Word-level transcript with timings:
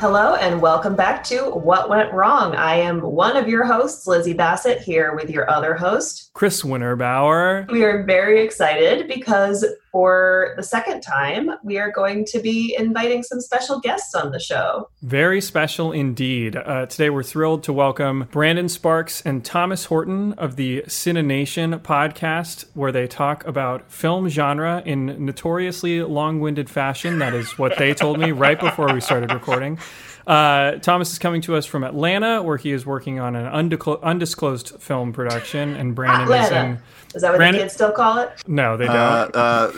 Hello 0.00 0.36
and 0.36 0.62
welcome 0.62 0.94
back 0.94 1.24
to 1.24 1.50
What 1.50 1.88
Went 1.88 2.12
Wrong. 2.12 2.54
I 2.54 2.76
am 2.76 3.00
one 3.00 3.36
of 3.36 3.48
your 3.48 3.64
hosts, 3.64 4.06
Lizzie 4.06 4.32
Bassett, 4.32 4.80
here 4.80 5.16
with 5.16 5.28
your 5.28 5.50
other 5.50 5.74
host, 5.74 6.30
Chris 6.34 6.62
Winterbauer. 6.62 7.68
We 7.68 7.82
are 7.82 8.04
very 8.04 8.40
excited 8.40 9.08
because 9.08 9.66
for 9.92 10.54
the 10.56 10.62
second 10.62 11.00
time, 11.00 11.50
we 11.62 11.78
are 11.78 11.90
going 11.90 12.24
to 12.26 12.40
be 12.40 12.74
inviting 12.78 13.22
some 13.22 13.40
special 13.40 13.80
guests 13.80 14.14
on 14.14 14.30
the 14.30 14.38
show. 14.38 14.88
Very 15.02 15.40
special 15.40 15.92
indeed. 15.92 16.56
Uh, 16.56 16.86
today, 16.86 17.10
we're 17.10 17.22
thrilled 17.22 17.62
to 17.64 17.72
welcome 17.72 18.28
Brandon 18.30 18.68
Sparks 18.68 19.20
and 19.22 19.44
Thomas 19.44 19.86
Horton 19.86 20.32
of 20.34 20.56
the 20.56 20.82
Cinenation 20.86 21.78
podcast, 21.80 22.66
where 22.74 22.92
they 22.92 23.06
talk 23.06 23.46
about 23.46 23.90
film 23.90 24.28
genre 24.28 24.82
in 24.84 25.24
notoriously 25.24 26.02
long 26.02 26.40
winded 26.40 26.68
fashion. 26.68 27.18
That 27.18 27.34
is 27.34 27.58
what 27.58 27.78
they 27.78 27.94
told 27.94 28.18
me 28.18 28.32
right 28.32 28.58
before 28.58 28.92
we 28.92 29.00
started 29.00 29.32
recording. 29.32 29.78
Uh, 30.28 30.78
Thomas 30.80 31.10
is 31.10 31.18
coming 31.18 31.40
to 31.40 31.56
us 31.56 31.64
from 31.64 31.82
Atlanta, 31.82 32.42
where 32.42 32.58
he 32.58 32.70
is 32.70 32.84
working 32.84 33.18
on 33.18 33.34
an 33.34 33.46
undisclosed 33.46 34.78
film 34.78 35.10
production, 35.10 35.74
and 35.74 35.94
Brandon 35.94 36.24
Atlanta. 36.24 36.44
is 36.44 36.52
in. 36.52 36.82
Is 37.16 37.22
that 37.22 37.30
what 37.30 37.38
Brandon, 37.38 37.60
the 37.60 37.64
kids 37.64 37.74
still 37.74 37.92
call 37.92 38.18
it? 38.18 38.30
No, 38.46 38.76
they 38.76 38.84
don't. 38.84 38.94
Uh, 38.94 39.28
uh, 39.34 39.72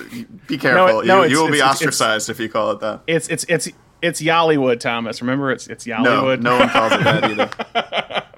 be 0.49 0.59
careful. 0.59 0.87
No, 0.87 1.01
no, 1.03 1.23
you, 1.23 1.31
you 1.31 1.39
will 1.39 1.47
it's, 1.47 1.53
be 1.53 1.59
it's, 1.59 1.69
ostracized 1.69 2.31
if 2.31 2.41
you 2.41 2.49
call 2.49 2.73
it 2.73 2.81
that. 2.81 3.03
It's 3.07 3.29
it's 3.29 3.45
it's 3.49 3.69
it's 4.03 4.21
Y'allywood, 4.21 4.81
Thomas. 4.81 5.21
Remember, 5.21 5.53
it's 5.53 5.69
it's 5.69 5.87
Y'allywood. 5.87 6.43
No, 6.43 6.59
no 6.59 6.59
one 6.59 6.69
calls 6.69 6.93
it 6.95 7.05
that 7.05 7.25
either. 7.31 8.25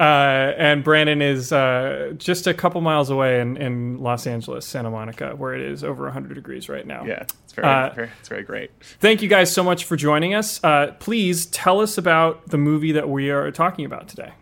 Uh, 0.00 0.54
and 0.56 0.82
Brandon 0.82 1.20
is 1.20 1.52
uh, 1.52 2.14
just 2.16 2.46
a 2.46 2.54
couple 2.54 2.80
miles 2.80 3.10
away 3.10 3.38
in, 3.38 3.58
in 3.58 3.98
Los 3.98 4.26
Angeles, 4.26 4.64
Santa 4.64 4.90
Monica, 4.90 5.34
where 5.36 5.54
it 5.54 5.60
is 5.60 5.84
over 5.84 6.04
100 6.04 6.32
degrees 6.32 6.70
right 6.70 6.86
now. 6.86 7.04
Yeah, 7.04 7.24
it's 7.44 7.52
very, 7.52 7.68
uh, 7.68 7.92
very, 7.92 8.10
it's 8.18 8.28
very 8.30 8.42
great. 8.42 8.70
Thank 8.98 9.20
you 9.20 9.28
guys 9.28 9.52
so 9.52 9.62
much 9.62 9.84
for 9.84 9.96
joining 9.96 10.32
us. 10.32 10.58
Uh, 10.64 10.94
please 11.00 11.44
tell 11.46 11.82
us 11.82 11.98
about 11.98 12.48
the 12.48 12.56
movie 12.56 12.92
that 12.92 13.10
we 13.10 13.28
are 13.28 13.50
talking 13.50 13.84
about 13.84 14.08
today. 14.08 14.32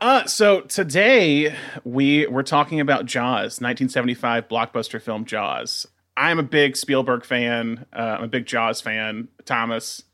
Uh, 0.00 0.24
so 0.24 0.62
today 0.62 1.54
we 1.84 2.26
we're 2.28 2.42
talking 2.42 2.80
about 2.80 3.04
Jaws, 3.04 3.60
1975 3.60 4.48
blockbuster 4.48 5.00
film 5.00 5.26
Jaws. 5.26 5.86
I'm 6.16 6.38
a 6.38 6.42
big 6.42 6.78
Spielberg 6.78 7.26
fan. 7.26 7.84
Uh, 7.92 8.16
I'm 8.18 8.24
a 8.24 8.28
big 8.28 8.46
Jaws 8.46 8.80
fan. 8.80 9.28
Thomas, 9.44 10.04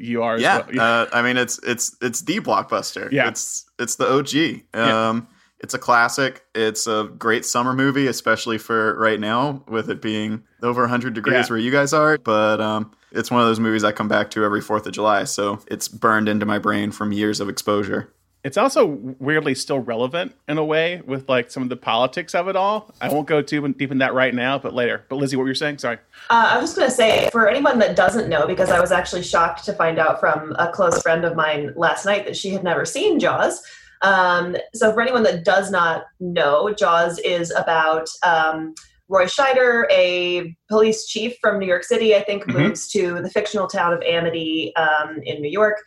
you 0.00 0.22
are. 0.22 0.38
Yeah, 0.38 0.66
well. 0.72 0.80
uh, 0.80 1.06
I 1.12 1.22
mean 1.22 1.36
it's 1.36 1.58
it's 1.62 1.96
it's 2.00 2.22
the 2.22 2.40
blockbuster. 2.40 3.10
Yeah, 3.10 3.28
it's 3.28 3.66
it's 3.78 3.96
the 3.96 4.10
OG. 4.10 4.62
Um, 4.74 5.28
yeah. 5.28 5.36
It's 5.62 5.74
a 5.74 5.78
classic. 5.78 6.42
It's 6.54 6.86
a 6.86 7.10
great 7.18 7.44
summer 7.44 7.74
movie, 7.74 8.06
especially 8.06 8.56
for 8.56 8.98
right 8.98 9.20
now 9.20 9.62
with 9.68 9.90
it 9.90 10.00
being 10.00 10.42
over 10.62 10.80
100 10.82 11.12
degrees 11.12 11.34
yeah. 11.34 11.46
where 11.48 11.58
you 11.58 11.70
guys 11.70 11.92
are. 11.92 12.16
But 12.16 12.62
um, 12.62 12.92
it's 13.12 13.30
one 13.30 13.42
of 13.42 13.46
those 13.46 13.60
movies 13.60 13.84
I 13.84 13.92
come 13.92 14.08
back 14.08 14.30
to 14.30 14.44
every 14.44 14.62
Fourth 14.62 14.86
of 14.86 14.92
July, 14.92 15.24
so 15.24 15.60
it's 15.66 15.86
burned 15.86 16.30
into 16.30 16.46
my 16.46 16.58
brain 16.58 16.92
from 16.92 17.12
years 17.12 17.40
of 17.40 17.50
exposure 17.50 18.10
it's 18.42 18.56
also 18.56 18.86
weirdly 19.18 19.54
still 19.54 19.80
relevant 19.80 20.34
in 20.48 20.56
a 20.56 20.64
way 20.64 21.02
with 21.04 21.28
like 21.28 21.50
some 21.50 21.62
of 21.62 21.68
the 21.68 21.76
politics 21.76 22.34
of 22.34 22.48
it 22.48 22.56
all. 22.56 22.90
I 23.00 23.12
won't 23.12 23.26
go 23.26 23.42
too 23.42 23.66
deep 23.74 23.90
in 23.90 23.98
that 23.98 24.14
right 24.14 24.34
now, 24.34 24.58
but 24.58 24.72
later. 24.72 25.04
But 25.08 25.16
Lizzie, 25.16 25.36
what 25.36 25.42
were 25.42 25.48
you 25.48 25.54
saying? 25.54 25.78
Sorry. 25.78 25.98
Uh, 26.30 26.48
I 26.50 26.58
was 26.58 26.70
just 26.70 26.76
going 26.76 26.88
to 26.88 26.94
say 26.94 27.28
for 27.30 27.48
anyone 27.48 27.78
that 27.80 27.96
doesn't 27.96 28.28
know, 28.28 28.46
because 28.46 28.70
I 28.70 28.80
was 28.80 28.92
actually 28.92 29.22
shocked 29.22 29.64
to 29.66 29.74
find 29.74 29.98
out 29.98 30.20
from 30.20 30.54
a 30.58 30.72
close 30.72 31.02
friend 31.02 31.24
of 31.24 31.36
mine 31.36 31.72
last 31.76 32.06
night 32.06 32.24
that 32.24 32.36
she 32.36 32.50
had 32.50 32.64
never 32.64 32.84
seen 32.84 33.18
Jaws. 33.18 33.62
Um, 34.02 34.56
so 34.74 34.92
for 34.92 35.02
anyone 35.02 35.22
that 35.24 35.44
does 35.44 35.70
not 35.70 36.04
know, 36.18 36.72
Jaws 36.72 37.18
is 37.20 37.50
about. 37.50 38.08
Um, 38.22 38.74
Roy 39.10 39.24
Scheider, 39.24 39.86
a 39.90 40.54
police 40.68 41.04
chief 41.04 41.34
from 41.40 41.58
New 41.58 41.66
York 41.66 41.82
City, 41.82 42.14
I 42.14 42.22
think, 42.22 42.44
mm-hmm. 42.44 42.58
moves 42.58 42.86
to 42.92 43.20
the 43.20 43.28
fictional 43.28 43.66
town 43.66 43.92
of 43.92 44.00
Amity 44.02 44.72
um, 44.76 45.18
in 45.24 45.42
New 45.42 45.50
York 45.50 45.78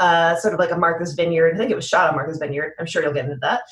uh, 0.00 0.34
sort 0.36 0.54
of 0.54 0.58
like 0.58 0.72
a 0.72 0.76
Martha's 0.76 1.12
Vineyard. 1.12 1.54
I 1.54 1.58
think 1.58 1.70
it 1.70 1.76
was 1.76 1.86
shot 1.86 2.08
on 2.08 2.16
Martha's 2.16 2.38
Vineyard. 2.38 2.72
I'm 2.80 2.86
sure 2.86 3.02
you'll 3.02 3.12
get 3.12 3.26
into 3.26 3.38
that. 3.42 3.62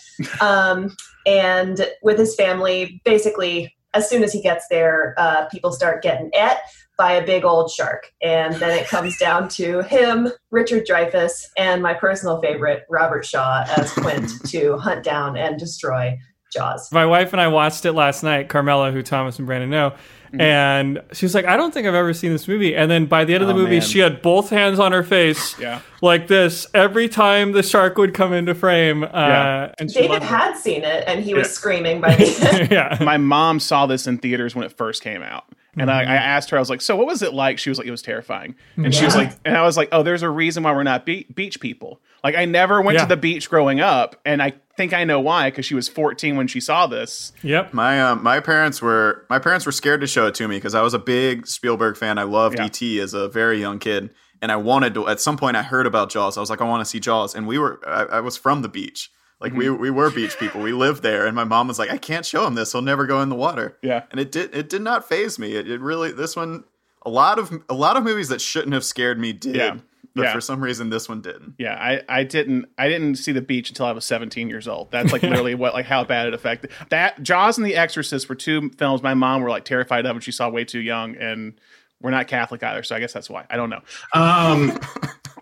Um, 0.41 0.94
and 1.27 1.89
with 2.03 2.19
his 2.19 2.34
family, 2.37 3.00
basically, 3.05 3.75
as 3.94 4.09
soon 4.09 4.22
as 4.22 4.33
he 4.33 4.41
gets 4.41 4.67
there, 4.69 5.15
uh, 5.19 5.47
people 5.47 5.72
start 5.72 6.03
getting 6.03 6.31
et 6.34 6.61
by 6.99 7.12
a 7.12 7.25
big 7.25 7.44
old 7.44 7.71
shark. 7.71 8.12
And 8.22 8.55
then 8.56 8.77
it 8.78 8.88
comes 8.88 9.17
down 9.19 9.49
to 9.50 9.83
him, 9.83 10.28
Richard 10.50 10.87
Dreyfuss, 10.87 11.44
and 11.56 11.83
my 11.83 11.94
personal 11.94 12.41
favorite, 12.41 12.84
Robert 12.91 13.25
Shaw, 13.25 13.65
as 13.77 13.93
Quint 13.93 14.31
to 14.49 14.77
hunt 14.77 15.05
down 15.05 15.37
and 15.37 15.59
destroy 15.59 16.19
Jaws. 16.53 16.91
My 16.93 17.06
wife 17.06 17.33
and 17.33 17.41
I 17.41 17.49
watched 17.49 17.84
it 17.84 17.93
last 17.93 18.22
night, 18.22 18.49
Carmela, 18.49 18.91
who 18.91 19.03
Thomas 19.03 19.38
and 19.38 19.47
Brandon 19.47 19.71
know. 19.71 19.94
Mm-hmm. 20.28 20.41
And 20.41 21.03
she 21.12 21.25
was 21.25 21.34
like, 21.34 21.47
I 21.47 21.56
don't 21.56 21.72
think 21.72 21.87
I've 21.87 21.94
ever 21.94 22.12
seen 22.12 22.33
this 22.33 22.47
movie. 22.47 22.77
And 22.77 22.91
then 22.91 23.06
by 23.06 23.25
the 23.25 23.34
end 23.34 23.43
of 23.43 23.49
the 23.49 23.55
oh, 23.55 23.59
movie, 23.59 23.78
man. 23.78 23.81
she 23.81 24.00
had 24.00 24.21
both 24.21 24.50
hands 24.50 24.78
on 24.78 24.93
her 24.93 25.03
face, 25.03 25.59
yeah. 25.61 25.81
like 26.03 26.28
this, 26.28 26.66
every 26.75 27.09
time 27.09 27.53
the 27.53 27.62
shark 27.62 27.97
would 27.97 28.12
come 28.12 28.33
into 28.33 28.55
frame. 28.55 29.05
Uh, 29.05 29.09
yeah. 29.12 29.75
and 29.78 29.93
David 29.93 30.22
had 30.22 30.53
it. 30.53 30.59
seen 30.59 30.84
it, 30.84 31.05
and 31.06 31.25
he 31.25 31.33
was 31.33 31.50
screaming 31.50 32.00
by 32.00 32.15
the 32.15 32.49
end. 32.53 32.71
yeah. 32.71 32.99
My 33.00 33.17
mom 33.17 33.59
saw 33.59 33.87
this 33.87 34.06
in 34.06 34.19
theaters 34.19 34.55
when 34.55 34.65
it 34.65 34.72
first 34.72 35.03
came 35.03 35.22
out. 35.22 35.44
And 35.77 35.93
I, 35.93 36.00
I, 36.00 36.05
mm-hmm. 36.05 36.11
asked 36.11 36.50
her, 36.50 36.56
I 36.56 36.61
was 36.61 36.71
like, 36.71 36.81
"So 36.81 36.97
what 36.97 37.06
was 37.06 37.22
it 37.22 37.33
like?" 37.33 37.59
She 37.59 37.69
was 37.69 37.78
like, 37.78 37.87
"It 37.87 37.93
was 37.93 38.03
terrifying." 38.03 38.56
And 38.75 38.87
yeah. 38.87 38.99
she 38.99 39.05
was 39.05 39.15
like, 39.15 39.33
and 39.44 39.56
I 39.56 39.62
was 39.62 39.77
like, 39.77 39.88
"Oh, 39.93 40.03
there's 40.03 40.25
a 40.25 40.28
reason 40.28 40.65
why 40.65 40.72
we're 40.72 40.83
not 40.83 41.06
be- 41.06 41.27
beach 41.33 41.61
people. 41.61 42.00
Like, 42.23 42.34
I 42.34 42.45
never 42.45 42.81
went 42.83 42.97
yeah. 42.97 43.03
to 43.03 43.09
the 43.09 43.17
beach 43.17 43.49
growing 43.49 43.81
up, 43.81 44.17
and 44.25 44.43
I 44.43 44.55
think 44.77 44.95
I 44.95 45.05
know 45.05 45.21
why 45.21 45.51
because 45.51 45.67
she 45.67 45.75
was 45.75 45.88
14 45.88 46.37
when 46.37 46.47
she 46.47 46.61
saw 46.61 46.87
this. 46.87 47.32
Yep. 47.43 47.75
My 47.75 48.00
uh, 48.00 48.15
my 48.15 48.41
parents 48.41 48.81
were 48.81 49.26
my 49.29 49.38
parents 49.38 49.67
were 49.67 49.73
scared 49.73 50.00
to 50.00 50.06
show 50.06 50.26
it 50.26 50.35
to 50.37 50.49
me 50.49 50.56
because 50.56 50.75
I 50.75 50.82
was 50.82 50.94
a 50.94 50.99
big 50.99 51.47
Spielberg 51.47 51.97
fan. 51.97 52.17
I 52.19 52.23
loved 52.23 52.59
yeah. 52.59 52.67
ET 52.67 52.82
as 53.03 53.12
a 53.12 53.29
very 53.29 53.61
young 53.61 53.79
kid, 53.79 54.11
and 54.41 54.50
I 54.50 54.56
wanted 54.56 54.94
to. 54.94 55.09
At 55.09 55.20
some 55.20 55.37
point, 55.37 55.56
I 55.56 55.62
heard 55.62 55.87
about 55.87 56.11
Jaws. 56.11 56.38
I 56.38 56.41
was 56.41 56.49
like, 56.49 56.61
I 56.61 56.65
want 56.65 56.81
to 56.81 56.85
see 56.85 57.00
Jaws, 57.00 57.35
and 57.35 57.47
we 57.47 57.59
were. 57.59 57.81
I, 57.87 58.17
I 58.17 58.20
was 58.20 58.37
from 58.37 58.62
the 58.62 58.69
beach. 58.69 59.11
Like 59.41 59.53
mm-hmm. 59.53 59.59
we 59.59 59.70
we 59.70 59.91
were 59.91 60.11
beach 60.11 60.38
people. 60.38 60.62
We 60.62 60.73
lived 60.73 61.03
there, 61.03 61.26
and 61.26 61.35
my 61.37 61.44
mom 61.44 61.69
was 61.69 61.79
like, 61.79 61.91
"I 61.91 61.99
can't 61.99 62.26
show 62.26 62.47
him 62.47 62.55
this. 62.55 62.73
He'll 62.73 62.82
never 62.82 63.06
go 63.06 63.20
in 63.20 63.29
the 63.29 63.37
water." 63.37 63.79
Yeah, 63.82 64.05
and 64.11 64.19
it 64.19 64.32
did. 64.32 64.55
It 64.55 64.69
did 64.69 64.82
not 64.82 65.09
phase 65.09 65.38
me. 65.38 65.55
It, 65.55 65.70
it 65.70 65.81
really. 65.81 66.12
This 66.12 66.35
one, 66.35 66.65
a 67.03 67.11
lot 67.11 67.38
of 67.38 67.53
a 67.69 67.75
lot 67.75 67.97
of 67.97 68.03
movies 68.03 68.29
that 68.29 68.41
shouldn't 68.41 68.73
have 68.73 68.85
scared 68.85 69.19
me 69.19 69.32
did. 69.32 69.56
Yeah. 69.56 69.76
But 70.14 70.22
yeah. 70.22 70.32
for 70.32 70.40
some 70.40 70.62
reason, 70.62 70.90
this 70.90 71.08
one 71.08 71.20
didn't. 71.20 71.55
Yeah, 71.58 71.75
I, 71.75 72.02
I 72.08 72.25
didn't 72.25 72.66
I 72.76 72.88
didn't 72.88 73.16
see 73.16 73.32
the 73.32 73.43
beach 73.43 73.69
until 73.69 73.87
I 73.87 73.93
was 73.93 74.05
17 74.05 74.49
years 74.49 74.66
old. 74.66 74.90
That's 74.90 75.12
like 75.12 75.22
literally 75.25 75.55
what 75.55 75.75
like 75.75 75.87
how 75.87 76.05
bad 76.05 76.26
it 76.26 76.34
affected. 76.34 76.70
That 76.90 77.22
Jaws 77.22 77.58
and 77.58 77.66
The 77.66 77.76
Exorcist 77.76 78.28
were 78.28 78.34
two 78.34 78.70
films 78.78 79.02
my 79.02 79.14
mom 79.14 79.43
were 79.43 79.50
like 79.50 79.64
terrified 79.64 80.06
of, 80.06 80.16
and 80.16 80.25
she 80.25 80.32
saw 80.32 80.49
way 80.49 80.64
too 80.64 80.81
young, 80.81 81.16
and 81.16 81.60
we're 82.00 82.10
not 82.10 82.28
Catholic 82.28 82.62
either, 82.62 82.82
so 82.82 82.96
I 82.96 83.00
guess 83.00 83.12
that's 83.12 83.31
why. 83.31 83.44
I 83.50 83.56
don't 83.56 83.70
know. 83.70 83.82
Um, 84.12 84.78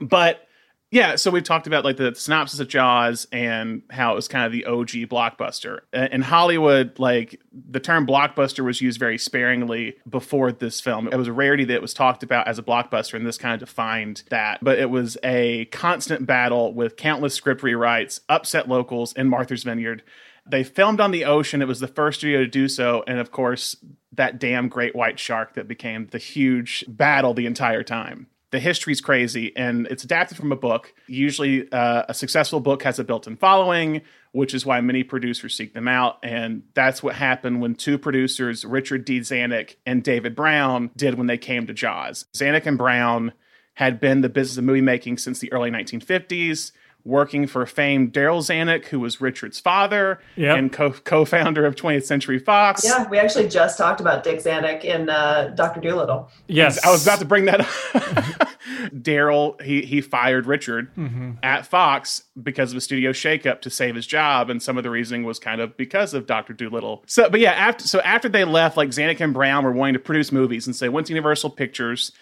but 0.00 0.46
Yeah, 0.92 1.16
so 1.16 1.32
we've 1.32 1.42
talked 1.42 1.66
about 1.66 1.84
like 1.84 1.96
the 1.96 2.14
synopsis 2.14 2.60
of 2.60 2.68
Jaws 2.68 3.26
and 3.32 3.82
how 3.90 4.12
it 4.12 4.14
was 4.14 4.28
kind 4.28 4.46
of 4.46 4.52
the 4.52 4.66
OG 4.66 5.08
blockbuster. 5.10 5.80
In 5.92 6.22
Hollywood, 6.22 6.98
like 6.98 7.40
the 7.52 7.80
term 7.80 8.06
blockbuster 8.06 8.64
was 8.64 8.80
used 8.80 9.00
very 9.00 9.18
sparingly 9.18 9.96
before 10.08 10.52
this 10.52 10.80
film. 10.80 11.08
It 11.08 11.16
was 11.16 11.26
a 11.26 11.32
rarity 11.32 11.64
that 11.64 11.74
it 11.74 11.82
was 11.82 11.92
talked 11.92 12.22
about 12.22 12.46
as 12.46 12.60
a 12.60 12.62
blockbuster, 12.62 13.14
and 13.14 13.26
this 13.26 13.36
kind 13.36 13.60
of 13.60 13.68
defined 13.68 14.22
that. 14.30 14.60
But 14.62 14.78
it 14.78 14.88
was 14.88 15.18
a 15.24 15.64
constant 15.66 16.24
battle 16.24 16.72
with 16.72 16.96
countless 16.96 17.34
script 17.34 17.62
rewrites, 17.62 18.20
upset 18.28 18.68
locals 18.68 19.12
in 19.14 19.28
Martha's 19.28 19.64
Vineyard. 19.64 20.04
They 20.48 20.62
filmed 20.62 21.00
on 21.00 21.10
the 21.10 21.24
ocean. 21.24 21.62
It 21.62 21.68
was 21.68 21.80
the 21.80 21.88
first 21.88 22.20
studio 22.20 22.38
to 22.38 22.46
do 22.46 22.68
so. 22.68 23.02
And 23.08 23.18
of 23.18 23.32
course, 23.32 23.74
that 24.12 24.38
damn 24.38 24.68
great 24.68 24.94
white 24.94 25.18
shark 25.18 25.54
that 25.54 25.66
became 25.66 26.06
the 26.06 26.18
huge 26.18 26.84
battle 26.86 27.34
the 27.34 27.46
entire 27.46 27.82
time 27.82 28.28
the 28.56 28.60
history's 28.60 29.02
crazy 29.02 29.54
and 29.54 29.86
it's 29.88 30.02
adapted 30.02 30.38
from 30.38 30.50
a 30.50 30.56
book. 30.56 30.94
Usually, 31.06 31.70
uh, 31.70 32.04
a 32.08 32.14
successful 32.14 32.58
book 32.58 32.82
has 32.84 32.98
a 32.98 33.04
built 33.04 33.26
in 33.26 33.36
following, 33.36 34.00
which 34.32 34.54
is 34.54 34.64
why 34.64 34.80
many 34.80 35.04
producers 35.04 35.54
seek 35.54 35.74
them 35.74 35.86
out. 35.86 36.18
And 36.22 36.62
that's 36.72 37.02
what 37.02 37.16
happened 37.16 37.60
when 37.60 37.74
two 37.74 37.98
producers, 37.98 38.64
Richard 38.64 39.04
D. 39.04 39.20
Zanuck 39.20 39.76
and 39.84 40.02
David 40.02 40.34
Brown, 40.34 40.90
did 40.96 41.18
when 41.18 41.26
they 41.26 41.36
came 41.36 41.66
to 41.66 41.74
Jaws. 41.74 42.24
Zanuck 42.32 42.64
and 42.64 42.78
Brown 42.78 43.34
had 43.74 44.00
been 44.00 44.22
the 44.22 44.30
business 44.30 44.56
of 44.56 44.64
movie 44.64 44.80
making 44.80 45.18
since 45.18 45.38
the 45.38 45.52
early 45.52 45.70
1950s 45.70 46.72
working 47.06 47.46
for 47.46 47.64
famed 47.64 48.12
Darryl 48.12 48.40
Zanuck, 48.40 48.86
who 48.86 49.00
was 49.00 49.20
Richard's 49.20 49.60
father 49.60 50.20
yep. 50.34 50.58
and 50.58 50.72
co 50.72 51.24
founder 51.24 51.64
of 51.64 51.76
20th 51.76 52.04
Century 52.04 52.38
Fox. 52.38 52.84
Yeah, 52.84 53.08
we 53.08 53.18
actually 53.18 53.48
just 53.48 53.78
talked 53.78 54.00
about 54.00 54.24
Dick 54.24 54.40
Zanuck 54.40 54.84
in 54.84 55.08
uh, 55.08 55.52
Dr. 55.54 55.80
Dolittle. 55.80 56.30
Yes. 56.48 56.84
I 56.84 56.90
was 56.90 57.06
about 57.06 57.20
to 57.20 57.24
bring 57.24 57.46
that 57.46 57.60
up. 57.60 57.66
Darryl 58.92 59.60
he, 59.62 59.82
he 59.82 60.00
fired 60.00 60.46
Richard 60.46 60.94
mm-hmm. 60.96 61.32
at 61.42 61.66
Fox 61.66 62.24
because 62.42 62.72
of 62.72 62.78
a 62.78 62.80
studio 62.80 63.12
shakeup 63.12 63.60
to 63.60 63.70
save 63.70 63.94
his 63.94 64.06
job. 64.06 64.50
And 64.50 64.60
some 64.60 64.76
of 64.76 64.82
the 64.82 64.90
reasoning 64.90 65.24
was 65.24 65.38
kind 65.38 65.60
of 65.60 65.76
because 65.76 66.12
of 66.12 66.26
Dr. 66.26 66.52
Dolittle. 66.52 67.04
So, 67.06 67.30
but 67.30 67.40
yeah, 67.40 67.52
after, 67.52 67.86
so 67.86 68.00
after 68.00 68.28
they 68.28 68.44
left, 68.44 68.76
like 68.76 68.90
Zanuck 68.90 69.20
and 69.20 69.32
Brown 69.32 69.64
were 69.64 69.72
wanting 69.72 69.94
to 69.94 70.00
produce 70.00 70.32
movies 70.32 70.66
and 70.66 70.74
so 70.74 70.84
they 70.84 70.88
went 70.88 71.06
to 71.06 71.12
Universal 71.12 71.50
Pictures 71.50 72.12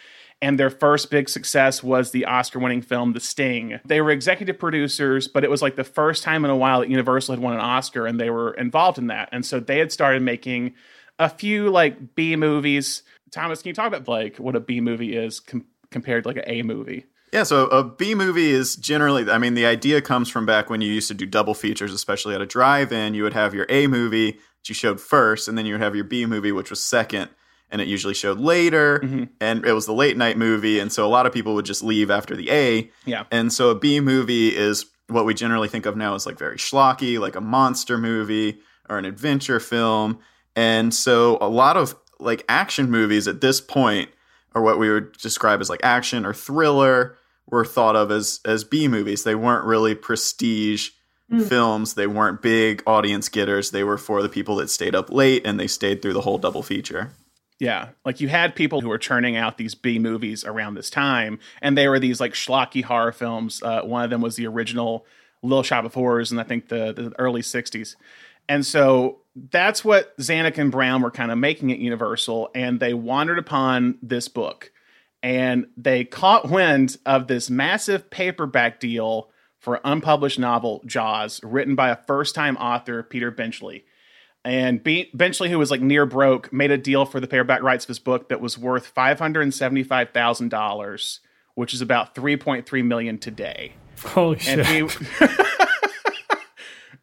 and 0.44 0.58
their 0.58 0.68
first 0.68 1.10
big 1.10 1.30
success 1.30 1.82
was 1.82 2.10
the 2.10 2.26
Oscar 2.26 2.58
winning 2.58 2.82
film 2.82 3.14
The 3.14 3.20
Sting. 3.20 3.80
They 3.86 4.02
were 4.02 4.10
executive 4.10 4.58
producers, 4.58 5.26
but 5.26 5.42
it 5.42 5.48
was 5.48 5.62
like 5.62 5.76
the 5.76 5.84
first 5.84 6.22
time 6.22 6.44
in 6.44 6.50
a 6.50 6.56
while 6.56 6.80
that 6.80 6.90
Universal 6.90 7.34
had 7.34 7.42
won 7.42 7.54
an 7.54 7.60
Oscar 7.60 8.06
and 8.06 8.20
they 8.20 8.28
were 8.28 8.52
involved 8.52 8.98
in 8.98 9.06
that. 9.06 9.30
And 9.32 9.44
so 9.46 9.58
they 9.58 9.78
had 9.78 9.90
started 9.90 10.20
making 10.20 10.74
a 11.18 11.30
few 11.30 11.70
like 11.70 12.14
B 12.14 12.36
movies. 12.36 13.04
Thomas, 13.30 13.62
can 13.62 13.70
you 13.70 13.74
talk 13.74 13.86
about 13.86 14.06
like 14.06 14.36
what 14.36 14.54
a 14.54 14.60
B 14.60 14.82
movie 14.82 15.16
is 15.16 15.40
com- 15.40 15.64
compared 15.90 16.24
to 16.24 16.28
like 16.28 16.36
an 16.36 16.44
A 16.46 16.62
movie? 16.62 17.06
Yeah, 17.32 17.44
so 17.44 17.66
a 17.68 17.82
B 17.82 18.14
movie 18.14 18.50
is 18.50 18.76
generally, 18.76 19.28
I 19.30 19.38
mean, 19.38 19.54
the 19.54 19.64
idea 19.64 20.02
comes 20.02 20.28
from 20.28 20.44
back 20.44 20.68
when 20.68 20.82
you 20.82 20.92
used 20.92 21.08
to 21.08 21.14
do 21.14 21.24
double 21.24 21.54
features, 21.54 21.94
especially 21.94 22.34
at 22.34 22.42
a 22.42 22.46
drive 22.46 22.92
in. 22.92 23.14
You 23.14 23.22
would 23.22 23.32
have 23.32 23.54
your 23.54 23.66
A 23.70 23.86
movie 23.86 24.32
that 24.32 24.68
you 24.68 24.74
showed 24.74 25.00
first, 25.00 25.48
and 25.48 25.56
then 25.56 25.64
you 25.64 25.72
would 25.72 25.80
have 25.80 25.96
your 25.96 26.04
B 26.04 26.26
movie, 26.26 26.52
which 26.52 26.68
was 26.68 26.84
second 26.84 27.30
and 27.70 27.80
it 27.80 27.88
usually 27.88 28.14
showed 28.14 28.38
later 28.38 29.00
mm-hmm. 29.00 29.24
and 29.40 29.64
it 29.64 29.72
was 29.72 29.86
the 29.86 29.92
late 29.92 30.16
night 30.16 30.36
movie 30.36 30.78
and 30.78 30.92
so 30.92 31.04
a 31.04 31.08
lot 31.08 31.26
of 31.26 31.32
people 31.32 31.54
would 31.54 31.64
just 31.64 31.82
leave 31.82 32.10
after 32.10 32.36
the 32.36 32.50
A. 32.50 32.90
Yeah. 33.04 33.24
And 33.30 33.52
so 33.52 33.70
a 33.70 33.74
B 33.74 34.00
movie 34.00 34.54
is 34.54 34.86
what 35.08 35.24
we 35.24 35.34
generally 35.34 35.68
think 35.68 35.86
of 35.86 35.96
now 35.96 36.14
as 36.14 36.26
like 36.26 36.38
very 36.38 36.56
schlocky, 36.56 37.18
like 37.18 37.36
a 37.36 37.40
monster 37.40 37.98
movie 37.98 38.58
or 38.88 38.98
an 38.98 39.04
adventure 39.04 39.60
film. 39.60 40.18
And 40.56 40.94
so 40.94 41.38
a 41.40 41.48
lot 41.48 41.76
of 41.76 41.96
like 42.18 42.44
action 42.48 42.90
movies 42.90 43.28
at 43.28 43.40
this 43.40 43.60
point 43.60 44.08
or 44.54 44.62
what 44.62 44.78
we 44.78 44.90
would 44.90 45.12
describe 45.18 45.60
as 45.60 45.68
like 45.68 45.80
action 45.82 46.24
or 46.24 46.32
thriller 46.32 47.18
were 47.50 47.64
thought 47.64 47.96
of 47.96 48.10
as 48.10 48.40
as 48.44 48.64
B 48.64 48.88
movies. 48.88 49.24
They 49.24 49.34
weren't 49.34 49.64
really 49.64 49.94
prestige 49.94 50.90
mm. 51.30 51.46
films. 51.46 51.94
They 51.94 52.06
weren't 52.06 52.40
big 52.40 52.82
audience 52.86 53.28
getters. 53.28 53.70
They 53.70 53.84
were 53.84 53.98
for 53.98 54.22
the 54.22 54.28
people 54.28 54.56
that 54.56 54.70
stayed 54.70 54.94
up 54.94 55.10
late 55.10 55.46
and 55.46 55.58
they 55.58 55.66
stayed 55.66 56.00
through 56.00 56.14
the 56.14 56.22
whole 56.22 56.38
double 56.38 56.62
feature. 56.62 57.10
Yeah, 57.60 57.90
like 58.04 58.20
you 58.20 58.28
had 58.28 58.56
people 58.56 58.80
who 58.80 58.88
were 58.88 58.98
churning 58.98 59.36
out 59.36 59.58
these 59.58 59.74
B 59.74 59.98
movies 59.98 60.44
around 60.44 60.74
this 60.74 60.90
time, 60.90 61.38
and 61.62 61.78
they 61.78 61.86
were 61.88 62.00
these 62.00 62.20
like 62.20 62.32
schlocky 62.32 62.82
horror 62.82 63.12
films. 63.12 63.62
Uh, 63.62 63.82
one 63.82 64.02
of 64.02 64.10
them 64.10 64.20
was 64.20 64.36
the 64.36 64.46
original 64.46 65.06
Little 65.42 65.62
Shop 65.62 65.84
of 65.84 65.94
Horrors 65.94 66.32
and 66.32 66.40
I 66.40 66.44
think 66.44 66.68
the, 66.68 66.92
the 66.92 67.12
early 67.18 67.42
'60s, 67.42 67.94
and 68.48 68.66
so 68.66 69.20
that's 69.36 69.84
what 69.84 70.16
Zanuck 70.18 70.58
and 70.58 70.72
Brown 70.72 71.02
were 71.02 71.10
kind 71.10 71.30
of 71.30 71.38
making 71.38 71.70
at 71.70 71.78
Universal, 71.78 72.50
and 72.54 72.80
they 72.80 72.92
wandered 72.92 73.38
upon 73.38 73.98
this 74.02 74.26
book, 74.26 74.72
and 75.22 75.66
they 75.76 76.04
caught 76.04 76.50
wind 76.50 76.96
of 77.06 77.28
this 77.28 77.50
massive 77.50 78.10
paperback 78.10 78.80
deal 78.80 79.30
for 79.60 79.76
an 79.76 79.80
unpublished 79.84 80.38
novel, 80.38 80.82
Jaws, 80.86 81.42
written 81.42 81.74
by 81.74 81.88
a 81.88 81.96
first-time 81.96 82.56
author, 82.56 83.02
Peter 83.02 83.30
Benchley 83.30 83.84
and 84.44 84.84
Benchley, 85.14 85.48
who 85.50 85.58
was 85.58 85.70
like 85.70 85.80
near 85.80 86.04
broke, 86.04 86.52
made 86.52 86.70
a 86.70 86.76
deal 86.76 87.06
for 87.06 87.18
the 87.18 87.26
paperback 87.26 87.62
rights 87.62 87.86
of 87.86 87.88
his 87.88 87.98
book 87.98 88.28
that 88.28 88.40
was 88.40 88.58
worth 88.58 88.86
five 88.86 89.18
hundred 89.18 89.52
seventy-five 89.54 90.10
thousand 90.10 90.50
dollars, 90.50 91.20
which 91.54 91.72
is 91.72 91.80
about 91.80 92.14
three 92.14 92.36
point 92.36 92.66
three 92.66 92.82
million 92.82 93.18
today. 93.18 93.72
Holy 94.04 94.38
and 94.46 94.66
shit! 94.66 94.90
He, 94.92 95.26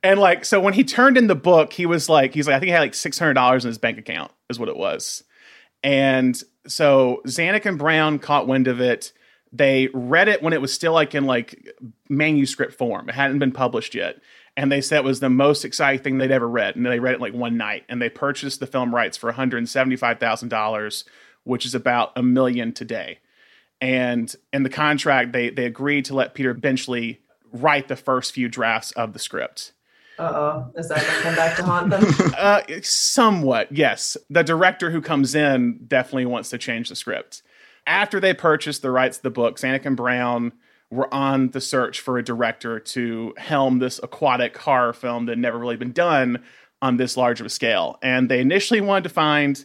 and 0.03 0.19
like, 0.19 0.45
so 0.45 0.59
when 0.59 0.73
he 0.73 0.83
turned 0.83 1.17
in 1.17 1.25
the 1.25 1.35
book, 1.35 1.73
he 1.73 1.87
was 1.87 2.07
like, 2.07 2.35
he's 2.35 2.47
like, 2.47 2.55
I 2.55 2.59
think 2.59 2.67
he 2.67 2.73
had 2.73 2.81
like 2.81 2.93
six 2.93 3.17
hundred 3.17 3.33
dollars 3.33 3.65
in 3.65 3.69
his 3.69 3.79
bank 3.79 3.97
account, 3.97 4.31
is 4.49 4.59
what 4.59 4.69
it 4.69 4.77
was. 4.77 5.23
And 5.83 6.39
so 6.67 7.21
Zanuck 7.25 7.65
and 7.65 7.79
Brown 7.79 8.19
caught 8.19 8.47
wind 8.47 8.67
of 8.67 8.79
it. 8.79 9.13
They 9.51 9.89
read 9.93 10.27
it 10.27 10.43
when 10.43 10.53
it 10.53 10.61
was 10.61 10.71
still 10.71 10.93
like 10.93 11.15
in 11.15 11.25
like 11.25 11.67
manuscript 12.07 12.75
form. 12.75 13.09
It 13.09 13.15
hadn't 13.15 13.39
been 13.39 13.51
published 13.51 13.95
yet 13.95 14.17
and 14.61 14.71
they 14.71 14.79
said 14.79 14.99
it 14.99 15.03
was 15.03 15.19
the 15.19 15.29
most 15.29 15.65
exciting 15.65 16.03
thing 16.03 16.17
they'd 16.19 16.29
ever 16.29 16.47
read. 16.47 16.75
And 16.75 16.85
they 16.85 16.99
read 16.99 17.15
it 17.15 17.19
like 17.19 17.33
one 17.33 17.57
night, 17.57 17.83
and 17.89 17.99
they 17.99 18.09
purchased 18.09 18.59
the 18.59 18.67
film 18.67 18.93
rights 18.93 19.17
for 19.17 19.27
one 19.27 19.35
hundred 19.35 19.67
seventy-five 19.67 20.19
thousand 20.19 20.49
dollars, 20.49 21.03
which 21.43 21.65
is 21.65 21.73
about 21.73 22.11
a 22.15 22.21
million 22.21 22.71
today. 22.71 23.17
And 23.81 24.33
in 24.53 24.61
the 24.61 24.69
contract, 24.69 25.31
they 25.31 25.49
they 25.49 25.65
agreed 25.65 26.05
to 26.05 26.13
let 26.13 26.35
Peter 26.35 26.53
Benchley 26.53 27.21
write 27.51 27.87
the 27.87 27.95
first 27.95 28.33
few 28.33 28.47
drafts 28.47 28.91
of 28.91 29.13
the 29.13 29.19
script. 29.19 29.71
Uh 30.19 30.31
oh, 30.31 30.71
is 30.79 30.89
that 30.89 31.01
going 31.01 31.15
to 31.15 31.21
come 31.23 31.35
back 31.35 31.57
to 31.57 31.63
haunt 31.63 31.89
them? 31.89 32.03
uh, 32.37 32.61
somewhat, 32.83 33.71
yes. 33.71 34.15
The 34.29 34.43
director 34.43 34.91
who 34.91 35.01
comes 35.01 35.33
in 35.33 35.85
definitely 35.87 36.27
wants 36.27 36.51
to 36.51 36.59
change 36.59 36.89
the 36.89 36.95
script. 36.95 37.41
After 37.87 38.19
they 38.19 38.35
purchased 38.35 38.83
the 38.83 38.91
rights 38.91 39.17
to 39.17 39.23
the 39.23 39.31
book, 39.31 39.59
and 39.63 39.97
Brown 39.97 40.51
were 40.91 41.11
on 41.13 41.49
the 41.49 41.61
search 41.61 42.01
for 42.01 42.17
a 42.17 42.23
director 42.23 42.79
to 42.79 43.33
helm 43.37 43.79
this 43.79 43.99
aquatic 44.03 44.57
horror 44.57 44.93
film 44.93 45.25
that 45.25 45.31
had 45.31 45.39
never 45.39 45.57
really 45.57 45.77
been 45.77 45.93
done 45.93 46.43
on 46.81 46.97
this 46.97 47.15
large 47.15 47.39
of 47.39 47.45
a 47.45 47.49
scale. 47.49 47.97
And 48.03 48.29
they 48.29 48.41
initially 48.41 48.81
wanted 48.81 49.05
to 49.05 49.09
find 49.09 49.63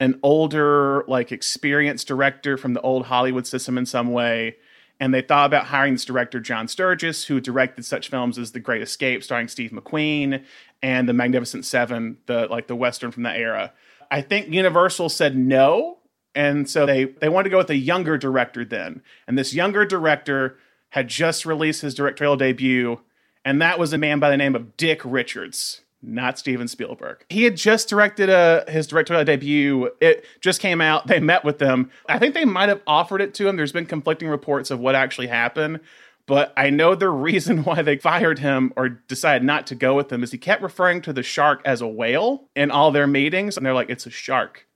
an 0.00 0.20
older, 0.22 1.04
like 1.08 1.32
experienced 1.32 2.06
director 2.06 2.56
from 2.56 2.74
the 2.74 2.80
old 2.80 3.06
Hollywood 3.06 3.46
system 3.46 3.76
in 3.76 3.86
some 3.86 4.12
way. 4.12 4.56
And 5.00 5.12
they 5.12 5.22
thought 5.22 5.46
about 5.46 5.66
hiring 5.66 5.94
this 5.94 6.04
director, 6.04 6.40
John 6.40 6.68
Sturges, 6.68 7.24
who 7.24 7.40
directed 7.40 7.84
such 7.84 8.08
films 8.08 8.38
as 8.38 8.52
The 8.52 8.60
Great 8.60 8.82
Escape, 8.82 9.22
starring 9.22 9.48
Steve 9.48 9.70
McQueen, 9.70 10.44
and 10.82 11.08
The 11.08 11.12
Magnificent 11.12 11.64
Seven, 11.64 12.18
the 12.26 12.46
like 12.46 12.66
the 12.66 12.76
western 12.76 13.10
from 13.10 13.24
that 13.24 13.36
era. 13.36 13.72
I 14.10 14.22
think 14.22 14.52
Universal 14.52 15.10
said 15.10 15.36
no, 15.36 15.98
and 16.34 16.68
so 16.68 16.86
they 16.86 17.04
they 17.04 17.28
wanted 17.28 17.44
to 17.44 17.50
go 17.50 17.58
with 17.58 17.70
a 17.70 17.76
younger 17.76 18.18
director 18.18 18.64
then. 18.64 19.02
And 19.26 19.38
this 19.38 19.54
younger 19.54 19.84
director 19.84 20.58
had 20.90 21.08
just 21.08 21.44
released 21.44 21.82
his 21.82 21.94
directorial 21.94 22.36
debut, 22.36 23.00
and 23.44 23.60
that 23.62 23.78
was 23.78 23.92
a 23.92 23.98
man 23.98 24.18
by 24.18 24.30
the 24.30 24.36
name 24.36 24.54
of 24.54 24.76
Dick 24.76 25.00
Richards, 25.04 25.82
not 26.02 26.38
Steven 26.38 26.68
Spielberg. 26.68 27.24
He 27.28 27.44
had 27.44 27.56
just 27.56 27.88
directed 27.88 28.30
a, 28.30 28.64
uh, 28.66 28.70
his 28.70 28.86
directorial 28.86 29.24
debut. 29.24 29.90
It 30.00 30.24
just 30.40 30.60
came 30.60 30.80
out. 30.80 31.06
They 31.06 31.20
met 31.20 31.44
with 31.44 31.58
them. 31.58 31.90
I 32.08 32.18
think 32.18 32.34
they 32.34 32.44
might 32.44 32.68
have 32.68 32.82
offered 32.86 33.20
it 33.20 33.34
to 33.34 33.48
him. 33.48 33.56
There's 33.56 33.72
been 33.72 33.86
conflicting 33.86 34.28
reports 34.28 34.70
of 34.70 34.80
what 34.80 34.94
actually 34.94 35.26
happened. 35.26 35.80
But 36.26 36.52
I 36.56 36.70
know 36.70 36.94
the 36.94 37.08
reason 37.10 37.64
why 37.64 37.82
they 37.82 37.96
fired 37.96 38.38
him 38.38 38.72
or 38.76 38.88
decided 38.88 39.42
not 39.42 39.66
to 39.68 39.74
go 39.74 39.94
with 39.94 40.12
him 40.12 40.22
is 40.22 40.30
he 40.30 40.38
kept 40.38 40.62
referring 40.62 41.00
to 41.02 41.12
the 41.12 41.22
shark 41.22 41.62
as 41.64 41.80
a 41.80 41.88
whale 41.88 42.48
in 42.54 42.70
all 42.70 42.92
their 42.92 43.06
meetings. 43.06 43.56
And 43.56 43.66
they're 43.66 43.74
like, 43.74 43.90
it's 43.90 44.06
a 44.06 44.10
shark. 44.10 44.66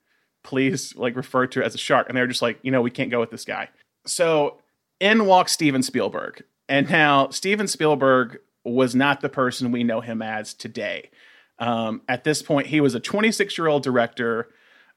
Please, 0.42 0.96
like, 0.96 1.14
refer 1.14 1.46
to 1.46 1.60
it 1.60 1.66
as 1.66 1.74
a 1.74 1.78
shark. 1.78 2.08
And 2.08 2.16
they're 2.16 2.26
just 2.26 2.42
like, 2.42 2.58
you 2.62 2.72
know, 2.72 2.82
we 2.82 2.90
can't 2.90 3.10
go 3.10 3.20
with 3.20 3.30
this 3.30 3.44
guy. 3.44 3.68
So 4.06 4.61
in 5.02 5.26
walks 5.26 5.52
Steven 5.52 5.82
Spielberg. 5.82 6.44
And 6.68 6.88
now 6.88 7.28
Steven 7.30 7.66
Spielberg 7.66 8.38
was 8.64 8.94
not 8.94 9.20
the 9.20 9.28
person 9.28 9.72
we 9.72 9.82
know 9.82 10.00
him 10.00 10.22
as 10.22 10.54
today. 10.54 11.10
Um, 11.58 12.02
at 12.08 12.22
this 12.22 12.40
point, 12.40 12.68
he 12.68 12.80
was 12.80 12.94
a 12.94 13.00
26 13.00 13.58
year 13.58 13.66
old 13.66 13.82
director 13.82 14.48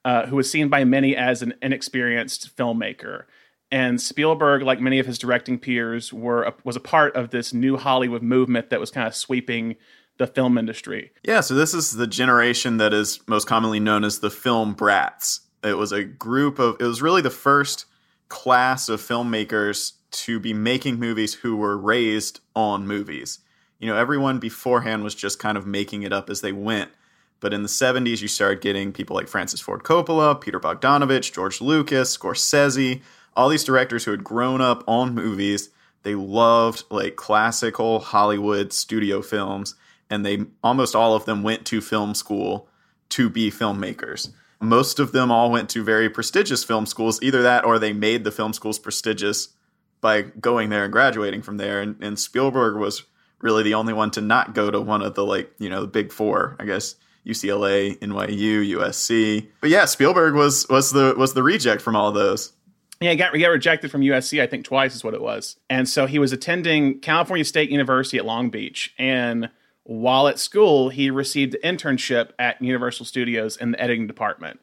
uh, 0.05 0.27
who 0.27 0.35
was 0.35 0.49
seen 0.49 0.69
by 0.69 0.83
many 0.83 1.15
as 1.15 1.41
an 1.41 1.55
inexperienced 1.61 2.55
filmmaker. 2.55 3.23
And 3.71 3.99
Spielberg, 3.99 4.61
like 4.61 4.79
many 4.79 4.99
of 4.99 5.07
his 5.07 5.17
directing 5.17 5.57
peers, 5.57 6.13
were 6.13 6.43
a, 6.43 6.53
was 6.63 6.75
a 6.75 6.79
part 6.79 7.15
of 7.15 7.31
this 7.31 7.51
new 7.51 7.75
Hollywood 7.75 8.21
movement 8.21 8.69
that 8.69 8.79
was 8.79 8.91
kind 8.91 9.07
of 9.07 9.15
sweeping 9.15 9.75
the 10.17 10.27
film 10.27 10.59
industry. 10.59 11.11
Yeah, 11.23 11.41
so 11.41 11.55
this 11.55 11.73
is 11.73 11.91
the 11.91 12.07
generation 12.07 12.77
that 12.77 12.93
is 12.93 13.19
most 13.27 13.47
commonly 13.47 13.79
known 13.79 14.03
as 14.03 14.19
the 14.19 14.29
film 14.29 14.75
brats. 14.75 15.41
It 15.63 15.77
was 15.77 15.91
a 15.91 16.03
group 16.03 16.59
of, 16.59 16.77
it 16.79 16.85
was 16.85 17.01
really 17.01 17.23
the 17.23 17.31
first 17.31 17.85
class 18.29 18.87
of 18.87 19.01
filmmakers 19.01 19.93
to 20.11 20.39
be 20.39 20.53
making 20.53 20.99
movies 20.99 21.35
who 21.35 21.55
were 21.55 21.77
raised 21.77 22.39
on 22.55 22.87
movies. 22.87 23.39
You 23.79 23.87
know, 23.87 23.97
everyone 23.97 24.39
beforehand 24.39 25.03
was 25.03 25.15
just 25.15 25.39
kind 25.39 25.57
of 25.57 25.67
making 25.67 26.03
it 26.03 26.13
up 26.13 26.29
as 26.29 26.41
they 26.41 26.51
went. 26.51 26.91
But 27.39 27.53
in 27.53 27.63
the 27.63 27.69
70s, 27.69 28.21
you 28.21 28.27
started 28.27 28.61
getting 28.61 28.93
people 28.93 29.15
like 29.15 29.27
Francis 29.27 29.59
Ford 29.59 29.83
Coppola, 29.83 30.39
Peter 30.39 30.59
Bogdanovich, 30.59 31.33
George 31.33 31.61
Lucas, 31.61 32.17
Scorsese, 32.17 33.01
all 33.35 33.49
these 33.49 33.63
directors 33.63 34.05
who 34.05 34.11
had 34.11 34.23
grown 34.23 34.61
up 34.61 34.83
on 34.87 35.13
movies. 35.13 35.69
They 36.03 36.15
loved 36.15 36.83
like 36.89 37.15
classical 37.15 37.99
Hollywood 37.99 38.71
studio 38.71 39.21
films, 39.21 39.75
and 40.09 40.25
they 40.25 40.45
almost 40.63 40.95
all 40.95 41.13
of 41.13 41.25
them 41.25 41.43
went 41.43 41.65
to 41.65 41.81
film 41.81 42.15
school 42.15 42.69
to 43.09 43.29
be 43.29 43.51
filmmakers. 43.51 44.29
Most 44.61 44.99
of 44.99 45.11
them 45.11 45.29
all 45.31 45.51
went 45.51 45.69
to 45.71 45.83
very 45.83 46.09
prestigious 46.09 46.63
film 46.63 46.85
schools, 46.85 47.21
either 47.21 47.41
that 47.41 47.65
or 47.65 47.77
they 47.77 47.93
made 47.93 48.23
the 48.23 48.31
film 48.31 48.53
schools 48.53 48.79
prestigious 48.79 49.49
by 50.05 50.21
going 50.21 50.69
there 50.69 50.83
and 50.83 50.93
graduating 50.93 51.41
from 51.41 51.57
there. 51.57 51.81
And, 51.81 51.95
and 51.99 52.19
Spielberg 52.19 52.77
was 52.77 53.01
really 53.41 53.63
the 53.63 53.73
only 53.73 53.91
one 53.91 54.11
to 54.11 54.21
not 54.21 54.53
go 54.53 54.69
to 54.69 54.79
one 54.79 55.01
of 55.01 55.15
the 55.15 55.25
like, 55.25 55.51
you 55.57 55.67
know, 55.67 55.81
the 55.81 55.87
big 55.87 56.13
four, 56.13 56.55
I 56.59 56.65
guess. 56.65 56.93
UCLA, 57.25 57.97
NYU, 57.97 58.77
USC. 58.77 59.47
But 59.59 59.71
yeah, 59.71 59.85
Spielberg 59.85 60.35
was 60.35 60.67
was 60.69 60.91
the 60.91 61.15
was 61.17 61.33
the 61.33 61.41
reject 61.41 61.81
from 61.81 61.95
all 61.95 62.11
those. 62.11 62.53
Yeah, 63.01 63.09
he 63.09 63.17
got, 63.17 63.33
he 63.33 63.41
got 63.41 63.47
rejected 63.47 63.89
from 63.89 64.01
USC, 64.01 64.39
I 64.43 64.45
think 64.45 64.63
twice 64.63 64.93
is 64.93 65.03
what 65.03 65.15
it 65.15 65.21
was. 65.23 65.57
And 65.71 65.89
so 65.89 66.05
he 66.05 66.19
was 66.19 66.31
attending 66.31 66.99
California 66.99 67.43
State 67.43 67.71
University 67.71 68.19
at 68.19 68.25
Long 68.25 68.51
Beach. 68.51 68.93
And 68.99 69.49
while 69.85 70.27
at 70.27 70.37
school, 70.37 70.89
he 70.89 71.09
received 71.09 71.57
an 71.63 71.77
internship 71.77 72.29
at 72.37 72.61
Universal 72.61 73.07
Studios 73.07 73.57
in 73.57 73.71
the 73.71 73.81
editing 73.81 74.05
department. 74.05 74.59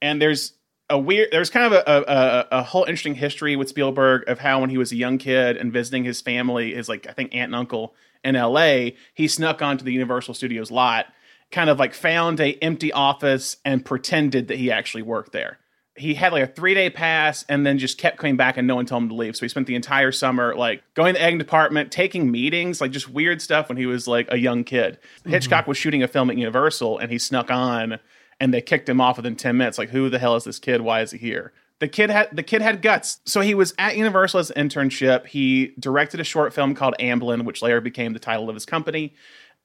And 0.00 0.22
there's 0.22 0.52
a 0.94 0.98
weird, 0.98 1.28
there's 1.32 1.50
kind 1.50 1.72
of 1.72 1.72
a, 1.72 2.10
a, 2.10 2.58
a 2.58 2.62
whole 2.62 2.84
interesting 2.84 3.16
history 3.16 3.56
with 3.56 3.68
Spielberg 3.68 4.28
of 4.28 4.38
how 4.38 4.60
when 4.60 4.70
he 4.70 4.78
was 4.78 4.92
a 4.92 4.96
young 4.96 5.18
kid 5.18 5.56
and 5.56 5.72
visiting 5.72 6.04
his 6.04 6.20
family, 6.20 6.74
his 6.74 6.88
like, 6.88 7.06
I 7.08 7.12
think 7.12 7.34
aunt 7.34 7.48
and 7.48 7.56
uncle 7.56 7.94
in 8.22 8.36
LA, 8.36 8.90
he 9.12 9.26
snuck 9.26 9.60
onto 9.60 9.84
the 9.84 9.92
Universal 9.92 10.34
Studios 10.34 10.70
lot, 10.70 11.06
kind 11.50 11.68
of 11.68 11.78
like 11.78 11.94
found 11.94 12.40
a 12.40 12.52
empty 12.62 12.92
office 12.92 13.56
and 13.64 13.84
pretended 13.84 14.48
that 14.48 14.56
he 14.56 14.70
actually 14.70 15.02
worked 15.02 15.32
there 15.32 15.58
he 15.96 16.14
had 16.14 16.32
like 16.32 16.42
a 16.42 16.46
three 16.52 16.74
day 16.74 16.90
pass 16.90 17.44
and 17.48 17.64
then 17.64 17.78
just 17.78 17.98
kept 17.98 18.18
coming 18.18 18.36
back 18.36 18.56
and 18.56 18.66
no 18.66 18.74
one 18.74 18.86
told 18.86 19.04
him 19.04 19.08
to 19.10 19.14
leave. 19.14 19.36
So 19.36 19.44
he 19.44 19.48
spent 19.48 19.66
the 19.66 19.76
entire 19.76 20.10
summer 20.10 20.54
like 20.56 20.82
going 20.94 21.14
to 21.14 21.20
the 21.20 21.24
egg 21.24 21.38
department, 21.38 21.92
taking 21.92 22.30
meetings, 22.30 22.80
like 22.80 22.90
just 22.90 23.08
weird 23.08 23.40
stuff 23.40 23.68
when 23.68 23.78
he 23.78 23.86
was 23.86 24.08
like 24.08 24.26
a 24.30 24.36
young 24.36 24.64
kid. 24.64 24.98
Mm-hmm. 25.20 25.30
Hitchcock 25.30 25.66
was 25.68 25.78
shooting 25.78 26.02
a 26.02 26.08
film 26.08 26.30
at 26.30 26.36
Universal 26.36 26.98
and 26.98 27.12
he 27.12 27.18
snuck 27.18 27.50
on 27.50 28.00
and 28.40 28.52
they 28.52 28.60
kicked 28.60 28.88
him 28.88 29.00
off 29.00 29.16
within 29.16 29.36
10 29.36 29.56
minutes. 29.56 29.78
Like, 29.78 29.90
who 29.90 30.10
the 30.10 30.18
hell 30.18 30.36
is 30.36 30.44
this 30.44 30.58
kid? 30.58 30.80
Why 30.80 31.00
is 31.00 31.12
he 31.12 31.18
here? 31.18 31.52
The 31.80 31.88
kid 31.88 32.08
had 32.10 32.28
the 32.32 32.42
kid 32.42 32.62
had 32.62 32.82
guts. 32.82 33.20
So 33.24 33.40
he 33.40 33.54
was 33.54 33.74
at 33.78 33.96
Universal 33.96 34.40
as 34.40 34.50
an 34.50 34.68
internship. 34.68 35.26
He 35.26 35.74
directed 35.78 36.20
a 36.20 36.24
short 36.24 36.54
film 36.54 36.74
called 36.74 36.94
Amblin, 37.00 37.44
which 37.44 37.62
later 37.62 37.80
became 37.80 38.12
the 38.12 38.18
title 38.18 38.48
of 38.48 38.54
his 38.54 38.64
company. 38.64 39.14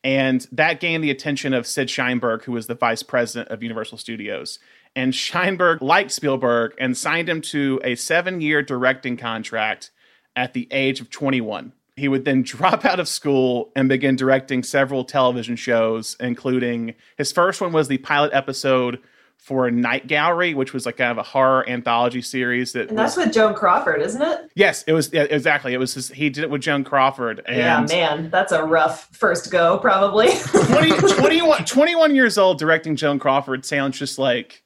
And 0.04 0.48
that 0.52 0.80
gained 0.80 1.04
the 1.04 1.12
attention 1.12 1.54
of 1.54 1.68
Sid 1.68 1.88
Sheinberg, 1.90 2.44
who 2.44 2.54
was 2.54 2.68
the 2.68 2.76
vice 2.76 3.04
president 3.04 3.50
of 3.50 3.62
Universal 3.62 3.98
Studios 3.98 4.60
and 4.96 5.14
Sheinberg 5.14 5.82
liked 5.82 6.12
Spielberg 6.12 6.74
and 6.80 6.98
signed 6.98 7.30
him 7.30 7.42
to 7.42 7.80
a 7.84 7.96
seven 7.96 8.42
year 8.42 8.62
directing 8.62 9.18
contract 9.18 9.92
at 10.36 10.54
the 10.54 10.68
age 10.72 11.00
of 11.00 11.10
21. 11.10 11.74
He 12.00 12.08
would 12.08 12.26
then 12.26 12.42
drop 12.44 12.86
out 12.86 13.00
of 13.00 13.08
school 13.08 13.72
and 13.76 13.90
begin 13.90 14.16
directing 14.16 14.64
several 14.64 15.04
television 15.04 15.56
shows, 15.56 16.16
including 16.20 16.96
his 17.18 17.32
first 17.32 17.62
one 17.62 17.72
was 17.72 17.88
the 17.88 18.00
pilot 18.00 18.32
episode 18.34 19.00
for 19.40 19.72
Night 19.72 20.06
Gallery, 20.06 20.54
which 20.54 20.74
was 20.74 20.86
like 20.86 20.98
kind 20.98 21.12
of 21.12 21.18
a 21.18 21.24
horror 21.24 21.68
anthology 21.68 22.22
series. 22.22 22.74
That 22.74 22.90
and 22.90 22.98
that's 22.98 23.16
was, 23.16 23.28
with 23.28 23.34
Joan 23.34 23.56
Crawford, 23.56 24.02
isn't 24.02 24.22
it? 24.22 24.52
Yes, 24.54 24.84
it 24.84 24.94
was 24.94 25.12
yeah, 25.14 25.24
exactly. 25.24 25.74
It 25.74 25.78
was 25.78 25.94
his, 25.94 26.10
he 26.10 26.30
did 26.30 26.44
it 26.44 26.50
with 26.50 26.62
Joan 26.62 26.84
Crawford. 26.84 27.42
And 27.46 27.58
yeah, 27.58 27.86
man, 27.90 28.30
that's 28.30 28.52
a 28.52 28.64
rough 28.64 29.08
first 29.16 29.50
go, 29.50 29.78
probably. 29.80 30.30
20, 30.68 30.92
21, 31.16 31.66
21 31.66 32.16
years 32.16 32.38
old 32.38 32.60
directing 32.60 32.96
Joan 32.96 33.18
Crawford 33.18 33.66
sounds 33.66 33.98
just 33.98 34.20
like 34.20 34.62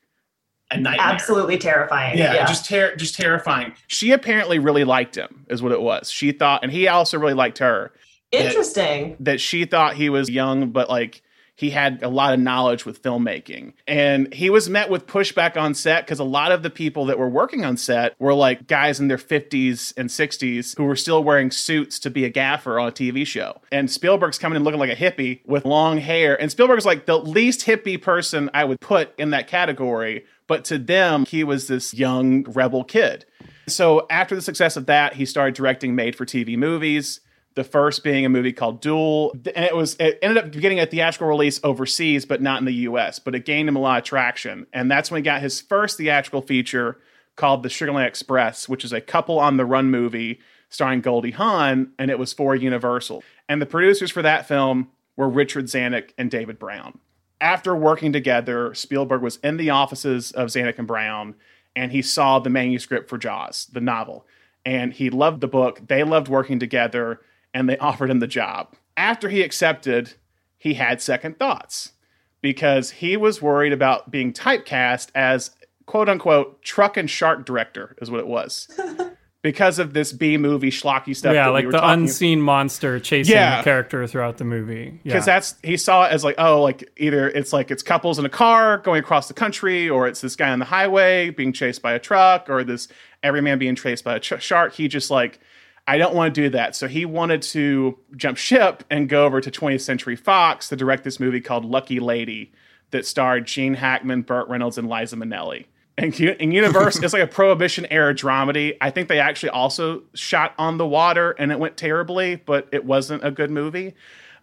a 0.73 0.79
nightmare. 0.79 1.05
Absolutely 1.07 1.57
terrifying. 1.57 2.17
Yeah, 2.17 2.33
yeah. 2.33 2.45
just 2.45 2.65
ter- 2.65 2.95
just 2.95 3.15
terrifying. 3.15 3.73
She 3.87 4.11
apparently 4.11 4.59
really 4.59 4.83
liked 4.83 5.15
him, 5.15 5.45
is 5.49 5.61
what 5.61 5.71
it 5.71 5.81
was. 5.81 6.11
She 6.11 6.31
thought, 6.31 6.63
and 6.63 6.71
he 6.71 6.87
also 6.87 7.17
really 7.17 7.33
liked 7.33 7.59
her. 7.59 7.91
Interesting. 8.31 9.11
That, 9.11 9.25
that 9.25 9.41
she 9.41 9.65
thought 9.65 9.95
he 9.95 10.09
was 10.09 10.29
young, 10.29 10.71
but 10.71 10.89
like 10.89 11.21
he 11.55 11.69
had 11.69 12.01
a 12.01 12.09
lot 12.09 12.33
of 12.33 12.39
knowledge 12.39 12.85
with 12.85 13.01
filmmaking. 13.01 13.73
And 13.87 14.33
he 14.33 14.49
was 14.49 14.69
met 14.69 14.89
with 14.89 15.05
pushback 15.05 15.55
on 15.55 15.75
set 15.75 16.05
because 16.05 16.19
a 16.19 16.23
lot 16.23 16.51
of 16.51 16.63
the 16.63 16.69
people 16.69 17.05
that 17.05 17.19
were 17.19 17.29
working 17.29 17.63
on 17.63 17.77
set 17.77 18.15
were 18.19 18.33
like 18.33 18.65
guys 18.67 18.99
in 18.99 19.07
their 19.07 19.17
50s 19.17 19.93
and 19.95 20.09
60s 20.09 20.75
who 20.77 20.85
were 20.85 20.95
still 20.95 21.23
wearing 21.23 21.51
suits 21.51 21.99
to 21.99 22.09
be 22.09 22.25
a 22.25 22.29
gaffer 22.29 22.79
on 22.79 22.89
a 22.89 22.91
TV 22.91 23.25
show. 23.25 23.61
And 23.71 23.89
Spielberg's 23.89 24.39
coming 24.39 24.55
in 24.55 24.63
looking 24.63 24.79
like 24.79 24.89
a 24.89 24.95
hippie 24.95 25.41
with 25.45 25.63
long 25.65 25.99
hair. 25.99 26.39
And 26.41 26.49
Spielberg's 26.49 26.85
like 26.85 27.05
the 27.05 27.19
least 27.19 27.61
hippie 27.65 28.01
person 28.01 28.49
I 28.53 28.63
would 28.63 28.79
put 28.79 29.13
in 29.19 29.29
that 29.29 29.47
category 29.47 30.25
but 30.53 30.65
to 30.65 30.77
them, 30.77 31.25
he 31.25 31.43
was 31.43 31.67
this 31.67 31.95
young 31.95 32.43
rebel 32.43 32.83
kid. 32.83 33.25
So 33.65 34.05
after 34.11 34.35
the 34.35 34.41
success 34.43 34.77
of 34.77 34.85
that, 34.85 35.15
he 35.15 35.25
started 35.25 35.55
directing 35.55 35.95
made 35.95 36.15
for 36.15 36.27
TV 36.27 36.55
movies. 36.55 37.21
The 37.55 37.63
first 37.63 38.03
being 38.03 38.23
a 38.23 38.29
movie 38.29 38.53
called 38.53 38.79
Duel, 38.79 39.31
and 39.55 39.65
it 39.65 39.75
was 39.75 39.95
it 39.99 40.19
ended 40.21 40.37
up 40.37 40.51
getting 40.51 40.79
a 40.79 40.85
theatrical 40.85 41.27
release 41.27 41.59
overseas, 41.63 42.27
but 42.27 42.39
not 42.39 42.59
in 42.59 42.65
the 42.65 42.73
U.S. 42.85 43.17
But 43.17 43.33
it 43.33 43.45
gained 43.45 43.67
him 43.67 43.75
a 43.75 43.79
lot 43.79 43.97
of 43.97 44.03
traction, 44.03 44.67
and 44.71 44.91
that's 44.91 45.09
when 45.09 45.17
he 45.17 45.23
got 45.23 45.41
his 45.41 45.59
first 45.59 45.97
theatrical 45.97 46.43
feature 46.43 46.99
called 47.35 47.63
The 47.63 47.69
Sugarland 47.69 48.05
Express, 48.05 48.69
which 48.69 48.85
is 48.85 48.93
a 48.93 49.01
couple 49.01 49.39
on 49.39 49.57
the 49.57 49.65
run 49.65 49.89
movie 49.89 50.39
starring 50.69 51.01
Goldie 51.01 51.31
Hawn, 51.31 51.93
and 51.97 52.11
it 52.11 52.19
was 52.19 52.31
for 52.31 52.55
Universal. 52.55 53.23
And 53.49 53.59
the 53.59 53.65
producers 53.65 54.11
for 54.11 54.21
that 54.21 54.47
film 54.47 54.89
were 55.17 55.29
Richard 55.29 55.65
Zanuck 55.65 56.11
and 56.15 56.29
David 56.29 56.59
Brown 56.59 56.99
after 57.43 57.75
working 57.75 58.13
together, 58.13 58.73
Spielberg 58.73 59.21
was 59.21 59.35
in 59.43 59.57
the 59.57 59.69
offices 59.69 60.31
of 60.31 60.47
Zanuck 60.47 60.79
and 60.79 60.87
Brown, 60.87 61.35
and 61.75 61.91
he 61.91 62.01
saw 62.01 62.39
the 62.39 62.49
manuscript 62.49 63.09
for 63.09 63.17
Jaws, 63.17 63.67
the 63.71 63.81
novel, 63.81 64.25
and 64.65 64.93
he 64.93 65.09
loved 65.09 65.41
the 65.41 65.47
book. 65.47 65.81
They 65.85 66.03
loved 66.03 66.29
working 66.29 66.57
together, 66.57 67.19
and 67.53 67.67
they 67.67 67.77
offered 67.79 68.09
him 68.09 68.19
the 68.19 68.27
job. 68.27 68.75
After 68.95 69.27
he 69.27 69.41
accepted, 69.41 70.13
he 70.57 70.75
had 70.75 71.01
second 71.01 71.37
thoughts 71.37 71.91
because 72.39 72.91
he 72.91 73.17
was 73.17 73.41
worried 73.41 73.73
about 73.73 74.09
being 74.09 74.31
typecast 74.31 75.09
as 75.13 75.51
quote 75.85 76.07
unquote 76.07 76.61
truck 76.61 76.95
and 76.95 77.09
shark 77.09 77.45
director, 77.45 77.97
is 78.01 78.09
what 78.09 78.21
it 78.21 78.27
was. 78.27 78.69
because 79.43 79.77
of 79.77 79.93
this 79.93 80.13
B 80.13 80.37
movie 80.37 80.71
schlocky 80.71 81.15
stuff. 81.15 81.33
Yeah, 81.35 81.49
like 81.49 81.65
we 81.65 81.71
the 81.71 81.87
unseen 81.87 82.41
monster 82.41 82.99
chasing 82.99 83.35
yeah. 83.35 83.57
the 83.57 83.63
character 83.63 84.07
throughout 84.07 84.37
the 84.37 84.45
movie. 84.45 84.99
Because 85.03 85.27
yeah. 85.27 85.35
that's 85.35 85.55
he 85.61 85.77
saw 85.77 86.05
it 86.05 86.13
as 86.13 86.23
like 86.23 86.35
oh 86.39 86.61
like 86.61 86.89
either 86.97 87.29
it's 87.29 87.53
like 87.53 87.69
it's 87.69 87.83
couples 87.83 88.17
in 88.17 88.25
a 88.25 88.29
car 88.29 88.79
going 88.79 88.99
across 88.99 89.27
the 89.27 89.33
country, 89.35 89.87
or 89.89 90.07
it's 90.07 90.21
this 90.21 90.35
guy 90.35 90.49
on 90.49 90.59
the 90.59 90.65
highway 90.65 91.29
being 91.29 91.53
chased 91.53 91.81
by 91.81 91.93
a 91.93 91.99
truck, 91.99 92.49
or 92.49 92.63
this 92.63 92.87
every 93.21 93.41
man 93.41 93.59
being 93.59 93.75
chased 93.75 94.03
by 94.03 94.15
a 94.15 94.19
ch- 94.19 94.41
shark. 94.41 94.73
He 94.73 94.87
just 94.87 95.11
like 95.11 95.39
I 95.85 95.97
don't 95.97 96.15
want 96.15 96.33
to 96.33 96.41
do 96.41 96.49
that. 96.51 96.77
So 96.77 96.87
he 96.87 97.05
wanted 97.05 97.41
to 97.41 97.99
jump 98.15 98.37
ship 98.37 98.85
and 98.89 99.09
go 99.09 99.25
over 99.25 99.41
to 99.41 99.51
20th 99.51 99.81
Century 99.81 100.15
Fox 100.15 100.69
to 100.69 100.77
direct 100.77 101.03
this 101.03 101.19
movie 101.19 101.41
called 101.41 101.65
Lucky 101.65 101.99
Lady 101.99 102.53
that 102.91 103.05
starred 103.05 103.45
Gene 103.45 103.73
Hackman, 103.73 104.21
Burt 104.21 104.47
Reynolds, 104.47 104.77
and 104.77 104.87
Liza 104.87 105.17
Minnelli 105.17 105.65
and 105.97 106.19
in 106.19 106.51
Universe, 106.51 107.01
it's 107.01 107.13
like 107.13 107.23
a 107.23 107.27
Prohibition 107.27 107.85
era 107.91 108.13
dramedy. 108.13 108.77
I 108.81 108.89
think 108.89 109.09
they 109.09 109.19
actually 109.19 109.49
also 109.49 110.03
shot 110.13 110.53
on 110.57 110.77
the 110.77 110.87
water, 110.87 111.31
and 111.31 111.51
it 111.51 111.59
went 111.59 111.77
terribly, 111.77 112.35
but 112.35 112.67
it 112.71 112.83
wasn't 112.83 113.23
a 113.23 113.31
good 113.31 113.51
movie. 113.51 113.93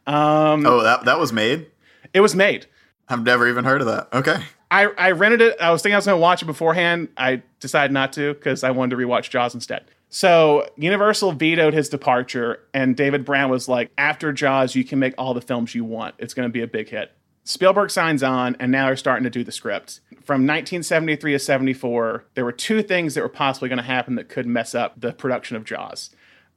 Um, 0.06 0.64
oh, 0.66 0.82
that 0.82 1.04
that 1.04 1.18
was 1.18 1.32
made. 1.32 1.66
It 2.14 2.20
was 2.20 2.34
made. 2.34 2.66
I've 3.08 3.24
never 3.24 3.48
even 3.48 3.64
heard 3.64 3.80
of 3.80 3.88
that. 3.88 4.08
Okay. 4.12 4.42
I, 4.70 4.86
I 4.96 5.10
rented 5.10 5.40
it. 5.40 5.60
I 5.60 5.72
was 5.72 5.82
thinking 5.82 5.94
I 5.94 5.98
was 5.98 6.06
going 6.06 6.16
to 6.16 6.20
watch 6.20 6.42
it 6.42 6.46
beforehand. 6.46 7.08
I 7.16 7.42
decided 7.58 7.92
not 7.92 8.12
to 8.12 8.34
because 8.34 8.62
I 8.62 8.70
wanted 8.70 8.96
to 8.96 9.02
rewatch 9.02 9.28
Jaws 9.28 9.52
instead. 9.52 9.84
So 10.10 10.68
Universal 10.76 11.32
vetoed 11.32 11.74
his 11.74 11.88
departure, 11.88 12.60
and 12.72 12.96
David 12.96 13.24
Brown 13.24 13.50
was 13.50 13.68
like, 13.68 13.90
"After 13.98 14.32
Jaws, 14.32 14.74
you 14.74 14.84
can 14.84 14.98
make 14.98 15.14
all 15.18 15.34
the 15.34 15.40
films 15.40 15.74
you 15.74 15.84
want. 15.84 16.14
It's 16.18 16.34
going 16.34 16.48
to 16.48 16.52
be 16.52 16.62
a 16.62 16.66
big 16.66 16.88
hit." 16.88 17.12
Spielberg 17.50 17.90
signs 17.90 18.22
on, 18.22 18.56
and 18.60 18.70
now 18.70 18.86
they're 18.86 18.96
starting 18.96 19.24
to 19.24 19.30
do 19.30 19.42
the 19.42 19.50
script. 19.50 20.00
From 20.22 20.46
1973 20.46 21.32
to 21.32 21.38
74, 21.40 22.24
there 22.34 22.44
were 22.44 22.52
two 22.52 22.80
things 22.80 23.14
that 23.14 23.22
were 23.22 23.28
possibly 23.28 23.68
going 23.68 23.78
to 23.78 23.82
happen 23.82 24.14
that 24.14 24.28
could 24.28 24.46
mess 24.46 24.72
up 24.72 25.00
the 25.00 25.12
production 25.12 25.56
of 25.56 25.64
Jaws. 25.64 26.10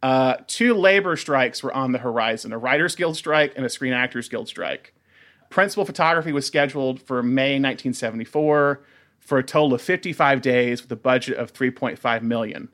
Uh, 0.04 0.36
two 0.46 0.76
labor 0.76 1.16
strikes 1.16 1.64
were 1.64 1.74
on 1.74 1.94
the 1.94 1.98
horizon 1.98 2.54
a 2.54 2.58
Writers 2.60 2.96
Guild 2.96 3.18
strike 3.18 3.54
and 3.56 3.66
a 3.66 3.70
Screen 3.70 3.94
Actors 3.94 4.30
Guild 4.30 4.48
strike. 4.48 4.94
Principal 5.50 5.84
photography 5.84 6.32
was 6.32 6.46
scheduled 6.46 7.02
for 7.02 7.24
May 7.24 7.54
1974 7.54 8.84
for 9.20 9.38
a 9.38 9.44
total 9.44 9.74
of 9.74 9.82
55 9.82 10.42
days 10.42 10.84
with 10.84 10.92
a 10.92 10.96
budget 10.96 11.38
of 11.38 11.54
3.5 11.54 12.22
million. 12.22 12.70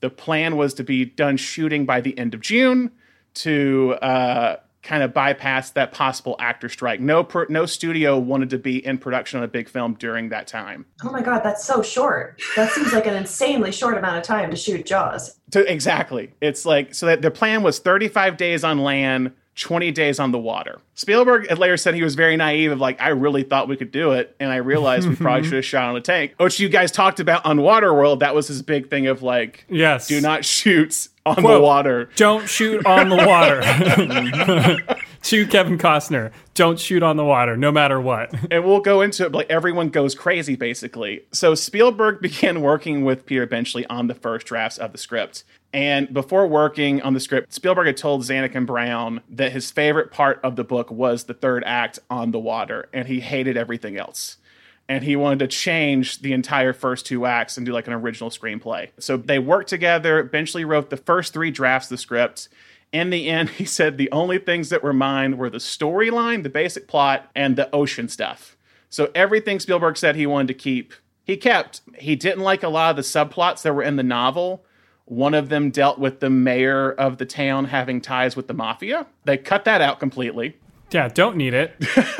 The 0.00 0.10
plan 0.10 0.56
was 0.56 0.72
to 0.74 0.84
be 0.84 1.04
done 1.04 1.36
shooting 1.36 1.84
by 1.84 2.00
the 2.00 2.16
end 2.16 2.32
of 2.32 2.42
June 2.42 2.92
to 3.34 3.94
uh, 4.02 4.56
kind 4.86 5.02
of 5.02 5.12
bypassed 5.12 5.74
that 5.74 5.92
possible 5.92 6.36
actor 6.38 6.68
strike. 6.68 7.00
No, 7.00 7.24
per, 7.24 7.46
no 7.50 7.66
studio 7.66 8.18
wanted 8.18 8.50
to 8.50 8.58
be 8.58 8.84
in 8.86 8.96
production 8.98 9.38
on 9.38 9.44
a 9.44 9.48
big 9.48 9.68
film 9.68 9.94
during 9.94 10.28
that 10.30 10.46
time. 10.46 10.86
Oh 11.04 11.10
my 11.10 11.20
god, 11.20 11.40
that's 11.40 11.64
so 11.64 11.82
short. 11.82 12.40
That 12.54 12.70
seems 12.70 12.92
like 12.92 13.06
an 13.06 13.14
insanely 13.14 13.72
short 13.72 13.98
amount 13.98 14.16
of 14.16 14.22
time 14.22 14.50
to 14.50 14.56
shoot 14.56 14.86
Jaws. 14.86 15.38
To, 15.50 15.70
exactly, 15.70 16.32
it's 16.40 16.64
like 16.64 16.94
so 16.94 17.06
that 17.06 17.20
the 17.20 17.30
plan 17.30 17.62
was 17.62 17.78
35 17.80 18.36
days 18.36 18.64
on 18.64 18.78
land. 18.78 19.32
20 19.58 19.90
days 19.92 20.20
on 20.20 20.32
the 20.32 20.38
water. 20.38 20.82
Spielberg 20.96 21.50
later 21.58 21.78
said 21.78 21.94
he 21.94 22.02
was 22.02 22.14
very 22.14 22.36
naive 22.36 22.72
of 22.72 22.78
like, 22.78 23.00
I 23.00 23.08
really 23.08 23.42
thought 23.42 23.68
we 23.68 23.76
could 23.78 23.90
do 23.90 24.12
it. 24.12 24.36
And 24.38 24.52
I 24.52 24.56
realized 24.56 25.08
we 25.08 25.16
probably 25.16 25.44
should 25.48 25.54
have 25.54 25.64
shot 25.64 25.88
on 25.88 25.96
a 25.96 26.02
tank, 26.02 26.34
which 26.36 26.60
you 26.60 26.68
guys 26.68 26.92
talked 26.92 27.20
about 27.20 27.46
on 27.46 27.56
Waterworld. 27.56 28.18
That 28.18 28.34
was 28.34 28.48
his 28.48 28.60
big 28.60 28.90
thing 28.90 29.06
of 29.06 29.22
like, 29.22 29.64
yes, 29.70 30.08
do 30.08 30.20
not 30.20 30.44
shoot 30.44 31.08
on 31.26 31.34
Quote, 31.34 31.54
the 31.54 31.60
water. 31.60 32.08
Don't 32.16 32.48
shoot 32.48 32.86
on 32.86 33.08
the 33.08 33.16
water. 33.16 33.60
to 35.22 35.46
Kevin 35.48 35.76
Costner, 35.76 36.30
don't 36.54 36.78
shoot 36.78 37.02
on 37.02 37.16
the 37.16 37.24
water, 37.24 37.56
no 37.56 37.72
matter 37.72 38.00
what. 38.00 38.32
And 38.50 38.64
we'll 38.64 38.80
go 38.80 39.00
into 39.00 39.26
it, 39.26 39.32
but 39.32 39.38
like 39.38 39.50
everyone 39.50 39.88
goes 39.88 40.14
crazy 40.14 40.54
basically. 40.54 41.24
So 41.32 41.54
Spielberg 41.54 42.20
began 42.22 42.60
working 42.62 43.04
with 43.04 43.26
Peter 43.26 43.46
Benchley 43.46 43.84
on 43.86 44.06
the 44.06 44.14
first 44.14 44.46
drafts 44.46 44.78
of 44.78 44.92
the 44.92 44.98
script. 44.98 45.42
And 45.72 46.14
before 46.14 46.46
working 46.46 47.02
on 47.02 47.12
the 47.12 47.20
script, 47.20 47.52
Spielberg 47.52 47.88
had 47.88 47.96
told 47.96 48.22
Zanuck 48.22 48.54
and 48.54 48.66
Brown 48.66 49.20
that 49.28 49.52
his 49.52 49.70
favorite 49.70 50.12
part 50.12 50.40
of 50.42 50.56
the 50.56 50.64
book 50.64 50.90
was 50.90 51.24
the 51.24 51.34
third 51.34 51.64
act 51.66 51.98
on 52.08 52.30
the 52.30 52.38
water, 52.38 52.88
and 52.94 53.08
he 53.08 53.20
hated 53.20 53.56
everything 53.56 53.98
else. 53.98 54.38
And 54.88 55.02
he 55.02 55.16
wanted 55.16 55.40
to 55.40 55.48
change 55.48 56.20
the 56.20 56.32
entire 56.32 56.72
first 56.72 57.06
two 57.06 57.26
acts 57.26 57.56
and 57.56 57.66
do 57.66 57.72
like 57.72 57.88
an 57.88 57.92
original 57.92 58.30
screenplay. 58.30 58.90
So 58.98 59.16
they 59.16 59.38
worked 59.38 59.68
together. 59.68 60.22
Benchley 60.22 60.64
wrote 60.64 60.90
the 60.90 60.96
first 60.96 61.32
three 61.32 61.50
drafts 61.50 61.90
of 61.90 61.96
the 61.96 62.00
script. 62.00 62.48
In 62.92 63.10
the 63.10 63.28
end, 63.28 63.50
he 63.50 63.64
said 63.64 63.98
the 63.98 64.10
only 64.12 64.38
things 64.38 64.68
that 64.68 64.82
were 64.82 64.92
mine 64.92 65.38
were 65.38 65.50
the 65.50 65.58
storyline, 65.58 66.42
the 66.42 66.48
basic 66.48 66.86
plot, 66.86 67.30
and 67.34 67.56
the 67.56 67.74
ocean 67.74 68.08
stuff. 68.08 68.56
So 68.88 69.10
everything 69.14 69.58
Spielberg 69.58 69.96
said 69.96 70.14
he 70.14 70.26
wanted 70.26 70.48
to 70.48 70.54
keep, 70.54 70.94
he 71.24 71.36
kept. 71.36 71.80
He 71.98 72.14
didn't 72.14 72.44
like 72.44 72.62
a 72.62 72.68
lot 72.68 72.90
of 72.90 72.96
the 72.96 73.02
subplots 73.02 73.62
that 73.62 73.74
were 73.74 73.82
in 73.82 73.96
the 73.96 74.04
novel 74.04 74.64
one 75.06 75.34
of 75.34 75.48
them 75.48 75.70
dealt 75.70 75.98
with 75.98 76.20
the 76.20 76.28
mayor 76.28 76.90
of 76.92 77.18
the 77.18 77.24
town 77.24 77.66
having 77.66 78.00
ties 78.00 78.36
with 78.36 78.48
the 78.48 78.54
mafia. 78.54 79.06
They 79.24 79.38
cut 79.38 79.64
that 79.64 79.80
out 79.80 80.00
completely. 80.00 80.58
Yeah, 80.90 81.08
don't 81.08 81.36
need 81.36 81.54
it. 81.54 81.74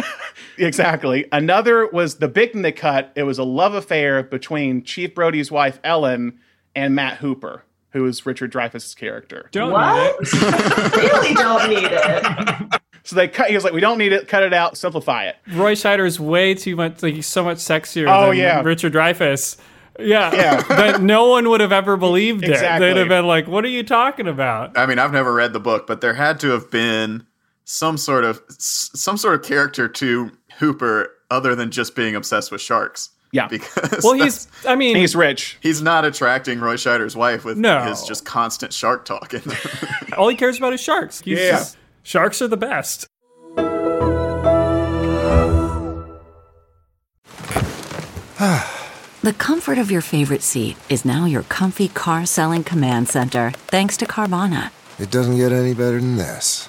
exactly. 0.58 1.26
Another 1.32 1.87
was 1.88 2.16
the 2.16 2.28
big 2.28 2.52
thing 2.52 2.62
they 2.62 2.73
cut. 2.73 3.12
It 3.14 3.23
was 3.25 3.38
a 3.38 3.44
love 3.44 3.75
affair 3.75 4.23
between 4.23 4.82
Chief 4.82 5.14
Brody's 5.14 5.50
wife, 5.50 5.78
Ellen, 5.85 6.38
and 6.75 6.94
Matt 6.94 7.18
Hooper, 7.18 7.62
who 7.90 8.04
is 8.06 8.26
Richard 8.26 8.52
Dreyfuss's 8.52 8.94
character. 8.94 9.49
Don't 9.52 9.73
what? 9.73 10.20
need 10.20 10.28
it. 10.32 10.96
really 10.96 11.35
don't 11.35 11.68
need 11.68 11.88
it. 11.90 12.80
So 13.04 13.14
they 13.14 13.28
cut. 13.28 13.49
He 13.49 13.54
was 13.54 13.62
like, 13.62 13.73
"We 13.73 13.80
don't 13.80 13.99
need 13.99 14.12
it. 14.12 14.26
Cut 14.26 14.42
it 14.42 14.52
out. 14.52 14.76
Simplify 14.76 15.26
it." 15.26 15.37
Roy 15.52 15.75
Scheider 15.75 16.04
is 16.06 16.18
way 16.18 16.54
too 16.54 16.75
much. 16.75 17.02
Like 17.04 17.14
he's 17.14 17.26
so 17.28 17.44
much 17.44 17.58
sexier 17.58 18.06
Oh, 18.08 18.30
than 18.30 18.38
yeah. 18.38 18.62
Richard 18.62 18.92
Dreyfuss. 18.92 19.58
Yeah, 20.00 20.35
Yeah. 20.35 20.62
that 20.68 21.00
no 21.00 21.28
one 21.28 21.49
would 21.49 21.61
have 21.61 21.70
ever 21.73 21.96
believed 21.96 22.42
it. 22.42 22.50
Exactly. 22.50 22.88
They'd 22.88 22.99
have 22.99 23.08
been 23.08 23.26
like, 23.26 23.46
"What 23.46 23.64
are 23.64 23.68
you 23.68 23.85
talking 23.85 24.26
about?" 24.26 24.76
I 24.76 24.87
mean, 24.87 24.99
I've 24.99 25.12
never 25.12 25.32
read 25.32 25.52
the 25.52 25.61
book, 25.61 25.87
but 25.87 26.00
there 26.00 26.14
had 26.14 26.40
to 26.40 26.50
have 26.50 26.68
been 26.70 27.26
some 27.68 27.99
sort 27.99 28.25
of 28.25 28.40
some 28.49 29.16
sort 29.18 29.35
of 29.35 29.42
character 29.46 29.88
to 29.88 30.30
Hooper 30.58 31.11
other 31.30 31.54
than 31.54 31.70
just 31.70 31.94
being 31.96 32.14
obsessed 32.14 32.50
with 32.52 32.61
sharks. 32.61 33.11
Yeah. 33.32 33.49
because 33.49 34.00
Well, 34.04 34.14
he's. 34.14 34.46
I 34.66 34.76
mean, 34.76 34.96
He's 34.96 35.14
rich. 35.16 35.58
he's 35.61 35.82
not 35.82 36.04
attracting 36.04 36.61
Roy 36.61 36.76
Scheider's 36.76 37.16
wife 37.16 37.44
with 37.44 37.58
No. 37.58 37.82
his 37.82 38.04
just 38.04 38.25
constant 38.25 38.73
shark 38.73 39.04
talking. 39.04 39.42
all 40.16 40.28
he 40.28 40.37
cares 40.37 40.56
about 40.58 40.73
is 40.73 40.80
sharks. 40.80 41.20
He's 41.20 41.38
Yeah. 41.40 41.50
just- 41.58 41.76
sharks 42.04 42.40
are 42.40 42.49
the 42.49 42.56
best. 42.56 43.08
The 49.23 49.32
comfort 49.32 49.78
of 49.78 49.90
your 49.90 50.02
favorite 50.02 50.42
seat 50.42 50.76
is 50.88 51.04
now 51.04 51.25
your 51.25 51.42
comfy 51.44 51.88
car 51.88 52.26
selling 52.26 52.62
command 52.62 53.08
center, 53.08 53.50
thanks 53.66 53.96
to 53.96 54.06
Carvana. 54.06 54.70
It 55.00 55.11
doesn't 55.11 55.37
get 55.37 55.50
any 55.52 55.75
better 55.75 55.99
than 56.00 56.16
this. 56.16 56.68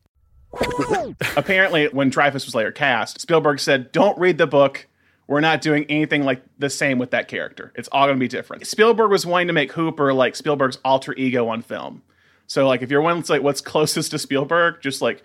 Apparently, 1.37 1.87
when 1.87 2.11
Dreyfuss 2.11 2.45
was 2.45 2.55
later 2.55 2.71
cast, 2.71 3.21
Spielberg 3.21 3.59
said, 3.59 3.91
"Don't 3.91 4.17
read 4.19 4.37
the 4.37 4.47
book. 4.47 4.87
We're 5.27 5.39
not 5.39 5.61
doing 5.61 5.85
anything 5.87 6.23
like 6.23 6.41
the 6.59 6.69
same 6.69 6.99
with 6.99 7.11
that 7.11 7.27
character. 7.27 7.71
It's 7.75 7.87
all 7.91 8.05
going 8.05 8.17
to 8.17 8.19
be 8.19 8.27
different." 8.27 8.67
Spielberg 8.67 9.09
was 9.11 9.25
wanting 9.25 9.47
to 9.47 9.53
make 9.53 9.71
Hooper 9.73 10.13
like 10.13 10.35
Spielberg's 10.35 10.77
alter 10.83 11.13
ego 11.13 11.47
on 11.47 11.61
film. 11.61 12.01
So, 12.47 12.67
like, 12.67 12.81
if 12.81 12.91
you're 12.91 13.01
one 13.01 13.17
that's 13.17 13.29
like 13.29 13.43
what's 13.43 13.61
closest 13.61 14.11
to 14.11 14.19
Spielberg, 14.19 14.81
just 14.81 15.01
like 15.01 15.23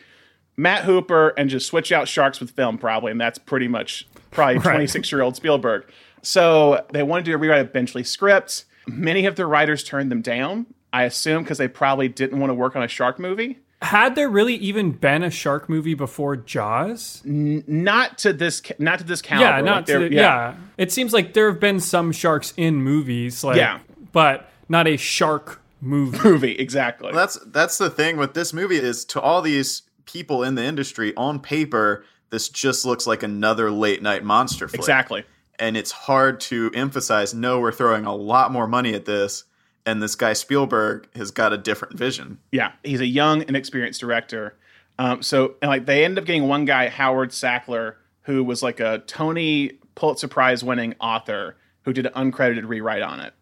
Matt 0.56 0.84
Hooper 0.84 1.34
and 1.36 1.50
just 1.50 1.66
switch 1.66 1.90
out 1.92 2.08
sharks 2.08 2.40
with 2.40 2.50
film, 2.50 2.78
probably, 2.78 3.10
and 3.10 3.20
that's 3.20 3.38
pretty 3.38 3.68
much 3.68 4.06
probably 4.30 4.60
26 4.60 5.10
year 5.10 5.22
old 5.22 5.36
Spielberg. 5.36 5.86
So 6.22 6.84
they 6.92 7.02
wanted 7.02 7.24
to 7.26 7.30
do 7.32 7.34
a 7.34 7.38
rewrite 7.38 7.60
of 7.60 7.72
Benchley's 7.72 8.10
script. 8.10 8.64
Many 8.86 9.26
of 9.26 9.36
the 9.36 9.46
writers 9.46 9.82
turned 9.82 10.10
them 10.10 10.22
down. 10.22 10.66
I 10.92 11.02
assume 11.02 11.42
because 11.42 11.58
they 11.58 11.68
probably 11.68 12.08
didn't 12.08 12.38
want 12.38 12.50
to 12.50 12.54
work 12.54 12.76
on 12.76 12.82
a 12.82 12.88
shark 12.88 13.18
movie. 13.18 13.58
Had 13.82 14.14
there 14.14 14.28
really 14.30 14.54
even 14.54 14.92
been 14.92 15.22
a 15.22 15.30
shark 15.30 15.68
movie 15.68 15.94
before 15.94 16.34
Jaws? 16.36 17.20
Not 17.24 18.18
to 18.18 18.32
this, 18.32 18.60
ca- 18.62 18.74
not 18.78 18.98
to 19.00 19.04
this 19.04 19.20
caliber. 19.20 19.56
yeah, 19.56 19.60
not 19.60 19.86
they're- 19.86 20.08
to, 20.08 20.14
yeah. 20.14 20.54
It 20.78 20.90
seems 20.92 21.12
like 21.12 21.34
there 21.34 21.50
have 21.50 21.60
been 21.60 21.80
some 21.80 22.10
sharks 22.12 22.54
in 22.56 22.76
movies, 22.76 23.44
like, 23.44 23.56
Yeah. 23.58 23.80
but 24.12 24.48
not 24.68 24.86
a 24.88 24.96
shark 24.96 25.60
movie. 25.82 26.18
movie 26.24 26.52
exactly. 26.52 27.12
that's 27.12 27.38
that's 27.48 27.76
the 27.76 27.90
thing 27.90 28.16
with 28.16 28.32
this 28.32 28.52
movie 28.54 28.76
is 28.76 29.04
to 29.04 29.20
all 29.20 29.42
these 29.42 29.82
people 30.06 30.42
in 30.42 30.54
the 30.54 30.64
industry 30.64 31.12
on 31.16 31.38
paper, 31.38 32.02
this 32.30 32.48
just 32.48 32.86
looks 32.86 33.06
like 33.06 33.22
another 33.22 33.70
late 33.70 34.02
night 34.02 34.24
monster 34.24 34.68
flick. 34.68 34.80
exactly. 34.80 35.24
and 35.58 35.76
it's 35.76 35.90
hard 35.92 36.40
to 36.40 36.70
emphasize 36.74 37.34
no 37.34 37.60
we're 37.60 37.72
throwing 37.72 38.06
a 38.06 38.14
lot 38.14 38.50
more 38.50 38.66
money 38.66 38.94
at 38.94 39.04
this 39.04 39.44
and 39.86 40.02
this 40.02 40.14
guy 40.14 40.32
spielberg 40.32 41.08
has 41.14 41.30
got 41.30 41.52
a 41.52 41.58
different 41.58 41.96
vision 41.96 42.38
Yeah, 42.52 42.72
he's 42.82 43.00
a 43.00 43.06
young 43.06 43.42
and 43.42 43.56
experienced 43.56 44.00
director. 44.00 44.56
Um, 44.98 45.22
so 45.22 45.54
and 45.62 45.68
like 45.68 45.86
they 45.86 46.04
ended 46.04 46.18
up 46.18 46.24
getting 46.26 46.48
one 46.48 46.64
guy, 46.64 46.88
Howard 46.88 47.30
Sackler, 47.30 47.94
who 48.22 48.42
was 48.44 48.62
like 48.62 48.80
a 48.80 49.02
Tony 49.06 49.78
Pulitzer 49.94 50.28
Prize 50.28 50.64
winning 50.64 50.94
author 51.00 51.56
who 51.82 51.92
did 51.92 52.06
an 52.06 52.12
uncredited 52.12 52.68
rewrite 52.68 53.02
on 53.02 53.20
it. 53.20 53.32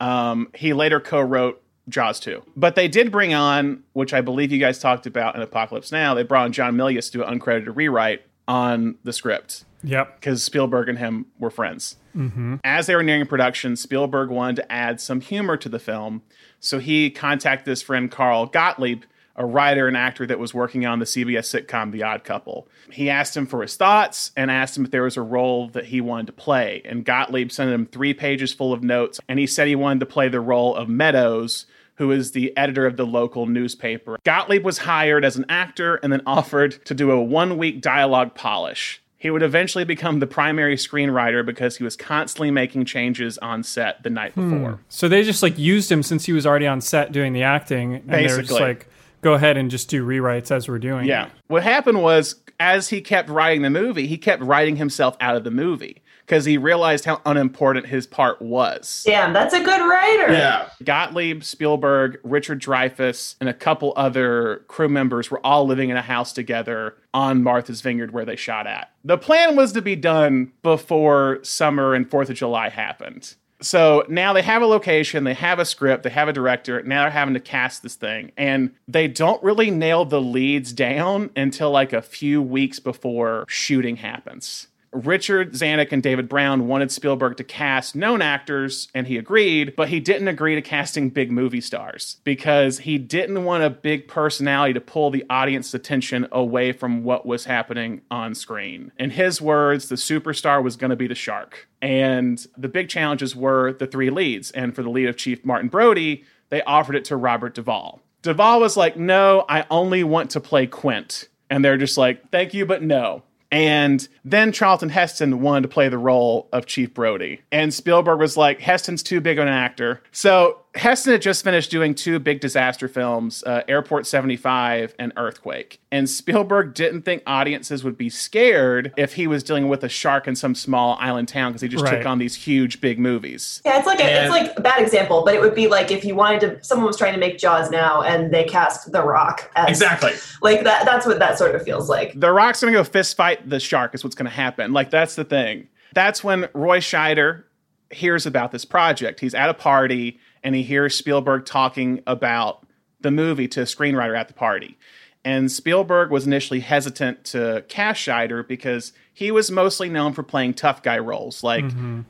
Um, 0.00 0.50
he 0.54 0.72
later 0.72 1.00
co-wrote 1.00 1.62
Jaws 1.88 2.20
2. 2.20 2.42
But 2.56 2.74
they 2.74 2.86
did 2.86 3.10
bring 3.10 3.34
on, 3.34 3.82
which 3.94 4.12
I 4.12 4.20
believe 4.20 4.52
you 4.52 4.58
guys 4.58 4.78
talked 4.78 5.06
about 5.06 5.34
in 5.34 5.42
Apocalypse 5.42 5.90
Now, 5.90 6.14
they 6.14 6.22
brought 6.22 6.44
on 6.44 6.52
John 6.52 6.76
Milius 6.76 7.06
to 7.06 7.18
do 7.18 7.24
an 7.24 7.38
uncredited 7.38 7.74
rewrite 7.74 8.22
on 8.46 8.96
the 9.04 9.12
script 9.12 9.64
Yep. 9.82 10.20
because 10.20 10.42
Spielberg 10.42 10.88
and 10.88 10.98
him 10.98 11.26
were 11.38 11.50
friends. 11.50 11.96
Mm-hmm. 12.16 12.56
As 12.64 12.86
they 12.86 12.94
were 12.96 13.02
nearing 13.02 13.26
production, 13.26 13.76
Spielberg 13.76 14.30
wanted 14.30 14.56
to 14.56 14.72
add 14.72 15.00
some 15.00 15.20
humor 15.20 15.56
to 15.56 15.68
the 15.68 15.78
film, 15.78 16.22
so 16.60 16.78
he 16.78 17.10
contacted 17.10 17.68
his 17.68 17.82
friend 17.82 18.10
Carl 18.10 18.46
Gottlieb, 18.46 19.04
a 19.36 19.46
writer 19.46 19.86
and 19.86 19.96
actor 19.96 20.26
that 20.26 20.40
was 20.40 20.52
working 20.52 20.84
on 20.84 20.98
the 20.98 21.04
CBS 21.04 21.64
sitcom 21.64 21.92
The 21.92 22.02
Odd 22.02 22.24
Couple. 22.24 22.66
He 22.90 23.08
asked 23.08 23.36
him 23.36 23.46
for 23.46 23.62
his 23.62 23.76
thoughts 23.76 24.32
and 24.36 24.50
asked 24.50 24.76
him 24.76 24.84
if 24.84 24.90
there 24.90 25.04
was 25.04 25.16
a 25.16 25.22
role 25.22 25.68
that 25.68 25.86
he 25.86 26.00
wanted 26.00 26.26
to 26.26 26.32
play. 26.32 26.82
And 26.84 27.04
Gottlieb 27.04 27.52
sent 27.52 27.70
him 27.70 27.86
three 27.86 28.12
pages 28.12 28.52
full 28.52 28.72
of 28.72 28.82
notes, 28.82 29.20
and 29.28 29.38
he 29.38 29.46
said 29.46 29.68
he 29.68 29.76
wanted 29.76 30.00
to 30.00 30.06
play 30.06 30.28
the 30.28 30.40
role 30.40 30.74
of 30.74 30.88
Meadows, 30.88 31.66
who 31.98 32.10
is 32.10 32.32
the 32.32 32.56
editor 32.56 32.84
of 32.84 32.96
the 32.96 33.06
local 33.06 33.46
newspaper. 33.46 34.18
Gottlieb 34.24 34.64
was 34.64 34.78
hired 34.78 35.24
as 35.24 35.36
an 35.36 35.46
actor 35.48 35.96
and 35.96 36.12
then 36.12 36.22
offered 36.26 36.84
to 36.86 36.94
do 36.94 37.12
a 37.12 37.22
one 37.22 37.58
week 37.58 37.80
dialogue 37.80 38.34
polish. 38.34 39.00
He 39.20 39.30
would 39.30 39.42
eventually 39.42 39.84
become 39.84 40.20
the 40.20 40.28
primary 40.28 40.76
screenwriter 40.76 41.44
because 41.44 41.76
he 41.76 41.84
was 41.84 41.96
constantly 41.96 42.52
making 42.52 42.84
changes 42.84 43.36
on 43.38 43.64
set 43.64 44.02
the 44.04 44.10
night 44.10 44.32
hmm. 44.32 44.50
before. 44.50 44.80
So 44.88 45.08
they 45.08 45.24
just 45.24 45.42
like 45.42 45.58
used 45.58 45.90
him 45.90 46.04
since 46.04 46.24
he 46.24 46.32
was 46.32 46.46
already 46.46 46.68
on 46.68 46.80
set 46.80 47.10
doing 47.10 47.32
the 47.32 47.42
acting, 47.42 47.96
and 47.96 48.08
they 48.08 48.22
were 48.22 48.28
just 48.28 48.38
Basically. 48.38 48.60
like, 48.60 48.88
"Go 49.20 49.34
ahead 49.34 49.56
and 49.56 49.70
just 49.70 49.88
do 49.88 50.06
rewrites 50.06 50.52
as 50.52 50.68
we're 50.68 50.78
doing." 50.78 51.06
Yeah. 51.06 51.26
it." 51.26 51.32
What 51.48 51.64
happened 51.64 52.00
was, 52.00 52.36
as 52.60 52.88
he 52.88 53.00
kept 53.00 53.28
writing 53.28 53.62
the 53.62 53.70
movie, 53.70 54.06
he 54.06 54.18
kept 54.18 54.42
writing 54.42 54.76
himself 54.76 55.16
out 55.20 55.36
of 55.36 55.42
the 55.42 55.50
movie 55.50 56.00
because 56.28 56.44
he 56.44 56.58
realized 56.58 57.06
how 57.06 57.22
unimportant 57.24 57.86
his 57.86 58.06
part 58.06 58.42
was. 58.42 59.02
Damn, 59.06 59.32
that's 59.32 59.54
a 59.54 59.64
good 59.64 59.80
writer. 59.80 60.30
Yeah. 60.30 60.68
Gottlieb, 60.84 61.42
Spielberg, 61.42 62.20
Richard 62.22 62.60
Dreyfuss, 62.60 63.36
and 63.40 63.48
a 63.48 63.54
couple 63.54 63.94
other 63.96 64.64
crew 64.68 64.90
members 64.90 65.30
were 65.30 65.44
all 65.44 65.66
living 65.66 65.88
in 65.88 65.96
a 65.96 66.02
house 66.02 66.34
together 66.34 66.96
on 67.14 67.42
Martha's 67.42 67.80
Vineyard 67.80 68.12
where 68.12 68.26
they 68.26 68.36
shot 68.36 68.66
at. 68.66 68.92
The 69.04 69.16
plan 69.16 69.56
was 69.56 69.72
to 69.72 69.80
be 69.80 69.96
done 69.96 70.52
before 70.62 71.38
summer 71.42 71.94
and 71.94 72.08
4th 72.08 72.28
of 72.28 72.36
July 72.36 72.68
happened. 72.68 73.34
So 73.62 74.04
now 74.08 74.34
they 74.34 74.42
have 74.42 74.62
a 74.62 74.66
location, 74.66 75.24
they 75.24 75.34
have 75.34 75.58
a 75.58 75.64
script, 75.64 76.04
they 76.04 76.10
have 76.10 76.28
a 76.28 76.32
director. 76.32 76.82
Now 76.82 77.02
they're 77.02 77.10
having 77.10 77.34
to 77.34 77.40
cast 77.40 77.82
this 77.82 77.96
thing. 77.96 78.32
And 78.36 78.72
they 78.86 79.08
don't 79.08 79.42
really 79.42 79.70
nail 79.70 80.04
the 80.04 80.20
leads 80.20 80.72
down 80.72 81.30
until 81.34 81.70
like 81.70 81.92
a 81.92 82.02
few 82.02 82.40
weeks 82.42 82.78
before 82.78 83.46
shooting 83.48 83.96
happens. 83.96 84.68
Richard 84.92 85.52
Zanuck 85.52 85.92
and 85.92 86.02
David 86.02 86.28
Brown 86.28 86.66
wanted 86.66 86.90
Spielberg 86.90 87.36
to 87.36 87.44
cast 87.44 87.94
known 87.94 88.22
actors, 88.22 88.88
and 88.94 89.06
he 89.06 89.18
agreed, 89.18 89.76
but 89.76 89.88
he 89.88 90.00
didn't 90.00 90.28
agree 90.28 90.54
to 90.54 90.62
casting 90.62 91.10
big 91.10 91.30
movie 91.30 91.60
stars 91.60 92.16
because 92.24 92.78
he 92.80 92.98
didn't 92.98 93.44
want 93.44 93.62
a 93.62 93.70
big 93.70 94.08
personality 94.08 94.72
to 94.72 94.80
pull 94.80 95.10
the 95.10 95.24
audience's 95.28 95.74
attention 95.74 96.26
away 96.32 96.72
from 96.72 97.04
what 97.04 97.26
was 97.26 97.44
happening 97.44 98.00
on 98.10 98.34
screen. 98.34 98.92
In 98.98 99.10
his 99.10 99.40
words, 99.40 99.88
the 99.88 99.96
superstar 99.96 100.62
was 100.62 100.76
going 100.76 100.90
to 100.90 100.96
be 100.96 101.06
the 101.06 101.14
shark. 101.14 101.68
And 101.80 102.44
the 102.56 102.68
big 102.68 102.88
challenges 102.88 103.36
were 103.36 103.74
the 103.74 103.86
three 103.86 104.10
leads. 104.10 104.50
And 104.52 104.74
for 104.74 104.82
the 104.82 104.90
lead 104.90 105.08
of 105.08 105.16
Chief 105.16 105.44
Martin 105.44 105.68
Brody, 105.68 106.24
they 106.50 106.62
offered 106.62 106.96
it 106.96 107.04
to 107.06 107.16
Robert 107.16 107.54
Duvall. 107.54 108.00
Duvall 108.22 108.60
was 108.60 108.76
like, 108.76 108.96
No, 108.96 109.44
I 109.48 109.66
only 109.70 110.02
want 110.02 110.30
to 110.30 110.40
play 110.40 110.66
Quint. 110.66 111.28
And 111.50 111.64
they're 111.64 111.76
just 111.76 111.96
like, 111.96 112.30
Thank 112.30 112.54
you, 112.54 112.66
but 112.66 112.82
no. 112.82 113.22
And 113.50 114.06
then 114.24 114.52
Charlton 114.52 114.90
Heston 114.90 115.40
wanted 115.40 115.62
to 115.62 115.68
play 115.68 115.88
the 115.88 115.98
role 115.98 116.48
of 116.52 116.66
Chief 116.66 116.92
Brody. 116.92 117.40
And 117.50 117.72
Spielberg 117.72 118.20
was 118.20 118.36
like, 118.36 118.60
Heston's 118.60 119.02
too 119.02 119.20
big 119.20 119.38
of 119.38 119.46
an 119.46 119.52
actor. 119.52 120.02
So 120.12 120.60
Heston 120.74 121.12
had 121.12 121.22
just 121.22 121.42
finished 121.42 121.70
doing 121.70 121.94
two 121.94 122.18
big 122.18 122.40
disaster 122.40 122.88
films, 122.88 123.42
uh, 123.44 123.62
Airport 123.68 124.06
75 124.06 124.94
and 124.98 125.12
Earthquake. 125.16 125.80
And 125.90 126.08
Spielberg 126.08 126.74
didn't 126.74 127.02
think 127.02 127.22
audiences 127.26 127.82
would 127.82 127.96
be 127.96 128.10
scared 128.10 128.92
if 128.96 129.14
he 129.14 129.26
was 129.26 129.42
dealing 129.42 129.68
with 129.68 129.82
a 129.82 129.88
shark 129.88 130.28
in 130.28 130.36
some 130.36 130.54
small 130.54 130.96
island 131.00 131.26
town 131.28 131.50
because 131.52 131.62
he 131.62 131.68
just 131.68 131.84
Right. 131.84 131.96
took 131.98 132.06
on 132.06 132.18
these 132.18 132.34
huge, 132.36 132.80
big 132.80 132.98
movies. 132.98 133.62
Yeah, 133.64 133.78
it's 133.78 133.86
like 133.86 133.98
a, 133.98 134.04
And- 134.04 134.26
it's 134.26 134.30
like 134.30 134.56
a 134.58 134.60
bad 134.60 134.80
example, 134.80 135.22
but 135.24 135.34
it 135.34 135.40
would 135.40 135.54
be 135.54 135.66
like 135.68 135.90
if 135.90 136.04
you 136.04 136.14
wanted 136.14 136.40
to. 136.40 136.62
Someone 136.64 136.86
was 136.86 136.96
trying 136.98 137.14
to 137.14 137.20
make 137.20 137.38
Jaws 137.38 137.70
now, 137.70 138.02
and 138.02 138.32
they 138.32 138.44
cast 138.44 138.92
The 138.92 139.02
Rock 139.02 139.50
as 139.56 139.68
Exactly. 139.70 140.12
like 140.42 140.64
that. 140.64 140.84
That's 140.84 141.06
what 141.06 141.18
that 141.18 141.38
sort 141.38 141.54
of 141.54 141.62
feels 141.62 141.88
like. 141.88 142.12
The 142.20 142.30
Rock's 142.30 142.60
gonna 142.60 142.72
go 142.72 142.84
fist 142.84 143.16
fight 143.16 143.48
the 143.48 143.58
shark, 143.58 143.94
is 143.94 144.04
what's 144.04 144.14
gonna 144.16 144.30
happen. 144.30 144.72
Like, 144.72 144.90
that's 144.90 145.14
the 145.16 145.24
thing. 145.24 145.68
That's 145.94 146.22
when 146.22 146.48
Roy 146.52 146.78
Scheider 146.80 147.44
hears 147.90 148.26
about 148.26 148.52
this 148.52 148.66
project. 148.66 149.20
He's 149.20 149.34
at 149.34 149.48
a 149.48 149.54
party 149.54 150.20
and 150.42 150.54
he 150.54 150.62
hears 150.62 150.96
Spielberg 150.96 151.44
talking 151.46 152.02
about 152.06 152.66
the 153.00 153.10
movie 153.10 153.48
to 153.48 153.62
a 153.62 153.64
screenwriter 153.64 154.18
at 154.18 154.28
the 154.28 154.34
party. 154.34 154.76
And 155.24 155.50
Spielberg 155.50 156.10
was 156.10 156.26
initially 156.26 156.60
hesitant 156.60 157.24
to 157.26 157.64
cast 157.68 158.06
Scheider 158.06 158.46
because 158.46 158.92
he 159.12 159.30
was 159.30 159.50
mostly 159.50 159.88
known 159.88 160.12
for 160.12 160.22
playing 160.22 160.54
tough 160.54 160.82
guy 160.82 160.98
roles, 160.98 161.42
like 161.42 161.64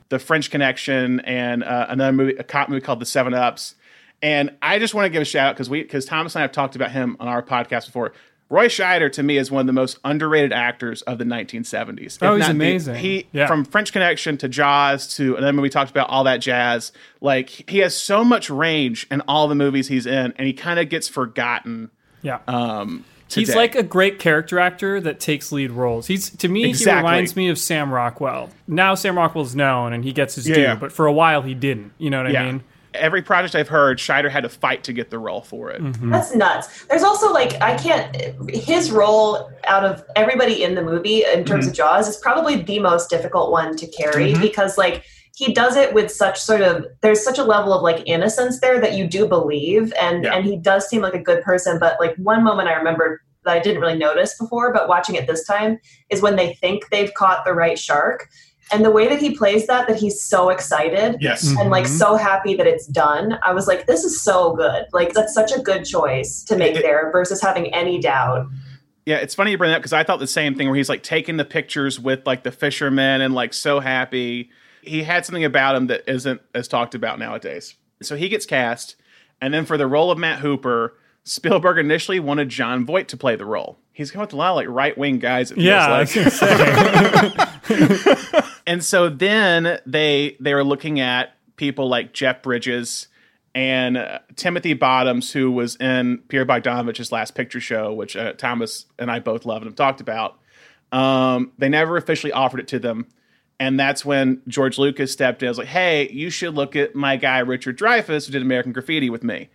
The 0.09 0.19
French 0.19 0.51
Connection 0.51 1.19
and 1.21 1.63
uh, 1.63 1.87
another 1.89 2.13
movie, 2.13 2.35
a 2.35 2.43
cop 2.43 2.69
movie 2.69 2.81
called 2.81 2.99
The 3.01 3.05
Seven 3.05 3.33
Ups. 3.33 3.75
And 4.21 4.55
I 4.61 4.79
just 4.79 4.93
want 4.93 5.05
to 5.05 5.09
give 5.09 5.21
a 5.21 5.25
shout 5.25 5.47
out 5.47 5.55
because 5.55 5.69
we, 5.69 5.81
because 5.81 6.05
Thomas 6.05 6.35
and 6.35 6.41
I 6.41 6.43
have 6.43 6.51
talked 6.51 6.75
about 6.75 6.91
him 6.91 7.17
on 7.19 7.27
our 7.27 7.41
podcast 7.41 7.87
before. 7.87 8.13
Roy 8.49 8.67
Scheider 8.67 9.11
to 9.11 9.21
me 9.21 9.37
is 9.37 9.51
one 9.51 9.61
of 9.61 9.67
the 9.67 9.73
most 9.73 9.99
underrated 10.03 10.51
actors 10.51 11.01
of 11.03 11.19
the 11.19 11.23
1970s. 11.23 12.17
Oh, 12.21 12.35
he's 12.35 12.45
the- 12.45 12.51
amazing. 12.51 12.95
he 12.95 13.27
Yeah. 13.31 13.45
from 13.47 13.63
French 13.63 13.91
Connection 13.93 14.37
to 14.37 14.47
Jaws 14.49 15.13
to 15.17 15.35
and 15.35 15.45
then 15.45 15.55
when 15.55 15.61
we 15.61 15.69
talked 15.69 15.91
about 15.91 16.09
all 16.09 16.23
that 16.23 16.37
jazz, 16.41 16.91
like 17.21 17.49
he 17.69 17.77
has 17.79 17.95
so 17.95 18.23
much 18.23 18.49
range 18.49 19.05
in 19.11 19.21
all 19.27 19.47
the 19.47 19.55
movies 19.55 19.87
he's 19.87 20.05
in, 20.07 20.33
and 20.37 20.47
he 20.47 20.53
kind 20.53 20.79
of 20.79 20.89
gets 20.89 21.07
forgotten. 21.07 21.91
Yeah. 22.21 22.39
Um, 22.47 23.05
He's 23.31 23.55
like 23.55 23.75
a 23.75 23.83
great 23.83 24.17
character 24.17 24.57
actor 24.59 24.99
that 25.01 25.19
takes 25.19 25.51
lead 25.51 25.69
roles. 25.69 26.07
He's 26.07 26.31
to 26.31 26.47
me, 26.47 26.65
Exactly. 26.67 26.91
he 26.91 26.97
reminds 26.97 27.35
me 27.35 27.49
of 27.49 27.59
Sam 27.59 27.91
Rockwell. 27.93 28.49
Now 28.67 28.95
Sam 28.95 29.15
Rockwell's 29.15 29.53
known 29.55 29.93
and 29.93 30.03
he 30.03 30.11
gets 30.11 30.33
his 30.33 30.49
Yeah, 30.49 30.55
due, 30.55 30.61
yeah. 30.61 30.75
but 30.75 30.91
for 30.91 31.05
a 31.05 31.13
while 31.13 31.43
he 31.43 31.53
didn't. 31.53 31.91
You 31.99 32.09
know 32.09 32.23
what 32.23 32.35
I 32.35 32.43
mean? 32.45 32.63
Every 32.93 33.21
project 33.21 33.53
I've 33.55 33.67
heard, 33.67 33.99
Scheider 33.99 34.29
had 34.29 34.43
to 34.43 34.49
fight 34.49 34.83
to 34.85 34.93
get 34.93 35.09
the 35.11 35.19
role 35.19 35.41
for 35.41 35.69
it. 35.69 35.81
Mm-hmm. 35.81 36.09
That's 36.11 36.33
nuts. 36.33 36.85
There's 36.85 37.03
also 37.03 37.31
like 37.31 37.61
I 37.61 37.77
can't. 37.77 38.15
His 38.49 38.91
role 38.91 39.51
out 39.67 39.85
of 39.85 40.03
everybody 40.15 40.63
in 40.63 40.75
the 40.75 40.81
movie 40.81 41.23
in 41.23 41.45
terms 41.45 41.65
Mm-hmm. 41.65 41.69
of 41.71 41.75
Jaws 41.75 42.07
is 42.07 42.17
probably 42.17 42.61
the 42.63 42.79
most 42.79 43.09
difficult 43.09 43.51
one 43.51 43.75
to 43.77 43.87
carry 43.87 44.33
because 44.39 44.77
like 44.77 45.03
he 45.35 45.53
does 45.53 45.75
it 45.77 45.93
with 45.93 46.11
such 46.11 46.39
sort 46.39 46.61
of 46.61 46.85
there's 47.01 47.23
such 47.23 47.37
a 47.37 47.43
level 47.43 47.73
of 47.73 47.81
like 47.83 48.01
innocence 48.07 48.59
there 48.59 48.81
that 48.81 48.95
you 48.95 49.07
do 49.07 49.27
believe 49.27 49.93
and 50.01 50.23
Yeah. 50.25 50.35
and 50.35 50.45
he 50.45 50.57
does 50.57 50.89
seem 50.89 51.01
like 51.01 51.13
a 51.13 51.21
good 51.21 51.43
person. 51.43 51.77
But 51.79 51.99
like 51.99 52.15
one 52.17 52.43
moment 52.43 52.69
I 52.69 52.73
remember 52.73 53.21
that 53.45 53.55
I 53.55 53.59
didn't 53.59 53.81
really 53.81 53.97
notice 53.97 54.37
before, 54.37 54.73
but 54.73 54.89
watching 54.89 55.15
it 55.15 55.27
this 55.27 55.45
time 55.45 55.77
is 56.09 56.21
when 56.21 56.35
they 56.35 56.55
think 56.55 56.89
they've 56.89 57.13
caught 57.13 57.45
the 57.45 57.53
right 57.53 57.79
shark. 57.79 58.27
And 58.71 58.85
the 58.85 58.91
way 58.91 59.07
that 59.07 59.19
he 59.19 59.35
plays 59.35 59.65
that, 59.67 59.87
that 59.87 59.97
he's 59.97 60.21
so 60.23 60.49
excited 60.49 61.17
Yes. 61.19 61.55
and 61.59 61.69
like 61.71 61.85
Mhm. 61.85 61.97
so 61.97 62.15
happy 62.15 62.53
that 62.55 62.67
it's 62.67 62.85
done. 62.87 63.39
I 63.43 63.51
was 63.53 63.67
like, 63.67 63.87
this 63.87 64.03
is 64.03 64.21
so 64.23 64.53
good. 64.55 64.85
Like 64.93 65.13
that's 65.13 65.33
such 65.33 65.51
a 65.51 65.59
good 65.59 65.85
choice 65.85 66.43
to 66.43 66.55
make 66.55 66.75
It- 66.75 66.83
there 66.83 67.09
versus 67.11 67.41
having 67.41 67.73
any 67.73 67.99
doubt. 67.99 68.45
Yeah, 69.05 69.15
it's 69.17 69.33
funny 69.33 69.51
you 69.51 69.57
bring 69.57 69.71
that 69.71 69.77
up 69.77 69.81
because 69.81 69.93
I 69.93 70.03
thought 70.03 70.19
the 70.19 70.27
same 70.27 70.53
thing 70.55 70.67
where 70.67 70.75
he's 70.75 70.89
like 70.89 71.01
taking 71.01 71.37
the 71.37 71.45
pictures 71.45 71.99
with 71.99 72.27
like 72.27 72.43
the 72.43 72.51
fishermen 72.51 73.21
and 73.21 73.33
like 73.33 73.55
so 73.55 73.79
happy. 73.79 74.51
He 74.83 75.01
had 75.03 75.25
something 75.25 75.43
about 75.43 75.75
him 75.75 75.87
that 75.87 76.03
isn't 76.07 76.41
as 76.53 76.67
talked 76.67 76.93
about 76.93 77.17
nowadays. 77.17 77.73
So 78.03 78.15
he 78.15 78.29
gets 78.29 78.45
cast, 78.45 78.95
and 79.41 79.51
then 79.53 79.65
for 79.65 79.77
the 79.77 79.87
role 79.87 80.11
of 80.11 80.17
Matt 80.19 80.39
Hooper, 80.39 80.93
Spielberg 81.23 81.79
initially 81.79 82.19
wanted 82.19 82.49
Jon 82.49 82.85
Voight 82.85 83.07
to 83.09 83.17
play 83.17 83.35
the 83.35 83.45
role. 83.45 83.79
He's 83.93 84.11
going 84.11 84.21
with 84.21 84.31
a 84.33 84.37
lot 84.37 84.51
of 84.51 84.55
like 84.57 84.67
right 84.69 84.97
wing 84.97 85.17
guys. 85.19 85.51
It 85.51 85.55
feels 85.55 85.65
Yeah, 85.65 85.87
like. 85.89 86.09
and 88.69 88.83
so 88.85 89.09
then 89.09 89.79
they 89.87 90.37
they 90.39 90.53
were 90.53 90.63
looking 90.63 90.99
at 90.99 91.33
people 91.55 91.89
like 91.89 92.13
Jeff 92.13 92.43
Bridges 92.43 93.07
and 93.55 93.97
uh, 93.97 94.19
Timothy 94.35 94.75
Bottoms, 94.75 95.31
who 95.31 95.49
was 95.49 95.75
in 95.77 96.19
Pierre 96.27 96.45
Bogdanovich's 96.45 97.11
last 97.11 97.33
picture 97.33 97.59
show, 97.59 97.91
which 97.91 98.15
uh, 98.15 98.33
Thomas 98.33 98.85
and 98.99 99.09
I 99.09 99.21
both 99.21 99.43
love 99.43 99.63
and 99.63 99.65
have 99.65 99.75
talked 99.75 100.01
about. 100.01 100.37
Um, 100.91 101.51
they 101.57 101.67
never 101.67 101.97
officially 101.97 102.31
offered 102.31 102.59
it 102.59 102.67
to 102.67 102.77
them. 102.77 103.07
And 103.59 103.79
that's 103.79 104.05
when 104.05 104.43
George 104.47 104.77
Lucas 104.77 105.11
stepped 105.11 105.41
in. 105.41 105.47
I 105.47 105.49
was 105.49 105.57
like, 105.57 105.67
hey, 105.67 106.07
you 106.11 106.29
should 106.29 106.53
look 106.53 106.75
at 106.75 106.93
my 106.93 107.17
guy, 107.17 107.39
Richard 107.39 107.77
Dreyfuss, 107.77 108.27
who 108.27 108.31
did 108.33 108.43
American 108.43 108.71
Graffiti 108.71 109.09
with 109.09 109.23
me. 109.23 109.49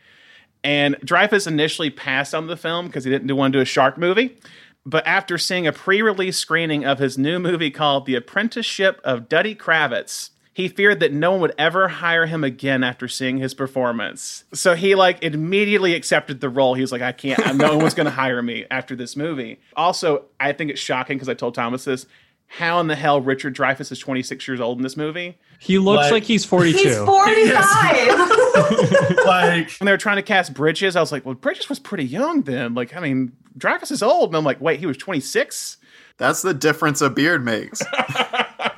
And 0.65 0.97
Dreyfuss 0.97 1.47
initially 1.47 1.91
passed 1.91 2.35
on 2.35 2.49
the 2.49 2.57
film 2.57 2.87
because 2.87 3.05
he 3.05 3.13
didn't 3.13 3.35
want 3.37 3.53
to 3.53 3.59
do 3.59 3.63
a 3.63 3.65
shark 3.65 3.97
movie. 3.97 4.37
But 4.87 5.07
after 5.07 5.39
seeing 5.39 5.67
a 5.67 5.73
pre 5.73 6.03
release 6.03 6.37
screening 6.39 6.85
of 6.85 6.99
his 6.99 7.17
new 7.17 7.39
movie 7.39 7.71
called 7.71 8.07
The 8.07 8.15
Apprenticeship 8.17 9.01
of 9.03 9.29
Duddy 9.29 9.55
Kravitz, 9.55 10.31
he 10.53 10.69
feared 10.69 11.01
that 11.01 11.13
no 11.13 11.33
one 11.33 11.41
would 11.41 11.55
ever 11.59 11.89
hire 11.89 12.27
him 12.27 12.45
again 12.45 12.85
after 12.85 13.09
seeing 13.09 13.39
his 13.39 13.55
performance. 13.55 14.45
So 14.53 14.75
he 14.75 14.95
like 14.95 15.23
immediately 15.25 15.95
accepted 15.95 16.41
the 16.41 16.49
role. 16.49 16.75
He 16.75 16.81
was 16.83 16.93
like, 16.93 17.03
I 17.03 17.13
can't, 17.13 17.57
no 17.57 17.77
one's 17.79 17.95
going 17.95 18.05
to 18.11 18.11
hire 18.13 18.41
me 18.43 18.67
after 18.71 18.95
this 18.95 19.17
movie. 19.17 19.59
Also, 19.75 20.27
I 20.39 20.53
think 20.53 20.71
it's 20.71 20.81
shocking 20.81 21.17
because 21.17 21.29
I 21.29 21.35
told 21.35 21.55
Thomas 21.55 21.85
this. 21.85 22.07
How 22.47 22.79
in 22.79 22.87
the 22.87 22.95
hell 22.95 23.21
Richard 23.23 23.57
Dreyfuss 23.57 23.91
is 23.91 23.99
26 23.99 24.47
years 24.47 24.61
old 24.61 24.79
in 24.79 24.83
this 24.83 24.97
movie? 24.97 25.39
he 25.59 25.79
looks 25.79 26.03
Like- 26.05 26.13
like 26.13 26.23
he's 26.25 26.45
42. 26.45 26.77
He's 26.79 26.97
45. 26.99 28.31
like 29.27 29.71
when 29.79 29.87
they 29.87 29.93
were 29.93 29.99
trying 29.99 30.17
to 30.17 30.23
cast 30.23 30.55
Bridges, 30.55 30.97
I 30.97 31.01
was 31.01 31.13
like, 31.13 31.25
well, 31.25 31.35
Bridges 31.35 31.69
was 31.69 31.79
pretty 31.79 32.05
young 32.05 32.43
then. 32.43 32.75
Like, 32.75 32.97
I 32.97 33.01
mean, 33.01 33.33
Dreyfuss 33.59 33.91
is 33.91 34.03
old. 34.03 34.31
And 34.31 34.37
I'm 34.37 34.45
like, 34.45 34.61
wait, 34.61 34.81
he 34.81 34.87
was 34.87 34.97
26? 34.97 35.79
That's 36.17 36.43
the 36.43 36.55
difference 36.55 37.01
a 37.01 37.11
beard 37.11 37.45
makes. 37.45 37.83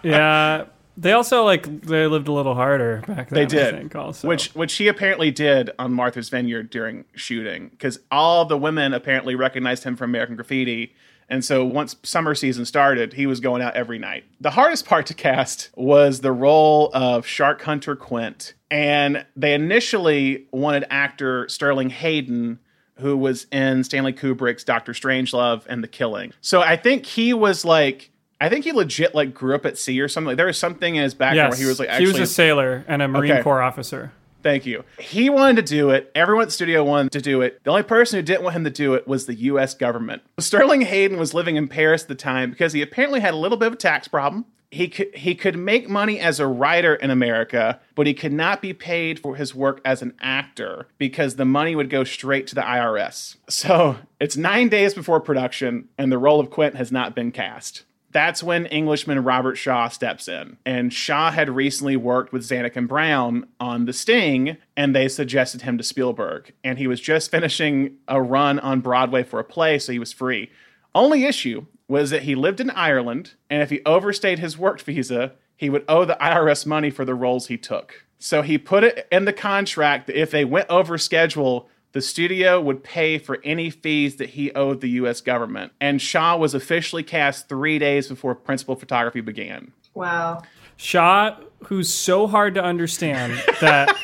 yeah. 0.02 0.66
They 0.96 1.12
also 1.12 1.44
like 1.44 1.82
they 1.82 2.06
lived 2.06 2.28
a 2.28 2.32
little 2.32 2.54
harder 2.54 3.02
back 3.06 3.28
then. 3.28 3.37
They 3.37 3.46
did. 3.46 3.74
I 3.74 3.78
think, 3.78 3.94
also. 3.94 4.26
Which 4.26 4.48
which 4.54 4.74
he 4.74 4.88
apparently 4.88 5.30
did 5.30 5.70
on 5.78 5.92
Martha's 5.92 6.28
Vineyard 6.28 6.70
during 6.70 7.04
shooting 7.14 7.68
because 7.68 8.00
all 8.11 8.44
the 8.44 8.56
women 8.56 8.94
apparently 8.94 9.35
recognized 9.35 9.85
him 9.85 9.96
from 9.96 10.11
American 10.11 10.37
Graffiti. 10.37 10.94
And 11.28 11.44
so 11.44 11.64
once 11.64 11.96
summer 12.04 12.35
season 12.37 12.64
started, 12.64 13.12
he 13.12 13.26
was 13.26 13.40
going 13.40 13.61
out 13.61 13.74
every 13.74 13.98
night. 13.98 14.24
The 14.40 14.50
hardest 14.50 14.87
part 14.87 15.06
to 15.06 15.14
cast 15.14 15.70
was 15.74 16.20
the 16.20 16.30
role 16.30 16.90
of 16.94 17.26
Shark 17.26 17.62
Hunter 17.62 17.96
Quint. 17.96 18.54
And 18.70 19.26
they 19.35 19.52
initially 19.52 20.46
wanted 20.52 20.85
actor 20.88 21.48
Sterling 21.48 21.90
Hayden, 21.90 22.61
who 22.98 23.16
was 23.16 23.46
in 23.50 23.82
Stanley 23.82 24.12
Kubrick's 24.12 24.62
Doctor 24.62 24.92
Strangelove 24.92 25.64
and 25.68 25.82
The 25.82 25.88
Killing. 25.88 26.32
So 26.40 26.61
I 26.61 26.76
think 26.76 27.06
he 27.06 27.35
was 27.35 27.64
like 27.64 28.11
I 28.40 28.49
think 28.49 28.64
he 28.64 28.72
legit 28.72 29.14
like 29.14 29.33
grew 29.35 29.55
up 29.55 29.64
at 29.64 29.79
sea 29.79 30.01
or 30.01 30.09
something. 30.09 30.29
Like, 30.29 30.37
there 30.37 30.46
was 30.46 30.59
something 30.59 30.96
in 30.96 31.03
his 31.03 31.14
background 31.14 31.53
Yes, 31.53 31.59
where 31.59 31.64
he 31.64 31.68
was 31.68 31.79
like 31.79 31.88
actually 31.88 32.07
he 32.07 32.20
was 32.20 32.31
a 32.31 32.33
sailor 32.33 32.85
and 32.87 33.03
a 33.03 33.09
Marine 33.09 33.33
Okay. 33.33 33.42
Corps 33.42 33.62
officer. 33.62 34.12
Thank 34.42 34.64
you. 34.66 34.85
He 35.01 35.29
wanted 35.29 35.57
to 35.57 35.75
do 35.75 35.90
it. 35.90 36.12
Everyone 36.14 36.42
at 36.42 36.49
the 36.49 36.53
studio 36.53 36.85
wanted 36.85 37.11
to 37.12 37.20
do 37.20 37.40
it. 37.40 37.61
The 37.64 37.70
only 37.70 37.83
person 37.83 38.18
who 38.18 38.22
didn't 38.22 38.44
want 38.44 38.55
him 38.55 38.64
to 38.64 38.70
do 38.70 38.94
it 38.94 39.09
was 39.09 39.27
the 39.27 39.35
US 39.35 39.75
government. 39.75 40.22
Sterling 40.38 40.83
Hayden 40.83 41.18
was 41.18 41.35
living 41.35 41.57
in 41.57 41.66
Paris 41.66 42.03
at 42.03 42.09
the 42.09 42.14
time 42.14 42.51
because 42.51 42.72
he 42.72 42.81
apparently 42.81 43.18
had 43.20 43.35
a 43.35 43.38
little 43.38 43.59
bit 43.59 43.66
of 43.68 43.72
a 43.72 43.77
tax 43.77 44.07
problem. 44.07 44.44
He 44.70 44.88
could 44.88 45.14
he 45.14 45.35
could 45.35 45.57
make 45.57 45.88
money 45.88 46.20
as 46.20 46.38
a 46.38 46.46
writer 46.46 46.94
in 46.94 47.11
America, 47.11 47.81
but 47.94 48.07
he 48.07 48.14
could 48.14 48.33
not 48.33 48.61
be 48.61 48.72
paid 48.72 49.18
for 49.18 49.37
his 49.37 49.55
work 49.55 49.81
as 49.85 50.03
an 50.03 50.12
actor 50.20 50.87
because 50.99 51.37
the 51.37 51.44
money 51.44 51.75
would 51.75 51.88
go 51.88 52.05
straight 52.05 52.46
to 52.49 52.55
the 52.55 52.61
IRS. 52.62 53.37
So, 53.49 53.96
it's 54.20 54.37
9 54.37 54.68
days 54.68 54.92
before 54.92 55.20
production 55.20 55.88
and 55.96 56.12
the 56.12 56.18
role 56.18 56.40
of 56.40 56.51
Quint 56.51 56.77
has 56.77 56.92
not 56.92 57.14
been 57.14 57.33
cast. 57.33 57.85
That's 58.16 58.42
when 58.42 58.64
Englishman 58.64 59.22
Robert 59.24 59.57
Shaw 59.57 59.88
steps 59.88 60.26
in. 60.26 60.57
And 60.64 60.90
Shaw 60.90 61.31
had 61.31 61.50
recently 61.50 61.96
worked 61.96 62.33
with 62.33 62.48
Zanuck 62.48 62.74
and 62.74 62.88
Brown 62.88 63.46
on 63.61 63.85
The 63.85 63.92
Sting, 63.92 64.57
and 64.74 64.96
they 64.96 65.07
suggested 65.07 65.61
him 65.61 65.76
to 65.76 65.85
Spielberg. 65.85 66.50
And 66.64 66.79
he 66.79 66.87
was 66.87 66.98
just 66.98 67.31
finishing 67.31 67.98
a 68.09 68.22
run 68.22 68.59
on 68.61 68.81
Broadway 68.81 69.22
for 69.22 69.38
a 69.38 69.44
play, 69.44 69.79
so 69.79 69.92
he 69.92 69.98
was 69.98 70.14
free. 70.14 70.50
Only 70.94 71.26
issue 71.26 71.66
was 71.88 72.09
that 72.09 72.22
he 72.22 72.35
lived 72.35 72.59
in 72.59 72.70
Ireland, 72.70 73.35
and 73.50 73.61
if 73.61 73.68
he 73.68 73.83
overstayed 73.85 74.38
his 74.38 74.57
work 74.57 74.81
visa, 74.81 75.33
he 75.55 75.68
would 75.68 75.85
owe 75.87 76.07
the 76.07 76.16
IRS 76.18 76.64
money 76.64 76.88
for 76.88 77.05
the 77.05 77.14
roles 77.14 77.48
he 77.48 77.59
took. 77.59 78.07
So 78.18 78.40
he 78.40 78.57
put 78.57 78.83
it 78.83 79.07
in 79.12 79.26
the 79.26 79.33
contract 79.35 80.07
that 80.07 80.18
if 80.18 80.31
they 80.31 80.46
went 80.46 80.70
over 80.70 80.96
schedule, 80.96 81.68
the 81.96 82.02
studio 82.02 82.61
would 82.61 82.85
pay 82.85 83.16
for 83.16 83.38
any 83.42 83.70
fees 83.70 84.16
that 84.16 84.28
he 84.28 84.52
owed 84.52 84.82
the 84.82 84.90
US 85.00 85.22
government. 85.22 85.72
And 85.80 85.98
Shaw 86.00 86.37
was 86.37 86.52
officially 86.52 87.02
cast 87.02 87.48
three 87.48 87.78
days 87.78 88.09
before 88.09 88.35
principal 88.35 88.76
photography 88.76 89.22
began. 89.22 89.72
Wow. 89.94 90.42
Shaw, 90.76 91.38
who's 91.64 91.90
so 91.90 92.26
hard 92.26 92.54
to 92.56 92.62
understand 92.62 93.32
that 93.62 93.96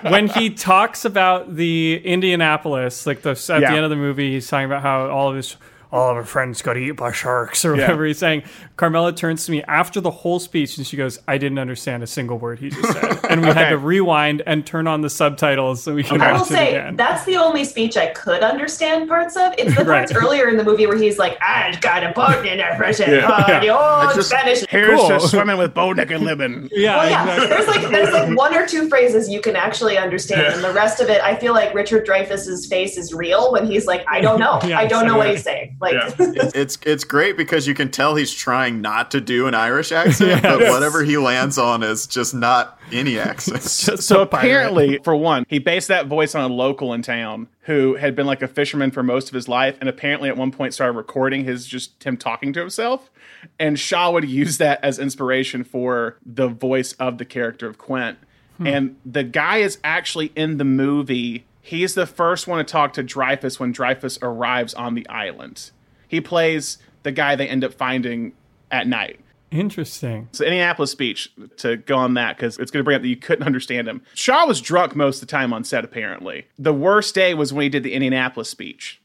when 0.10 0.28
he 0.28 0.48
talks 0.48 1.04
about 1.04 1.54
the 1.54 2.00
Indianapolis, 2.02 3.06
like 3.06 3.20
the 3.20 3.32
at 3.32 3.60
Yeah. 3.60 3.72
the 3.72 3.76
end 3.76 3.84
of 3.84 3.90
the 3.90 3.96
movie, 3.96 4.32
he's 4.32 4.48
talking 4.48 4.64
about 4.64 4.80
how 4.80 5.10
all 5.10 5.28
of 5.28 5.36
his 5.36 5.58
all 5.90 6.10
of 6.10 6.16
our 6.16 6.24
friends 6.24 6.60
got 6.62 6.76
eaten 6.76 6.96
by 6.96 7.12
sharks 7.12 7.64
or 7.64 7.74
Yeah. 7.74 7.82
whatever 7.82 8.04
he's 8.06 8.18
saying. 8.18 8.42
Carmela 8.76 9.12
turns 9.12 9.46
to 9.46 9.50
me 9.52 9.62
after 9.66 10.00
the 10.00 10.10
whole 10.10 10.38
speech 10.38 10.76
and 10.76 10.86
she 10.86 10.96
goes, 10.96 11.18
"I 11.26 11.38
didn't 11.38 11.58
understand 11.58 12.02
a 12.02 12.06
single 12.06 12.38
word 12.38 12.58
he 12.58 12.70
just 12.70 12.92
said," 12.92 13.18
and 13.30 13.40
we 13.40 13.48
had 13.48 13.70
to 13.70 13.78
rewind 13.78 14.42
and 14.46 14.64
turn 14.66 14.86
on 14.86 15.00
the 15.00 15.10
subtitles 15.10 15.82
so 15.82 15.94
we 15.94 16.02
could 16.04 16.20
I 16.20 16.32
will 16.32 16.42
it 16.42 16.46
say 16.46 16.68
again. 16.76 16.96
that's 16.96 17.24
the 17.24 17.36
only 17.36 17.64
speech 17.64 17.96
I 17.96 18.08
could 18.08 18.42
understand 18.42 19.08
parts 19.08 19.36
of. 19.36 19.52
It's 19.58 19.74
the 19.76 19.84
parts 19.86 20.12
Right. 20.12 20.22
earlier 20.22 20.48
in 20.48 20.56
the 20.56 20.64
movie 20.64 20.86
where 20.86 20.98
he's 20.98 21.18
like, 21.18 21.38
"I 21.42 21.76
got 21.80 22.04
a 22.04 22.10
boat 22.10 22.44
in 22.46 22.60
a 22.60 22.76
Russian 22.78 23.10
Yeah. 23.10 23.26
pod, 23.26 23.62
Yeah. 23.64 23.72
oh, 23.76 24.08
I 24.08 24.14
just- 24.14 24.28
Spanish." 24.28 24.64
Here's 24.68 24.98
Cool. 25.00 25.08
to 25.08 25.20
swimming 25.20 25.56
with 25.56 25.74
Bo 25.74 25.92
Nick 25.92 26.10
and 26.10 26.24
Libin. 26.24 26.68
yeah, 26.72 26.96
Well, 26.98 27.10
yeah, 27.10 27.22
exactly. 27.34 27.46
there's 27.48 27.66
like 27.68 27.90
there's 27.90 28.12
like 28.12 28.36
one 28.36 28.54
or 28.54 28.66
two 28.66 28.88
phrases 28.88 29.28
you 29.28 29.40
can 29.40 29.56
actually 29.56 29.96
understand, 29.98 30.54
and 30.54 30.62
the 30.62 30.72
rest 30.72 31.00
of 31.00 31.08
it, 31.08 31.20
I 31.22 31.34
feel 31.34 31.54
like 31.54 31.74
Richard 31.74 32.06
Dreyfuss's 32.06 32.66
face 32.66 32.96
is 32.98 33.12
real 33.14 33.50
when 33.52 33.66
he's 33.66 33.86
like, 33.86 34.04
"I 34.08 34.20
don't 34.20 34.38
know, 34.38 34.60
Yeah, 34.64 34.78
I 34.78 34.86
don't 34.86 35.06
know 35.06 35.16
what 35.16 35.28
he's 35.30 35.42
saying." 35.42 35.76
Like, 35.80 35.94
Yeah. 35.94 36.10
it's 36.54 36.78
it's 36.84 37.04
great 37.04 37.36
because 37.36 37.66
you 37.66 37.74
can 37.74 37.90
tell 37.90 38.14
he's 38.14 38.32
trying 38.32 38.80
not 38.80 39.10
to 39.12 39.20
do 39.20 39.46
an 39.46 39.54
Irish 39.54 39.92
accent, 40.02 40.42
but 40.42 40.60
whatever 40.60 41.02
he 41.04 41.18
lands 41.18 41.58
on 41.58 41.82
is 41.82 42.06
just 42.06 42.34
not 42.34 42.78
any 42.92 43.18
accent. 43.18 43.62
Just 43.62 44.02
So 44.02 44.22
apparently, 44.22 44.98
for 45.04 45.14
one, 45.16 45.44
he 45.48 45.58
based 45.58 45.88
that 45.88 46.06
voice 46.06 46.34
on 46.34 46.50
a 46.50 46.52
local 46.52 46.92
in 46.94 47.02
town 47.02 47.48
who 47.62 47.94
had 47.96 48.16
been 48.16 48.26
like 48.26 48.42
a 48.42 48.48
fisherman 48.48 48.90
for 48.90 49.02
most 49.02 49.28
of 49.28 49.34
his 49.34 49.46
life, 49.48 49.76
and 49.80 49.88
apparently 49.88 50.28
at 50.28 50.36
one 50.36 50.50
point 50.50 50.74
started 50.74 50.96
recording 50.96 51.44
his 51.44 51.66
just 51.66 52.02
him 52.02 52.16
talking 52.16 52.52
to 52.54 52.60
himself. 52.60 53.10
And 53.58 53.78
Shaw 53.78 54.10
would 54.10 54.28
use 54.28 54.58
that 54.58 54.82
as 54.82 54.98
inspiration 54.98 55.62
for 55.64 56.16
the 56.24 56.48
voice 56.48 56.92
of 56.94 57.18
the 57.18 57.24
character 57.24 57.68
of 57.68 57.78
Quint. 57.78 58.18
Hmm. 58.56 58.66
And 58.66 58.96
the 59.04 59.22
guy 59.22 59.58
is 59.58 59.78
actually 59.84 60.32
in 60.34 60.56
the 60.56 60.64
movie. 60.64 61.44
He's 61.68 61.92
the 61.92 62.06
first 62.06 62.46
one 62.46 62.56
to 62.56 62.64
talk 62.64 62.94
to 62.94 63.04
Dreyfuss 63.04 63.60
when 63.60 63.74
Dreyfuss 63.74 64.18
arrives 64.22 64.72
on 64.72 64.94
the 64.94 65.06
island. 65.06 65.70
He 66.08 66.18
plays 66.18 66.78
the 67.02 67.12
guy 67.12 67.36
they 67.36 67.46
end 67.46 67.62
up 67.62 67.74
finding 67.74 68.32
at 68.70 68.86
night. 68.86 69.20
Interesting. 69.50 70.30
So 70.32 70.46
Indianapolis 70.46 70.90
speech 70.90 71.30
to 71.58 71.76
go 71.76 71.98
on 71.98 72.14
that 72.14 72.38
because 72.38 72.58
it's 72.58 72.70
going 72.70 72.80
to 72.80 72.84
bring 72.84 72.96
up 72.96 73.02
that 73.02 73.08
you 73.08 73.16
couldn't 73.16 73.44
understand 73.46 73.86
him. 73.86 74.00
Shaw 74.14 74.46
was 74.46 74.62
drunk 74.62 74.96
most 74.96 75.16
of 75.16 75.28
the 75.28 75.30
time 75.30 75.52
on 75.52 75.62
set. 75.62 75.84
Apparently, 75.84 76.46
the 76.58 76.72
worst 76.72 77.14
day 77.14 77.34
was 77.34 77.52
when 77.52 77.64
he 77.64 77.68
did 77.68 77.82
the 77.82 77.92
Indianapolis 77.92 78.48
speech, 78.48 79.02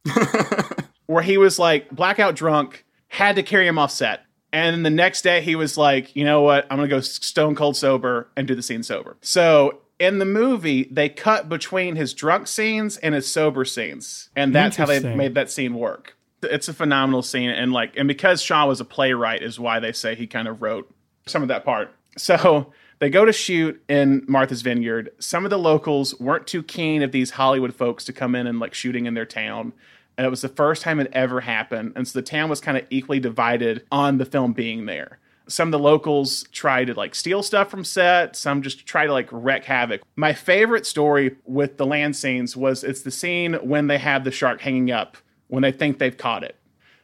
where 1.08 1.22
he 1.22 1.38
was 1.38 1.60
like 1.60 1.92
blackout 1.92 2.38
drunk, 2.38 2.86
had 3.10 3.36
to 3.36 3.44
carry 3.44 3.68
him 3.68 3.78
off 3.78 3.92
set, 3.92 4.22
and 4.54 4.74
then 4.74 4.84
the 4.84 4.90
next 4.90 5.22
day 5.22 5.42
he 5.42 5.58
was 5.58 5.78
like, 5.78 6.16
you 6.16 6.24
know 6.24 6.42
what, 6.42 6.66
I'm 6.72 6.78
going 6.78 6.88
to 6.88 6.96
go 6.96 7.02
stone 7.02 7.56
cold 7.56 7.76
sober 7.76 8.30
and 8.38 8.48
do 8.48 8.56
the 8.56 8.64
scene 8.64 8.84
sober. 8.84 9.18
So. 9.20 9.80
In 10.00 10.20
the 10.20 10.26
movie, 10.26 10.88
they 10.92 11.08
cut 11.08 11.48
between 11.48 11.96
his 11.96 12.14
drunk 12.14 12.48
scenes 12.48 12.98
and 12.98 13.16
his 13.16 13.32
sober 13.32 13.64
scenes, 13.64 14.30
and 14.36 14.54
that's 14.54 14.76
how 14.76 14.86
they 14.86 15.00
made 15.00 15.36
that 15.36 15.52
scene 15.52 15.76
work. 15.76 16.18
It's 16.42 16.68
a 16.68 16.74
phenomenal 16.74 17.22
scene, 17.22 17.50
and 17.50 17.72
like, 17.72 17.94
and 17.96 18.08
because 18.08 18.42
Shaw 18.42 18.68
was 18.68 18.82
a 18.82 18.86
playwright, 18.86 19.44
is 19.44 19.60
why 19.60 19.80
they 19.80 19.92
say 19.92 20.16
he 20.16 20.28
kind 20.28 20.48
of 20.48 20.62
wrote 20.62 20.94
some 21.26 21.42
of 21.42 21.48
that 21.48 21.64
part. 21.64 21.94
So 22.18 22.74
they 23.00 23.10
go 23.10 23.26
to 23.26 23.34
shoot 23.34 23.84
in 23.90 24.24
Martha's 24.28 24.62
Vineyard. 24.62 25.12
Some 25.20 25.46
of 25.46 25.50
the 25.50 25.60
locals 25.60 26.20
weren't 26.20 26.48
too 26.48 26.64
keen 26.64 27.02
of 27.02 27.12
these 27.12 27.32
Hollywood 27.32 27.74
folks 27.74 28.06
to 28.06 28.14
come 28.14 28.36
in 28.36 28.48
and 28.48 28.60
like 28.60 28.74
shooting 28.74 29.06
in 29.06 29.14
their 29.14 29.26
town. 29.26 29.74
And 30.18 30.28
it 30.28 30.30
was 30.30 30.42
the 30.42 30.50
first 30.50 30.84
time 30.84 31.00
it 31.00 31.10
ever 31.12 31.42
happened. 31.42 31.94
And 31.96 32.08
so 32.08 32.20
the 32.20 32.24
town 32.24 32.50
was 32.50 32.62
kind 32.62 32.78
of 32.78 32.86
equally 32.90 33.20
divided 33.20 33.86
on 33.92 34.20
the 34.20 34.26
film 34.26 34.54
being 34.54 34.86
there. 34.86 35.20
Some 35.48 35.68
of 35.68 35.72
the 35.74 35.80
locals 35.80 36.44
try 36.52 36.86
to 36.86 36.94
like 36.94 37.16
steal 37.16 37.44
stuff 37.44 37.70
from 37.70 37.84
set, 37.84 38.36
some 38.36 38.62
just 38.62 38.86
try 38.86 39.06
to 39.06 39.12
like 39.12 39.28
wreak 39.32 39.66
havoc. 39.66 40.02
My 40.16 40.34
favorite 40.34 40.86
story 40.86 41.36
with 41.46 41.78
the 41.78 41.86
land 41.86 42.16
scenes 42.16 42.56
was 42.56 42.84
it's 42.84 43.02
the 43.02 43.12
scene 43.12 43.54
when 43.56 43.88
they 43.88 43.98
have 43.98 44.24
the 44.24 44.32
shark 44.32 44.62
hanging 44.62 44.92
up 44.92 45.18
when 45.48 45.62
they 45.64 45.72
think 45.72 46.00
they've 46.00 46.18
caught 46.18 46.44
it. 46.44 46.56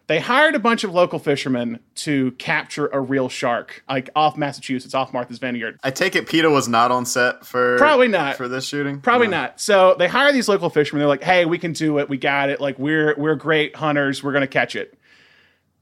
They 0.08 0.20
hired 0.20 0.56
a 0.56 0.60
bunch 0.60 0.84
of 0.84 0.92
local 0.92 1.20
fishermen 1.20 1.80
to 1.96 2.32
capture 2.32 2.88
a 2.88 3.00
real 3.00 3.30
shark, 3.30 3.84
like 3.88 4.10
off 4.16 4.36
Massachusetts, 4.38 4.96
off 4.96 5.14
Martha's 5.14 5.38
Vineyard. 5.38 5.80
I 5.84 5.92
take 5.92 6.16
it 6.16 6.28
PETA 6.28 6.50
was 6.50 6.68
not 6.68 6.90
on 6.90 7.06
set 7.06 7.46
for 7.46 7.78
Probably 7.78 8.08
not. 8.08 8.36
for 8.36 8.48
this 8.48 8.66
shooting. 8.66 9.02
Probably 9.02 9.28
No. 9.28 9.38
not. 9.42 9.62
So 9.62 9.96
they 10.00 10.08
hire 10.08 10.34
these 10.34 10.48
local 10.50 10.72
fishermen. 10.72 11.02
They're 11.02 11.08
like, 11.08 11.22
"Hey, 11.24 11.46
we 11.46 11.60
can 11.60 11.74
do 11.74 12.00
it. 12.00 12.10
We 12.10 12.18
got 12.18 12.50
it. 12.50 12.60
Like 12.60 12.80
we're 12.80 13.14
we're 13.20 13.36
great 13.36 13.76
hunters. 13.76 14.24
We're 14.24 14.34
gonna 14.34 14.48
catch 14.48 14.76
it." 14.76 14.98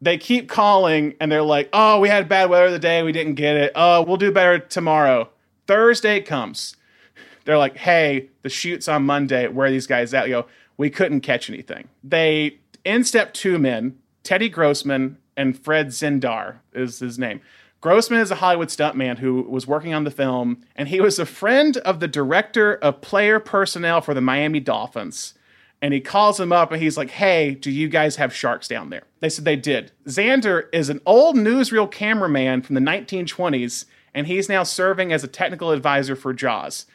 They 0.01 0.17
keep 0.17 0.47
calling 0.47 1.15
and 1.19 1.31
they're 1.31 1.41
like, 1.41 1.69
"Oh, 1.73 1.99
we 1.99 2.09
had 2.09 2.29
bad 2.29 2.49
weather 2.49 2.69
today. 2.69 3.03
We 3.03 3.11
didn't 3.11 3.35
get 3.35 3.55
it. 3.55 3.71
Oh, 3.75 4.03
we'll 4.03 4.17
do 4.17 4.31
better 4.31 4.59
tomorrow." 4.59 5.29
Thursday 5.65 6.21
comes. 6.21 6.75
They're 7.45 7.57
like, 7.57 7.77
"Hey, 7.77 8.29
the 8.43 8.49
shoot's 8.49 8.87
on 8.87 9.03
Monday. 9.03 9.47
Where 9.47 9.67
are 9.67 9.71
these 9.71 9.87
guys 9.87 10.13
at?" 10.13 10.27
You 10.27 10.33
go, 10.35 10.45
"We 10.77 10.89
couldn't 10.89 11.21
catch 11.21 11.49
anything." 11.49 11.87
They 12.03 12.59
in 12.85 13.03
step 13.03 13.33
two 13.33 13.57
men, 13.59 13.97
Teddy 14.23 14.49
Grossman 14.49 15.17
and 15.35 15.57
Fred 15.57 15.87
Zendar 15.87 16.55
is 16.73 16.99
his 16.99 17.17
name. 17.19 17.41
Grossman 17.79 18.19
is 18.19 18.31
a 18.31 18.35
Hollywood 18.35 18.69
stuntman 18.69 19.19
who 19.19 19.43
was 19.43 19.67
working 19.67 19.93
on 19.93 20.03
the 20.03 20.11
film, 20.11 20.63
and 20.75 20.87
he 20.87 20.99
was 20.99 21.19
a 21.19 21.25
friend 21.25 21.77
of 21.77 21.99
the 21.99 22.07
director 22.07 22.73
of 22.73 23.01
player 23.01 23.39
personnel 23.39 24.01
for 24.01 24.13
the 24.13 24.21
Miami 24.21 24.59
Dolphins. 24.59 25.35
And 25.81 25.93
he 25.93 25.99
calls 25.99 26.39
him 26.39 26.51
up 26.51 26.71
and 26.71 26.81
he's 26.81 26.97
like, 26.97 27.11
Hey, 27.11 27.53
do 27.53 27.69
you 27.69 27.87
guys 27.87 28.15
have 28.15 28.33
sharks 28.33 28.67
down 28.67 28.89
there? 28.89 29.03
They 29.19 29.29
said 29.29 29.45
they 29.45 29.55
did. 29.55 29.91
Zendar 30.07 30.65
is 30.73 30.89
an 30.89 31.01
old 31.05 31.35
newsreel 31.35 31.91
cameraman 31.91 32.61
from 32.61 32.75
the 32.75 32.81
1920s, 32.81 33.85
and 34.13 34.27
he's 34.27 34.49
now 34.49 34.63
serving 34.63 35.13
as 35.13 35.23
a 35.23 35.27
technical 35.27 35.71
advisor 35.71 36.15
for 36.15 36.33
Jaws. 36.33 36.85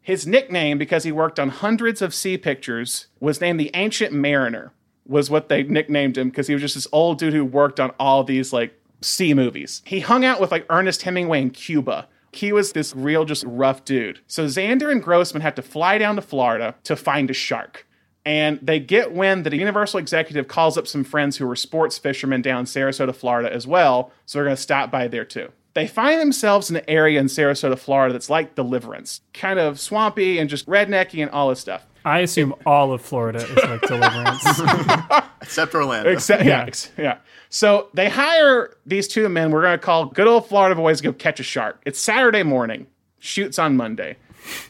His 0.00 0.26
nickname, 0.26 0.78
because 0.78 1.04
he 1.04 1.12
worked 1.12 1.38
on 1.38 1.50
hundreds 1.50 2.00
of 2.00 2.14
sea 2.14 2.38
pictures, 2.38 3.08
was 3.20 3.40
named 3.40 3.60
the 3.60 3.70
Ancient 3.74 4.12
Mariner, 4.12 4.72
was 5.06 5.30
what 5.30 5.48
they 5.48 5.62
nicknamed 5.64 6.16
him 6.16 6.28
because 6.28 6.46
he 6.46 6.54
was 6.54 6.62
just 6.62 6.76
this 6.76 6.86
old 6.92 7.18
dude 7.18 7.32
who 7.32 7.44
worked 7.44 7.80
on 7.80 7.90
all 7.98 8.22
these 8.22 8.52
like 8.52 8.78
sea 9.00 9.34
movies. 9.34 9.82
He 9.84 10.00
hung 10.00 10.24
out 10.24 10.40
with 10.40 10.50
like 10.50 10.66
Ernest 10.70 11.02
Hemingway 11.02 11.42
in 11.42 11.50
Cuba. 11.50 12.08
He 12.32 12.52
was 12.52 12.72
this 12.72 12.94
real, 12.94 13.24
just 13.24 13.44
rough 13.44 13.84
dude. 13.84 14.20
So 14.26 14.44
Zendar 14.46 14.92
and 14.92 15.02
Grossman 15.02 15.42
had 15.42 15.56
to 15.56 15.62
fly 15.62 15.98
down 15.98 16.16
to 16.16 16.22
Florida 16.22 16.74
to 16.84 16.94
find 16.94 17.30
a 17.30 17.34
shark. 17.34 17.86
And 18.28 18.58
they 18.60 18.78
get 18.78 19.12
wind 19.12 19.46
that 19.46 19.54
a 19.54 19.56
Universal 19.56 20.00
executive 20.00 20.48
calls 20.48 20.76
up 20.76 20.86
some 20.86 21.02
friends 21.02 21.38
who 21.38 21.46
were 21.46 21.56
sports 21.56 21.96
fishermen 21.96 22.42
down 22.42 22.60
in 22.60 22.64
Sarasota, 22.66 23.14
Florida 23.14 23.50
as 23.50 23.66
well. 23.66 24.12
So 24.26 24.36
they're 24.36 24.44
going 24.44 24.54
to 24.54 24.60
stop 24.60 24.90
by 24.90 25.08
there 25.08 25.24
too. 25.24 25.50
They 25.72 25.86
find 25.86 26.20
themselves 26.20 26.68
in 26.68 26.76
an 26.76 26.84
area 26.88 27.20
in 27.20 27.26
Sarasota, 27.26 27.78
Florida 27.78 28.12
that's 28.12 28.28
like 28.28 28.54
Deliverance, 28.54 29.22
kind 29.32 29.58
of 29.58 29.80
swampy 29.80 30.38
and 30.38 30.50
just 30.50 30.66
rednecky 30.66 31.22
and 31.22 31.30
all 31.30 31.48
this 31.48 31.60
stuff. 31.60 31.86
I 32.04 32.18
assume 32.18 32.54
all 32.66 32.92
of 32.92 33.00
Florida 33.00 33.38
is 33.38 33.64
like 33.64 33.80
Deliverance. 33.80 34.44
except 35.40 35.74
Orlando. 35.74 36.10
Except, 36.10 36.44
yeah, 36.44 36.64
ex- 36.66 36.90
yeah. 36.98 37.18
So 37.48 37.88
they 37.94 38.10
hire 38.10 38.76
these 38.84 39.08
two 39.08 39.26
men. 39.30 39.52
We're 39.52 39.62
going 39.62 39.78
to 39.78 39.82
call 39.82 40.04
good 40.04 40.26
old 40.26 40.46
Florida 40.46 40.74
boys 40.74 40.98
to 40.98 41.04
go 41.04 41.12
catch 41.14 41.40
a 41.40 41.44
shark. 41.44 41.80
It's 41.86 41.98
Saturday 41.98 42.42
morning. 42.42 42.88
Shoots 43.20 43.58
on 43.58 43.78
Monday. 43.78 44.18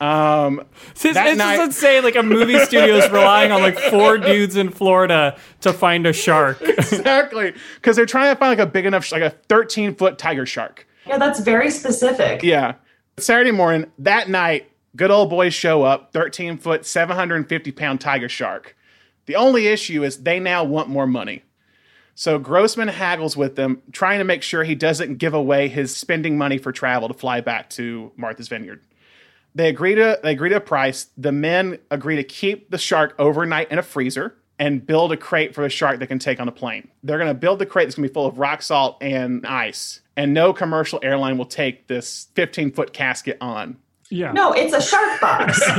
Um, 0.00 0.62
it's, 0.90 1.04
it's 1.04 1.14
night- 1.14 1.36
just 1.56 1.62
insane. 1.62 2.02
Like 2.02 2.16
a 2.16 2.22
movie 2.22 2.58
studio 2.64 2.96
is 2.96 3.10
relying 3.10 3.52
on 3.52 3.60
like 3.62 3.78
four 3.78 4.18
dudes 4.18 4.56
in 4.56 4.70
Florida 4.70 5.38
to 5.62 5.72
find 5.72 6.06
a 6.06 6.12
shark. 6.12 6.60
exactly, 6.62 7.52
because 7.76 7.96
they're 7.96 8.06
trying 8.06 8.34
to 8.34 8.38
find 8.38 8.58
like 8.58 8.66
a 8.66 8.70
big 8.70 8.86
enough, 8.86 9.10
like 9.12 9.22
a 9.22 9.30
13 9.30 9.94
foot 9.94 10.18
tiger 10.18 10.46
shark. 10.46 10.86
Yeah, 11.06 11.18
that's 11.18 11.40
very 11.40 11.70
specific. 11.70 12.42
Yeah. 12.42 12.74
Saturday 13.18 13.50
morning, 13.50 13.90
that 13.98 14.28
night, 14.28 14.70
good 14.94 15.10
old 15.10 15.30
boys 15.30 15.54
show 15.54 15.82
up, 15.82 16.12
13 16.12 16.58
foot, 16.58 16.84
750 16.86 17.72
pound 17.72 18.00
tiger 18.00 18.28
shark. 18.28 18.76
The 19.26 19.36
only 19.36 19.66
issue 19.66 20.04
is 20.04 20.22
they 20.22 20.38
now 20.40 20.64
want 20.64 20.88
more 20.88 21.06
money. 21.06 21.42
So 22.14 22.38
Grossman 22.38 22.88
haggles 22.88 23.36
with 23.36 23.54
them, 23.56 23.80
trying 23.92 24.18
to 24.18 24.24
make 24.24 24.42
sure 24.42 24.64
he 24.64 24.74
doesn't 24.74 25.16
give 25.18 25.34
away 25.34 25.68
his 25.68 25.96
spending 25.96 26.36
money 26.36 26.58
for 26.58 26.72
travel 26.72 27.06
to 27.08 27.14
fly 27.14 27.40
back 27.40 27.70
to 27.70 28.10
Martha's 28.16 28.48
Vineyard. 28.48 28.82
They 29.58 29.68
agree 29.68 29.96
to 29.96 30.20
they 30.22 30.30
agree 30.30 30.50
to 30.50 30.56
a 30.56 30.60
price. 30.60 31.08
The 31.16 31.32
men 31.32 31.80
agree 31.90 32.14
to 32.14 32.22
keep 32.22 32.70
the 32.70 32.78
shark 32.78 33.16
overnight 33.18 33.72
in 33.72 33.78
a 33.80 33.82
freezer 33.82 34.36
and 34.56 34.86
build 34.86 35.10
a 35.10 35.16
crate 35.16 35.52
for 35.52 35.62
the 35.62 35.68
shark 35.68 35.98
that 35.98 36.06
can 36.06 36.20
take 36.20 36.38
on 36.38 36.46
a 36.46 36.52
plane. 36.52 36.86
They're 37.02 37.18
going 37.18 37.26
to 37.26 37.34
build 37.34 37.58
the 37.58 37.66
crate 37.66 37.88
that's 37.88 37.96
going 37.96 38.04
to 38.04 38.08
be 38.08 38.14
full 38.14 38.26
of 38.26 38.38
rock 38.38 38.62
salt 38.62 38.98
and 39.00 39.44
ice, 39.44 40.00
and 40.16 40.32
no 40.32 40.52
commercial 40.52 41.00
airline 41.02 41.38
will 41.38 41.44
take 41.44 41.88
this 41.88 42.28
15 42.36 42.70
foot 42.70 42.92
casket 42.92 43.36
on. 43.40 43.76
Yeah. 44.10 44.30
No, 44.30 44.52
it's 44.52 44.72
a 44.72 44.80
shark 44.80 45.20
box. 45.20 45.58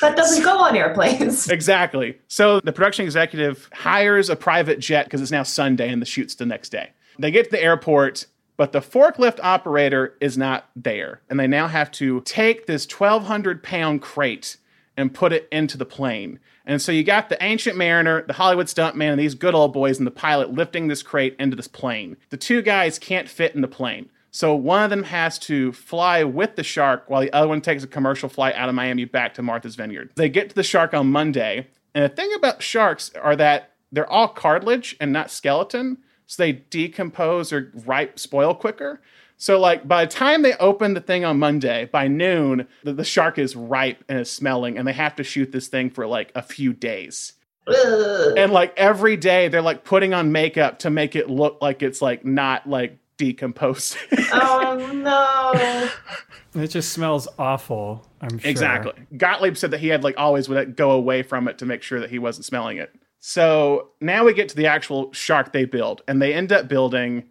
that 0.00 0.16
doesn't 0.16 0.42
go 0.42 0.58
on 0.58 0.74
airplanes. 0.74 1.48
Exactly. 1.58 2.18
So 2.26 2.58
the 2.58 2.72
production 2.72 3.04
executive 3.04 3.70
hires 3.72 4.28
a 4.28 4.34
private 4.34 4.80
jet 4.80 5.04
because 5.04 5.22
it's 5.22 5.30
now 5.30 5.44
Sunday 5.44 5.88
and 5.88 6.02
the 6.02 6.06
shoot's 6.06 6.34
the 6.34 6.46
next 6.46 6.70
day. 6.70 6.90
They 7.20 7.30
get 7.30 7.44
to 7.44 7.50
the 7.52 7.62
airport, 7.62 8.26
but 8.58 8.72
the 8.72 8.80
forklift 8.80 9.38
operator 9.42 10.14
is 10.20 10.36
not 10.36 10.68
there. 10.76 11.22
And 11.30 11.40
they 11.40 11.46
now 11.46 11.68
have 11.68 11.90
to 11.92 12.20
take 12.22 12.66
this 12.66 12.86
1,200 12.86 13.62
pound 13.62 14.02
crate 14.02 14.58
and 14.96 15.14
put 15.14 15.32
it 15.32 15.48
into 15.52 15.78
the 15.78 15.86
plane. 15.86 16.40
And 16.66 16.82
so 16.82 16.90
you 16.90 17.04
got 17.04 17.28
the 17.28 17.42
ancient 17.42 17.78
mariner, 17.78 18.22
the 18.22 18.32
Hollywood 18.34 18.66
stuntman, 18.66 19.12
and 19.12 19.20
these 19.20 19.36
good 19.36 19.54
old 19.54 19.72
boys 19.72 19.98
and 19.98 20.06
the 20.06 20.10
pilot 20.10 20.52
lifting 20.52 20.88
this 20.88 21.04
crate 21.04 21.36
into 21.38 21.56
this 21.56 21.68
plane. 21.68 22.16
The 22.30 22.36
two 22.36 22.60
guys 22.60 22.98
can't 22.98 23.28
fit 23.28 23.54
in 23.54 23.62
the 23.62 23.68
plane. 23.68 24.10
So 24.32 24.54
one 24.54 24.82
of 24.82 24.90
them 24.90 25.04
has 25.04 25.38
to 25.40 25.72
fly 25.72 26.24
with 26.24 26.56
the 26.56 26.64
shark 26.64 27.04
while 27.06 27.22
the 27.22 27.32
other 27.32 27.48
one 27.48 27.60
takes 27.60 27.84
a 27.84 27.86
commercial 27.86 28.28
flight 28.28 28.56
out 28.56 28.68
of 28.68 28.74
Miami 28.74 29.04
back 29.04 29.34
to 29.34 29.42
Martha's 29.42 29.76
Vineyard. 29.76 30.10
They 30.16 30.28
get 30.28 30.50
to 30.50 30.54
the 30.54 30.64
shark 30.64 30.92
on 30.92 31.06
Monday. 31.10 31.68
And 31.94 32.04
the 32.04 32.08
thing 32.08 32.30
about 32.36 32.60
sharks 32.60 33.12
are 33.14 33.36
that 33.36 33.70
they're 33.92 34.10
all 34.10 34.28
cartilage 34.28 34.96
and 35.00 35.12
not 35.12 35.30
skeleton. 35.30 35.98
So 36.28 36.42
they 36.42 36.52
decompose 36.52 37.52
or 37.52 37.72
ripe 37.86 38.18
spoil 38.18 38.54
quicker. 38.54 39.00
So, 39.38 39.58
like, 39.58 39.88
by 39.88 40.04
the 40.04 40.10
time 40.10 40.42
they 40.42 40.54
open 40.54 40.94
the 40.94 41.00
thing 41.00 41.24
on 41.24 41.38
Monday, 41.38 41.86
by 41.86 42.06
noon, 42.06 42.68
the, 42.82 42.92
the 42.92 43.04
shark 43.04 43.38
is 43.38 43.56
ripe 43.56 44.04
and 44.08 44.18
is 44.18 44.30
smelling, 44.30 44.76
and 44.76 44.86
they 44.86 44.92
have 44.92 45.16
to 45.16 45.24
shoot 45.24 45.52
this 45.52 45.68
thing 45.68 45.90
for 45.90 46.06
like 46.06 46.30
a 46.34 46.42
few 46.42 46.72
days. 46.72 47.32
And 48.36 48.52
like 48.52 48.74
every 48.76 49.16
day, 49.16 49.48
they're 49.48 49.62
like 49.62 49.84
putting 49.84 50.12
on 50.12 50.32
makeup 50.32 50.80
to 50.80 50.90
make 50.90 51.16
it 51.16 51.30
look 51.30 51.58
like 51.60 51.82
it's 51.82 52.02
like 52.02 52.24
not 52.24 52.68
like 52.68 52.98
decomposing. 53.16 54.00
oh 54.32 54.90
no! 56.54 56.62
It 56.62 56.68
just 56.68 56.92
smells 56.92 57.28
awful. 57.38 58.06
I'm 58.20 58.38
sure. 58.38 58.50
Exactly. 58.50 58.92
Gottlieb 59.16 59.56
said 59.56 59.70
that 59.70 59.80
he 59.80 59.88
had 59.88 60.02
like 60.04 60.16
always 60.18 60.48
would 60.48 60.76
go 60.76 60.90
away 60.90 61.22
from 61.22 61.48
it 61.48 61.58
to 61.58 61.66
make 61.66 61.82
sure 61.82 62.00
that 62.00 62.10
he 62.10 62.18
wasn't 62.18 62.44
smelling 62.44 62.78
it. 62.78 62.94
So 63.28 63.90
now 64.00 64.24
we 64.24 64.32
get 64.32 64.48
to 64.48 64.56
the 64.56 64.68
actual 64.68 65.12
shark 65.12 65.52
they 65.52 65.66
build, 65.66 66.00
and 66.08 66.22
they 66.22 66.32
end 66.32 66.50
up 66.50 66.66
building 66.66 67.24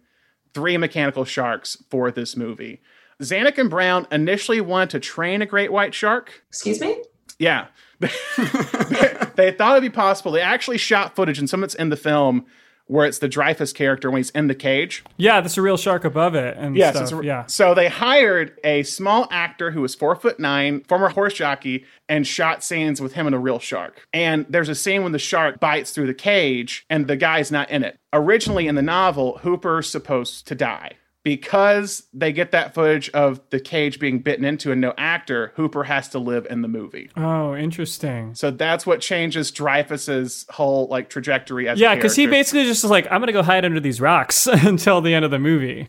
three 0.54 0.76
mechanical 0.76 1.24
sharks 1.24 1.76
for 1.90 2.12
this 2.12 2.36
movie. 2.36 2.80
Zanuck 3.20 3.58
and 3.58 3.68
Brown 3.68 4.06
initially 4.12 4.60
wanted 4.60 4.90
to 4.90 5.00
train 5.00 5.42
a 5.42 5.46
great 5.46 5.72
white 5.72 5.92
shark. 5.92 6.44
Excuse 6.50 6.80
me? 6.80 7.02
Yeah. 7.40 7.66
they, 7.98 8.10
they 9.34 9.50
thought 9.50 9.76
it'd 9.76 9.82
be 9.82 9.92
possible. 9.92 10.30
They 10.30 10.40
actually 10.40 10.78
shot 10.78 11.16
footage, 11.16 11.40
and 11.40 11.50
some 11.50 11.64
of 11.64 11.64
it's 11.64 11.74
in 11.74 11.88
the 11.88 11.96
film, 11.96 12.46
where 12.88 13.06
it's 13.06 13.18
the 13.18 13.28
Dreyfuss 13.28 13.74
character 13.74 14.10
when 14.10 14.18
he's 14.18 14.30
in 14.30 14.48
the 14.48 14.54
cage. 14.54 15.04
Yeah, 15.16 15.40
that's 15.40 15.56
a 15.56 15.62
real 15.62 15.76
shark 15.76 16.04
above 16.04 16.34
it. 16.34 16.56
And 16.56 16.76
yes, 16.76 16.96
stuff. 16.96 17.20
A, 17.20 17.24
yeah. 17.24 17.46
So 17.46 17.74
they 17.74 17.88
hired 17.88 18.58
a 18.64 18.82
small 18.82 19.28
actor 19.30 19.70
who 19.70 19.82
was 19.82 19.94
four 19.94 20.16
foot 20.16 20.40
nine, 20.40 20.80
former 20.88 21.10
horse 21.10 21.34
jockey, 21.34 21.84
and 22.08 22.26
shot 22.26 22.64
scenes 22.64 23.00
with 23.00 23.12
him 23.12 23.26
and 23.26 23.34
a 23.34 23.38
real 23.38 23.58
shark. 23.58 24.06
And 24.12 24.46
there's 24.48 24.68
a 24.68 24.74
scene 24.74 25.02
when 25.02 25.12
the 25.12 25.18
shark 25.18 25.60
bites 25.60 25.92
through 25.92 26.06
the 26.06 26.14
cage 26.14 26.84
and 26.90 27.06
the 27.06 27.16
guy's 27.16 27.52
not 27.52 27.70
in 27.70 27.84
it. 27.84 27.98
Originally 28.12 28.66
in 28.66 28.74
the 28.74 28.82
novel, 28.82 29.38
Hooper's 29.38 29.88
supposed 29.88 30.46
to 30.48 30.54
die 30.54 30.92
because 31.24 32.04
they 32.12 32.32
get 32.32 32.52
that 32.52 32.74
footage 32.74 33.10
of 33.10 33.40
the 33.50 33.60
cage 33.60 33.98
being 33.98 34.20
bitten 34.20 34.44
into 34.44 34.72
and 34.72 34.80
no 34.80 34.94
actor, 34.96 35.52
Hooper 35.56 35.84
has 35.84 36.08
to 36.10 36.18
live 36.18 36.46
in 36.48 36.62
the 36.62 36.68
movie. 36.68 37.10
Oh, 37.16 37.54
interesting. 37.54 38.34
So 38.34 38.50
that's 38.50 38.86
what 38.86 39.00
changes 39.00 39.50
Dreyfuss's 39.52 40.46
whole 40.50 40.86
like 40.88 41.10
trajectory 41.10 41.68
as 41.68 41.78
yeah, 41.78 41.94
because 41.94 42.16
he 42.16 42.26
basically 42.26 42.64
just 42.64 42.84
is 42.84 42.90
like, 42.90 43.06
I'm 43.10 43.20
gonna 43.20 43.32
go 43.32 43.42
hide 43.42 43.64
under 43.64 43.80
these 43.80 44.00
rocks 44.00 44.46
until 44.52 45.00
the 45.00 45.14
end 45.14 45.24
of 45.24 45.30
the 45.30 45.38
movie. 45.38 45.88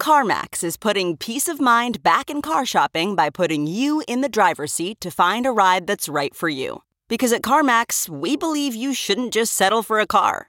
CarMax 0.00 0.64
is 0.64 0.76
putting 0.76 1.16
peace 1.16 1.48
of 1.48 1.60
mind 1.60 2.02
back 2.02 2.30
in 2.30 2.40
car 2.40 2.64
shopping 2.64 3.14
by 3.14 3.30
putting 3.30 3.66
you 3.66 4.02
in 4.08 4.20
the 4.20 4.28
driver's 4.28 4.72
seat 4.72 5.00
to 5.00 5.10
find 5.10 5.44
a 5.44 5.50
ride 5.50 5.86
that's 5.86 6.08
right 6.08 6.34
for 6.34 6.48
you. 6.48 6.82
Because 7.08 7.32
at 7.32 7.42
CarMax, 7.42 8.08
we 8.08 8.36
believe 8.36 8.74
you 8.74 8.94
shouldn't 8.94 9.32
just 9.32 9.52
settle 9.52 9.82
for 9.82 9.98
a 9.98 10.06
car 10.06 10.48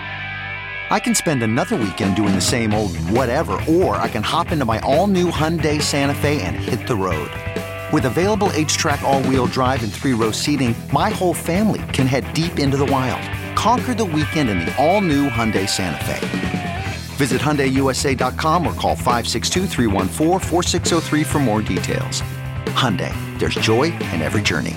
I 0.91 0.99
can 0.99 1.15
spend 1.15 1.41
another 1.41 1.77
weekend 1.77 2.17
doing 2.17 2.35
the 2.35 2.41
same 2.41 2.73
old 2.73 2.97
whatever, 2.97 3.53
or 3.65 3.95
I 3.95 4.09
can 4.09 4.21
hop 4.21 4.51
into 4.51 4.65
my 4.65 4.79
all-new 4.79 5.31
Hyundai 5.31 5.81
Santa 5.81 6.13
Fe 6.13 6.41
and 6.41 6.53
hit 6.53 6.85
the 6.85 6.97
road. 6.97 7.31
With 7.93 8.03
available 8.03 8.49
H-Track 8.51 9.01
all-wheel 9.01 9.45
drive 9.45 9.83
and 9.83 9.93
three-row 9.93 10.31
seating, 10.31 10.75
my 10.91 11.09
whole 11.09 11.33
family 11.33 11.81
can 11.93 12.07
head 12.07 12.33
deep 12.33 12.59
into 12.59 12.75
the 12.75 12.87
wild. 12.87 13.25
Conquer 13.55 13.93
the 13.93 14.03
weekend 14.03 14.49
in 14.49 14.59
the 14.59 14.75
all-new 14.83 15.29
Hyundai 15.29 15.67
Santa 15.69 16.03
Fe. 16.03 16.83
Visit 17.15 17.39
HyundaiUSA.com 17.39 18.67
or 18.67 18.73
call 18.73 18.95
562 18.95 19.67
for 21.23 21.39
more 21.39 21.61
details. 21.61 22.21
Hyundai, 22.75 23.13
there's 23.39 23.55
joy 23.55 23.85
in 23.85 24.21
every 24.21 24.41
journey 24.41 24.75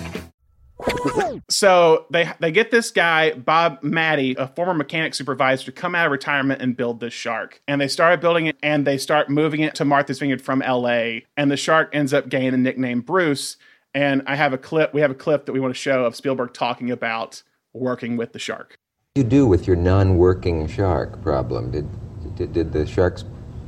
so 1.49 2.07
they 2.11 2.31
they 2.41 2.51
get 2.51 2.71
this 2.71 2.91
guy 2.91 3.33
Bob 3.33 3.81
Mattey, 3.83 4.37
a 4.37 4.49
former 4.49 4.75
mechanic 4.75 5.15
supervisor, 5.15 5.67
to 5.67 5.73
come 5.73 5.95
out 5.95 6.07
of 6.07 6.13
retirement 6.13 6.61
and 6.61 6.77
build 6.77 7.01
this 7.01 7.13
shark. 7.13 7.61
And 7.69 7.81
they 7.81 7.89
started 7.89 8.21
building 8.21 8.47
it, 8.47 8.57
and 8.63 8.87
they 8.87 8.99
start 8.99 9.31
moving 9.31 9.61
it 9.61 9.75
to 9.77 9.85
Martha's 9.85 10.19
Vineyard 10.19 10.43
from 10.43 10.63
L.A. 10.63 11.27
And 11.37 11.51
the 11.51 11.57
shark 11.57 11.91
ends 11.93 12.13
up 12.13 12.29
gaining 12.29 12.53
the 12.53 12.59
nickname 12.59 13.01
Bruce. 13.01 13.57
And 13.95 14.23
I 14.27 14.35
have 14.35 14.53
a 14.53 14.59
clip. 14.59 14.93
We 14.93 15.01
have 15.01 15.11
a 15.11 15.15
clip 15.15 15.47
that 15.47 15.53
we 15.53 15.61
want 15.61 15.75
to 15.75 15.81
show 15.81 16.05
of 16.05 16.17
Spielberg 16.17 16.53
talking 16.53 16.91
about 16.91 17.43
working 17.73 18.17
with 18.17 18.33
the 18.33 18.39
shark. 18.39 18.77
What 19.15 19.23
did 19.23 19.33
you 19.33 19.39
do 19.39 19.47
with 19.47 19.67
your 19.67 19.77
non-working 19.77 20.67
shark 20.67 21.23
problem? 21.23 21.71
Did 21.71 21.89
did, 22.37 22.53
did 22.53 22.73
the 22.73 22.87
shark's 22.87 23.25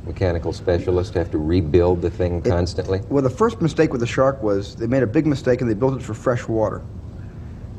mechanical 0.07 0.53
specialist 0.53 1.13
have 1.13 1.29
to 1.31 1.37
rebuild 1.37 2.01
the 2.01 2.09
thing 2.09 2.41
constantly? 2.41 2.99
It, 2.99 3.09
well, 3.09 3.21
the 3.21 3.29
first 3.29 3.61
mistake 3.61 3.91
with 3.91 4.01
the 4.01 4.07
shark 4.07 4.41
was 4.41 4.75
they 4.75 4.87
made 4.87 5.03
a 5.03 5.07
big 5.07 5.27
mistake 5.27 5.61
and 5.61 5.69
they 5.69 5.75
built 5.75 5.99
it 5.99 6.03
for 6.03 6.13
fresh 6.13 6.47
water. 6.47 6.81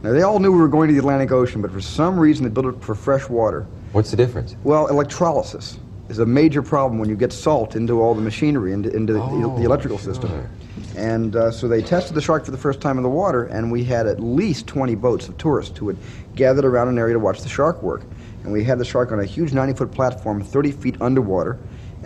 Now, 0.02 0.12
they 0.12 0.22
all 0.22 0.38
knew 0.38 0.52
we 0.52 0.58
were 0.58 0.68
going 0.68 0.88
to 0.88 0.94
the 0.94 1.00
Atlantic 1.00 1.32
Ocean, 1.32 1.60
but 1.60 1.72
for 1.72 1.80
some 1.80 2.18
reason 2.18 2.44
they 2.44 2.50
built 2.50 2.66
it 2.66 2.80
for 2.82 2.94
fresh 2.94 3.28
water. 3.28 3.66
What's 3.92 4.12
the 4.12 4.16
difference? 4.16 4.54
Well, 4.62 4.86
electrolysis 4.86 5.78
is 6.08 6.20
a 6.20 6.26
major 6.26 6.62
problem 6.62 6.98
when 6.98 7.08
you 7.08 7.16
get 7.16 7.32
salt 7.32 7.74
into 7.74 8.00
all 8.00 8.14
the 8.14 8.20
machinery, 8.20 8.72
into, 8.72 8.94
into 8.94 9.12
the, 9.12 9.20
oh, 9.20 9.58
the, 9.58 9.64
electrical 9.64 9.98
system. 9.98 10.30
Sure. 10.30 10.50
And 10.96 11.36
uh, 11.36 11.50
so 11.50 11.68
they 11.68 11.82
tested 11.82 12.14
the 12.14 12.20
shark 12.20 12.44
for 12.44 12.50
the 12.50 12.58
first 12.58 12.80
time 12.80 12.96
in 12.96 13.02
the 13.02 13.08
water, 13.08 13.44
and 13.44 13.70
we 13.72 13.84
had 13.84 14.06
at 14.06 14.20
least 14.20 14.66
20 14.68 14.94
boats 14.94 15.28
of 15.28 15.36
tourists 15.36 15.76
who 15.76 15.88
had 15.88 15.96
gathered 16.34 16.64
around 16.64 16.88
an 16.88 16.98
area 16.98 17.14
to 17.14 17.18
watch 17.18 17.42
the 17.42 17.48
shark 17.48 17.82
work. 17.82 18.02
And 18.44 18.52
we 18.52 18.64
had 18.64 18.78
the 18.78 18.84
shark 18.84 19.12
on 19.12 19.20
a 19.20 19.24
huge 19.24 19.52
90 19.52 19.74
foot 19.74 19.92
platform, 19.92 20.42
30 20.42 20.72
feet 20.72 20.96
underwater. 21.00 21.58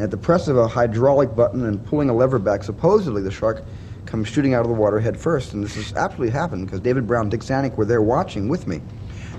And 0.02 0.08
at 0.08 0.10
the 0.10 0.16
press 0.16 0.48
of 0.48 0.56
a 0.58 0.66
hydraulic 0.66 1.36
button 1.36 1.64
and 1.64 1.86
pulling 1.86 2.10
a 2.10 2.12
lever 2.12 2.40
back, 2.40 2.64
supposedly 2.64 3.22
the 3.22 3.30
shark 3.30 3.62
comes 4.04 4.26
shooting 4.26 4.52
out 4.52 4.62
of 4.62 4.66
the 4.66 4.74
water 4.74 4.98
head 4.98 5.16
first. 5.16 5.52
And 5.52 5.62
this 5.62 5.76
has 5.76 5.94
absolutely 5.94 6.30
happened 6.30 6.66
because 6.66 6.80
David 6.80 7.06
Brown, 7.06 7.28
Dick 7.28 7.42
Zanuck 7.42 7.76
were 7.76 7.84
there 7.84 8.02
watching 8.02 8.48
with 8.48 8.66
me. 8.66 8.80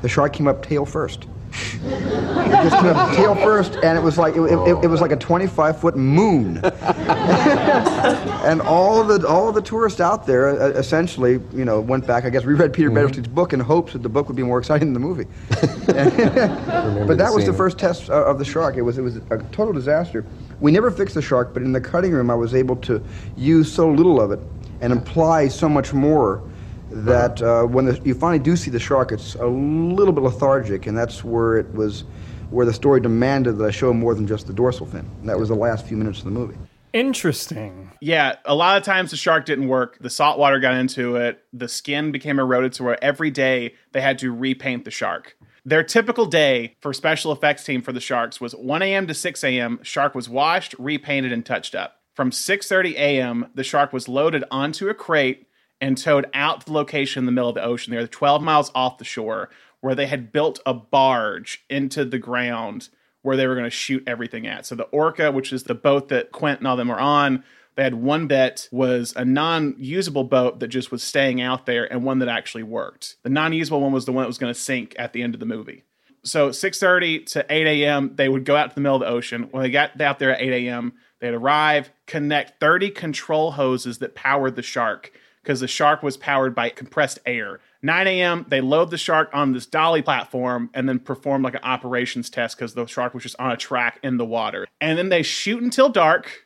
The 0.04 0.08
shark 0.08 0.32
came 0.32 0.48
up 0.48 0.66
tail 0.66 0.86
first. 0.86 1.28
it 1.84 2.70
just 2.70 2.78
came 2.78 2.96
up 2.96 3.16
tail 3.16 3.36
first, 3.36 3.76
and 3.84 3.98
it 3.98 4.02
was 4.02 4.18
like 4.18 4.36
it, 4.36 4.42
it, 4.42 4.86
it 4.86 4.88
was 4.88 5.02
like 5.02 5.12
a 5.12 5.16
25 5.16 5.80
foot 5.80 5.96
moon. 5.96 6.58
and 6.64 8.62
all 8.62 9.04
the 9.04 9.28
all 9.28 9.52
the 9.52 9.62
tourists 9.62 10.00
out 10.00 10.26
there 10.26 10.50
uh, 10.50 10.70
essentially, 10.70 11.34
you 11.54 11.66
know, 11.66 11.80
went 11.80 12.08
back. 12.08 12.26
I 12.26 12.30
guess 12.30 12.44
reread 12.44 12.74
Peter 12.74 12.90
mm 12.90 13.34
book 13.36 13.54
in 13.54 13.60
hopes 13.60 13.94
that 13.94 14.02
the 14.02 14.10
book 14.10 14.28
would 14.28 14.36
be 14.36 14.44
more 14.44 14.60
exciting 14.60 14.94
than 14.94 15.02
the 15.02 15.08
movie. 15.08 15.26
but 15.50 17.18
that 17.18 17.32
was 17.34 17.46
the 17.46 17.54
first 17.54 17.78
test 17.78 18.10
uh, 18.10 18.26
of 18.26 18.40
the 18.40 18.46
shark. 18.46 18.78
It 18.78 18.82
was 18.82 18.98
it 18.98 19.02
was 19.02 19.18
a 19.18 19.38
total 19.52 19.74
disaster. 19.74 20.26
We 20.64 20.72
never 20.72 20.90
fixed 20.90 21.16
the 21.16 21.22
shark, 21.22 21.54
but 21.54 21.62
in 21.62 21.74
the 21.74 21.82
cutting 21.82 22.14
room, 22.14 22.32
I 22.32 22.36
was 22.36 22.56
able 22.56 22.78
to 22.78 23.04
use 23.36 23.70
so 23.70 23.92
little 23.92 24.22
of 24.22 24.32
it 24.32 24.40
and 24.80 24.94
imply 24.94 25.50
so 25.50 25.68
much 25.68 25.92
more 25.92 26.42
that 26.90 27.42
uh, 27.42 27.64
when 27.66 27.84
the, 27.84 28.00
you 28.06 28.16
finally 28.16 28.40
do 28.40 28.56
see 28.56 28.72
the 28.72 28.80
shark, 28.80 29.12
it's 29.12 29.36
a 29.36 29.46
little 29.46 30.14
bit 30.14 30.24
lethargic, 30.24 30.88
and 30.88 30.98
that's 30.98 31.22
where 31.22 31.58
it 31.58 31.70
was, 31.74 32.06
where 32.50 32.66
the 32.66 32.72
story 32.72 33.02
demanded 33.02 33.58
that 33.58 33.66
I 33.66 33.72
show 33.72 33.92
more 33.92 34.16
than 34.16 34.26
just 34.26 34.48
the 34.48 34.54
dorsal 34.54 34.86
fin. 34.86 35.06
And 35.20 35.28
that 35.28 35.38
was 35.38 35.50
the 35.50 35.56
last 35.56 35.86
few 35.86 35.98
minutes 35.98 36.20
of 36.20 36.26
the 36.26 36.32
movie. 36.32 36.56
Interesting. 36.94 37.92
Yeah, 38.00 38.38
a 38.46 38.56
lot 38.56 38.78
of 38.78 38.84
times 38.84 39.12
the 39.12 39.18
shark 39.18 39.46
didn't 39.46 39.68
work. 39.68 39.98
The 40.00 40.10
salt 40.10 40.40
water 40.40 40.62
got 40.62 40.76
into 40.76 41.18
it. 41.18 41.44
The 41.52 41.68
skin 41.68 42.14
became 42.14 42.40
eroded, 42.40 42.74
so 42.74 42.86
where 42.86 43.04
every 43.04 43.32
day 43.32 43.74
they 43.92 44.00
had 44.00 44.18
to 44.20 44.32
repaint 44.32 44.86
the 44.86 44.92
shark. 44.92 45.36
Their 45.66 45.84
typical 45.84 46.26
day 46.26 46.76
for 46.82 46.94
special 46.94 47.32
effects 47.32 47.64
team 47.64 47.82
for 47.82 47.94
the 47.94 48.02
sharks 48.02 48.42
was 48.42 48.54
1 48.54 48.82
a.m. 48.82 49.08
to 49.08 49.14
6 49.14 49.44
a.m. 49.46 49.80
Shark 49.82 50.14
was 50.14 50.28
washed, 50.28 50.76
repainted, 50.78 51.32
and 51.32 51.46
touched 51.46 51.74
up. 51.74 52.02
From 52.14 52.32
6:30 52.32 52.94
a.m., 52.94 53.48
the 53.56 53.64
shark 53.64 53.94
was 53.94 54.10
loaded 54.10 54.44
onto 54.52 54.90
a 54.90 54.94
crate 54.94 55.48
and 55.80 55.98
towed 55.98 56.30
out 56.34 56.62
to 56.62 56.66
the 56.68 56.74
location 56.74 57.22
in 57.22 57.26
the 57.26 57.32
middle 57.32 57.50
of 57.50 57.56
the 57.56 57.64
ocean. 57.64 57.94
They're 57.94 58.08
12 58.08 58.44
miles 58.44 58.72
off 58.76 58.98
the 58.98 59.06
shore 59.06 59.50
where 59.80 59.96
they 59.96 60.08
had 60.08 60.32
built 60.32 60.60
a 60.66 60.74
barge 60.74 61.64
into 61.70 62.06
the 62.06 62.20
ground 62.20 62.90
where 63.22 63.36
they 63.36 63.48
were 63.48 63.56
going 63.56 63.66
to 63.66 63.70
shoot 63.70 64.04
everything 64.06 64.46
at. 64.46 64.66
So 64.66 64.76
the 64.76 64.84
Orca, 64.84 65.32
which 65.32 65.52
is 65.52 65.64
the 65.64 65.76
boat 65.76 66.10
that 66.10 66.32
Quint 66.32 66.60
and 66.60 66.68
all 66.68 66.76
them 66.76 66.90
were 66.90 67.00
on, 67.00 67.44
they 67.76 67.84
had 67.84 67.96
one 67.96 68.28
that 68.28 68.68
was 68.72 69.14
a 69.16 69.26
non-usable 69.26 70.26
boat 70.26 70.60
that 70.60 70.68
just 70.68 70.92
was 70.92 71.04
staying 71.04 71.42
out 71.42 71.66
there 71.66 71.92
and 71.92 72.04
one 72.04 72.20
that 72.20 72.30
actually 72.30 72.64
worked. 72.64 73.16
The 73.24 73.30
non-usable 73.30 73.82
one 73.82 73.92
was 73.92 74.06
the 74.06 74.12
one 74.12 74.24
that 74.24 74.28
was 74.28 74.38
going 74.38 74.54
to 74.54 74.60
sink 74.60 74.96
at 74.98 75.14
the 75.14 75.24
end 75.24 75.34
of 75.34 75.40
the 75.40 75.46
movie. 75.46 75.84
So 76.24 76.50
6:30 76.50 77.26
to 77.34 77.46
8 77.50 77.68
a.m. 77.68 78.16
they 78.16 78.30
would 78.30 78.46
go 78.46 78.56
out 78.56 78.70
to 78.70 78.76
the 78.76 78.82
middle 78.82 78.96
of 78.96 79.02
the 79.02 79.08
ocean. 79.08 79.50
When 79.52 79.64
they 79.64 79.70
got 79.70 80.00
out 80.00 80.20
there 80.20 80.32
at 80.32 80.42
8 80.42 80.68
a.m., 80.68 80.94
they'd 81.20 81.34
arrive, 81.34 81.92
connect 82.08 82.60
30 82.60 82.92
control 82.92 83.52
hoses 83.52 83.98
that 83.98 84.16
powered 84.16 84.56
the 84.56 84.62
shark 84.62 85.12
because 85.42 85.60
the 85.60 85.68
shark 85.68 86.02
was 86.02 86.16
powered 86.16 86.56
by 86.56 86.70
compressed 86.70 87.20
air. 87.26 87.60
9 87.82 88.08
a.m., 88.08 88.46
they 88.48 88.62
load 88.62 88.90
the 88.90 88.98
shark 88.98 89.30
on 89.34 89.52
this 89.52 89.66
dolly 89.66 90.02
platform 90.02 90.70
and 90.74 90.88
then 90.88 91.00
perform 91.00 91.42
like 91.42 91.56
an 91.56 91.64
operations 91.64 92.30
test 92.30 92.56
because 92.56 92.74
the 92.74 92.86
shark 92.86 93.14
was 93.14 93.24
just 93.24 93.36
on 93.40 93.52
a 93.52 93.58
track 93.58 94.00
in 94.02 94.16
the 94.16 94.26
water. 94.26 94.66
And 94.80 94.98
then 94.98 95.10
they 95.10 95.22
shoot 95.22 95.62
until 95.62 95.90
dark. 95.90 96.43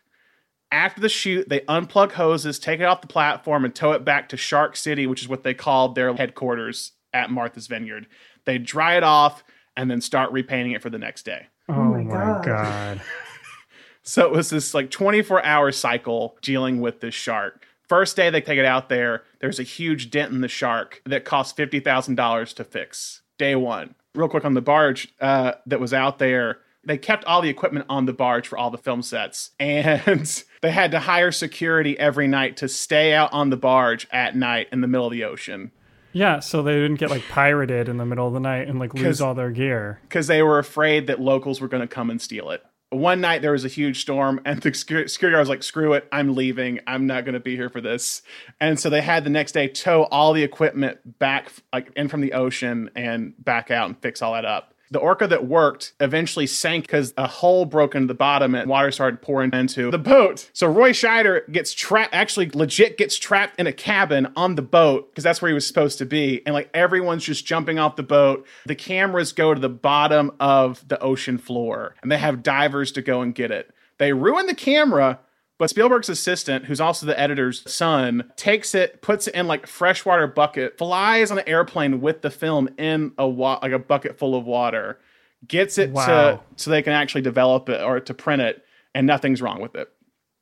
After 0.71 0.99
the 0.99 1.09
shoot, 1.09 1.47
they 1.47 1.61
unplug 1.61 2.11
hoses, 2.11 2.59
take 2.59 2.81
it 2.81 2.83
off 2.83 3.01
the 3.01 3.07
platform, 3.07 3.63
and 3.63 3.73
tow 3.73 3.93
it 3.93 4.03
back 4.03 4.29
to 4.29 4.37
Shark 4.37 4.75
City, 4.75 5.07
which 5.07 5.21
is 5.21 5.27
what 5.27 5.43
they 5.43 5.53
called 5.53 5.95
their 5.95 6.13
headquarters 6.13 6.91
at 7.13 7.31
Martha's 7.31 7.67
Vineyard. 7.67 8.07
They 8.45 8.57
dry 8.57 8.97
it 8.97 9.03
off 9.03 9.43
and 9.75 9.89
then 9.89 10.01
start 10.01 10.31
repainting 10.31 10.73
it 10.73 10.81
for 10.81 10.89
the 10.89 10.97
next 10.97 11.23
day. 11.23 11.47
Oh, 11.69 11.73
oh 11.73 11.83
my 11.83 12.03
god. 12.03 12.43
god. 12.43 13.01
so 14.03 14.25
it 14.25 14.31
was 14.31 14.49
this 14.49 14.73
like 14.73 14.89
24 14.89 15.43
hour 15.43 15.71
cycle 15.71 16.37
dealing 16.41 16.81
with 16.81 16.99
this 16.99 17.15
shark. 17.15 17.65
First 17.87 18.17
day 18.17 18.29
they 18.29 18.41
take 18.41 18.59
it 18.59 18.65
out 18.65 18.89
there, 18.89 19.23
there's 19.39 19.59
a 19.59 19.63
huge 19.63 20.09
dent 20.09 20.33
in 20.33 20.41
the 20.41 20.49
shark 20.49 21.01
that 21.05 21.23
costs 21.23 21.57
$50,000 21.57 22.53
to 22.55 22.63
fix. 22.63 23.21
Day 23.37 23.55
one. 23.55 23.95
Real 24.13 24.27
quick 24.27 24.45
on 24.45 24.55
the 24.55 24.61
barge 24.61 25.13
uh, 25.21 25.53
that 25.67 25.79
was 25.79 25.93
out 25.93 26.19
there, 26.19 26.59
they 26.87 26.97
kept 26.97 27.25
all 27.25 27.41
the 27.41 27.49
equipment 27.49 27.85
on 27.89 28.05
the 28.05 28.13
barge 28.13 28.47
for 28.47 28.57
all 28.57 28.71
the 28.71 28.77
film 28.77 29.01
sets. 29.01 29.51
And 29.59 30.43
they 30.61 30.71
had 30.71 30.91
to 30.91 30.99
hire 30.99 31.31
security 31.31 31.99
every 31.99 32.27
night 32.27 32.57
to 32.57 32.67
stay 32.67 33.13
out 33.13 33.31
on 33.33 33.49
the 33.49 33.57
barge 33.57 34.07
at 34.11 34.35
night 34.35 34.67
in 34.71 34.81
the 34.81 34.87
middle 34.87 35.05
of 35.05 35.11
the 35.11 35.23
ocean. 35.23 35.71
Yeah, 36.13 36.39
so 36.39 36.63
they 36.63 36.73
didn't 36.73 36.95
get 36.95 37.09
like 37.09 37.23
pirated 37.29 37.89
in 37.89 37.97
the 37.97 38.05
middle 38.05 38.27
of 38.27 38.33
the 38.33 38.39
night 38.39 38.67
and 38.67 38.79
like 38.79 38.93
lose 38.93 39.21
all 39.21 39.35
their 39.35 39.51
gear. 39.51 39.99
Because 40.03 40.27
they 40.27 40.41
were 40.41 40.57
afraid 40.57 41.07
that 41.07 41.19
locals 41.19 41.61
were 41.61 41.67
going 41.67 41.81
to 41.81 41.87
come 41.87 42.09
and 42.09 42.21
steal 42.21 42.49
it 42.49 42.63
one 42.89 43.19
night 43.19 43.41
there 43.41 43.51
was 43.51 43.65
a 43.65 43.69
huge 43.69 43.99
storm 43.99 44.39
and 44.45 44.61
the 44.61 44.73
security 44.73 45.13
guard 45.19 45.35
was 45.35 45.49
like 45.49 45.61
screw 45.61 45.93
it 45.93 46.07
i'm 46.11 46.35
leaving 46.35 46.79
i'm 46.87 47.05
not 47.05 47.25
going 47.25 47.33
to 47.33 47.39
be 47.39 47.55
here 47.55 47.69
for 47.69 47.81
this 47.81 48.21
and 48.61 48.79
so 48.79 48.89
they 48.89 49.01
had 49.01 49.23
the 49.23 49.29
next 49.29 49.51
day 49.51 49.67
tow 49.67 50.03
all 50.03 50.31
the 50.31 50.43
equipment 50.43 50.97
back 51.19 51.51
like 51.73 51.91
in 51.97 52.07
from 52.07 52.21
the 52.21 52.33
ocean 52.33 52.89
and 52.95 53.33
back 53.43 53.71
out 53.71 53.87
and 53.87 54.01
fix 54.01 54.21
all 54.21 54.33
that 54.33 54.45
up 54.45 54.73
the 54.91 54.99
orca 54.99 55.27
that 55.27 55.45
worked 55.47 55.93
eventually 55.99 56.47
sank 56.47 56.85
because 56.85 57.13
a 57.17 57.27
hole 57.27 57.65
broke 57.65 57.95
into 57.95 58.07
the 58.07 58.13
bottom 58.13 58.55
and 58.55 58.69
water 58.69 58.91
started 58.91 59.21
pouring 59.21 59.51
into 59.53 59.91
the 59.91 59.97
boat. 59.97 60.49
So 60.53 60.67
Roy 60.67 60.91
Scheider 60.91 61.49
gets 61.51 61.73
trapped, 61.73 62.13
actually 62.13 62.49
legit 62.49 62.97
gets 62.97 63.17
trapped 63.17 63.59
in 63.59 63.67
a 63.67 63.73
cabin 63.73 64.31
on 64.35 64.55
the 64.55 64.61
boat 64.61 65.11
because 65.11 65.23
that's 65.23 65.41
where 65.41 65.49
he 65.49 65.55
was 65.55 65.67
supposed 65.67 65.97
to 65.99 66.05
be. 66.05 66.41
And 66.45 66.53
like 66.53 66.69
everyone's 66.73 67.23
just 67.23 67.45
jumping 67.45 67.79
off 67.79 67.95
the 67.95 68.03
boat. 68.03 68.45
The 68.65 68.75
cameras 68.75 69.33
go 69.33 69.53
to 69.53 69.59
the 69.59 69.69
bottom 69.69 70.31
of 70.39 70.87
the 70.87 70.99
ocean 70.99 71.37
floor 71.37 71.95
and 72.01 72.11
they 72.11 72.17
have 72.17 72.43
divers 72.43 72.91
to 72.93 73.01
go 73.01 73.21
and 73.21 73.33
get 73.35 73.51
it. 73.51 73.71
They 73.97 74.13
ruin 74.13 74.45
the 74.45 74.55
camera 74.55 75.19
but 75.57 75.69
Spielberg's 75.69 76.09
assistant, 76.09 76.65
who's 76.65 76.79
also 76.79 77.05
the 77.05 77.19
editor's 77.19 77.69
son, 77.71 78.31
takes 78.35 78.75
it, 78.75 79.01
puts 79.01 79.27
it 79.27 79.33
in 79.33 79.47
like 79.47 79.65
freshwater 79.65 80.27
bucket, 80.27 80.77
flies 80.77 81.31
on 81.31 81.39
an 81.39 81.47
airplane 81.47 81.99
with 81.99 82.21
the 82.21 82.29
film 82.29 82.69
in 82.77 83.11
a 83.17 83.27
wa- 83.27 83.59
like 83.61 83.71
a 83.71 83.79
bucket 83.79 84.19
full 84.19 84.35
of 84.35 84.45
water, 84.45 84.99
gets 85.47 85.77
it 85.77 85.89
wow. 85.89 86.05
to 86.05 86.39
so 86.57 86.69
they 86.69 86.83
can 86.83 86.93
actually 86.93 87.21
develop 87.21 87.69
it 87.69 87.81
or 87.81 87.99
to 87.99 88.13
print 88.13 88.41
it, 88.41 88.63
and 88.93 89.07
nothing's 89.07 89.41
wrong 89.41 89.59
with 89.59 89.75
it. 89.75 89.91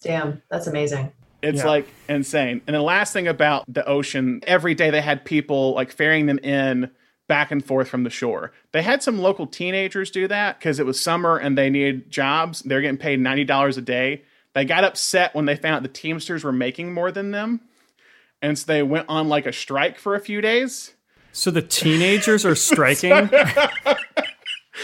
Damn, 0.02 0.42
that's 0.50 0.68
amazing. 0.68 1.12
It's 1.42 1.60
yeah. 1.60 1.68
like 1.68 1.88
insane. 2.10 2.62
And 2.68 2.76
the 2.76 2.82
last 2.82 3.14
thing 3.14 3.28
about 3.28 3.64
the 3.72 3.88
ocean, 3.88 4.42
every 4.46 4.76
day 4.76 4.90
they 4.90 5.02
had 5.02 5.24
people 5.24 5.74
like 5.74 5.92
ferrying 5.92 6.26
them 6.26 6.40
in 6.40 6.92
back 7.28 7.52
and 7.52 7.64
forth 7.64 7.88
from 7.88 8.04
the 8.04 8.10
shore. 8.10 8.52
They 8.72 8.82
had 8.82 9.02
some 9.02 9.20
local 9.20 9.48
teenagers 9.48 10.12
do 10.12 10.28
that 10.28 10.60
because 10.60 10.80
it 10.80 10.86
was 10.86 11.00
summer 11.00 11.38
and 11.38 11.58
they 11.58 11.70
needed 11.70 12.10
jobs. 12.10 12.62
They're 12.62 12.82
getting 12.82 12.98
paid 12.98 13.20
$90 13.20 13.78
a 13.78 13.82
day 13.82 14.24
they 14.56 14.66
got 14.66 14.84
upset 14.84 15.36
when 15.36 15.46
they 15.46 15.56
found 15.56 15.76
out 15.76 15.84
the 15.84 15.90
Teamsters 15.90 16.44
were 16.44 16.52
making 16.52 16.94
more 16.94 17.12
than 17.12 17.30
them. 17.30 17.62
And 18.42 18.58
so 18.58 18.66
they 18.66 18.82
went 18.82 19.08
on 19.08 19.30
like 19.30 19.46
a 19.46 19.54
strike 19.54 20.00
for 20.00 20.16
a 20.16 20.20
few 20.20 20.42
days. 20.42 20.94
So 21.32 21.52
the 21.52 21.62
teenagers 21.62 22.46
are 22.46 22.56
striking? 22.56 23.30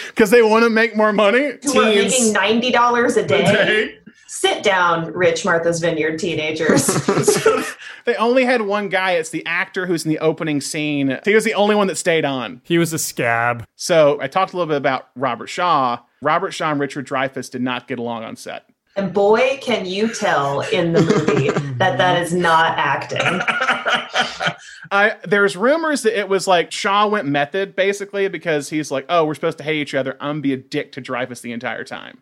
Because 0.07 0.29
they 0.29 0.41
want 0.41 0.63
to 0.63 0.69
make 0.69 0.95
more 0.95 1.13
money? 1.13 1.53
Who 1.63 1.79
are 1.79 1.85
making 1.85 2.33
$90 2.33 3.17
a 3.17 3.27
day? 3.27 3.43
A 3.43 3.51
day? 3.51 3.97
Sit 4.27 4.63
down, 4.63 5.11
rich 5.13 5.43
Martha's 5.43 5.79
Vineyard 5.79 6.17
teenagers. 6.17 6.85
so 7.33 7.63
they 8.05 8.15
only 8.15 8.45
had 8.45 8.61
one 8.61 8.87
guy. 8.87 9.11
It's 9.11 9.29
the 9.29 9.45
actor 9.45 9.85
who's 9.85 10.05
in 10.05 10.09
the 10.09 10.19
opening 10.19 10.61
scene. 10.61 11.19
He 11.25 11.35
was 11.35 11.43
the 11.43 11.53
only 11.53 11.75
one 11.75 11.87
that 11.87 11.97
stayed 11.97 12.23
on. 12.23 12.61
He 12.63 12.77
was 12.77 12.93
a 12.93 12.99
scab. 12.99 13.65
So 13.75 14.19
I 14.21 14.27
talked 14.27 14.53
a 14.53 14.57
little 14.57 14.69
bit 14.69 14.77
about 14.77 15.09
Robert 15.15 15.47
Shaw. 15.47 15.99
Robert 16.21 16.51
Shaw 16.51 16.71
and 16.71 16.79
Richard 16.79 17.05
Dreyfuss 17.05 17.51
did 17.51 17.61
not 17.61 17.87
get 17.87 17.99
along 17.99 18.23
on 18.23 18.35
set. 18.35 18.70
And 18.95 19.13
boy, 19.13 19.57
can 19.61 19.85
you 19.85 20.13
tell 20.13 20.61
in 20.61 20.91
the 20.91 21.01
movie 21.01 21.49
that 21.77 21.97
that 21.97 22.21
is 22.21 22.33
not 22.33 22.77
acting. 22.77 23.19
I, 24.91 25.15
there's 25.23 25.55
rumors 25.55 26.03
that 26.03 26.19
it 26.19 26.27
was 26.27 26.47
like 26.47 26.71
Shaw 26.71 27.07
went 27.07 27.27
method 27.27 27.75
basically 27.75 28.27
because 28.27 28.69
he's 28.69 28.91
like, 28.91 29.05
oh, 29.07 29.25
we're 29.25 29.35
supposed 29.35 29.57
to 29.59 29.63
hate 29.63 29.77
each 29.77 29.95
other. 29.95 30.17
I'm 30.19 30.35
gonna 30.35 30.41
be 30.41 30.53
a 30.53 30.57
dick 30.57 30.91
to 30.93 31.01
Dreyfuss 31.01 31.41
the 31.41 31.53
entire 31.53 31.85
time. 31.85 32.21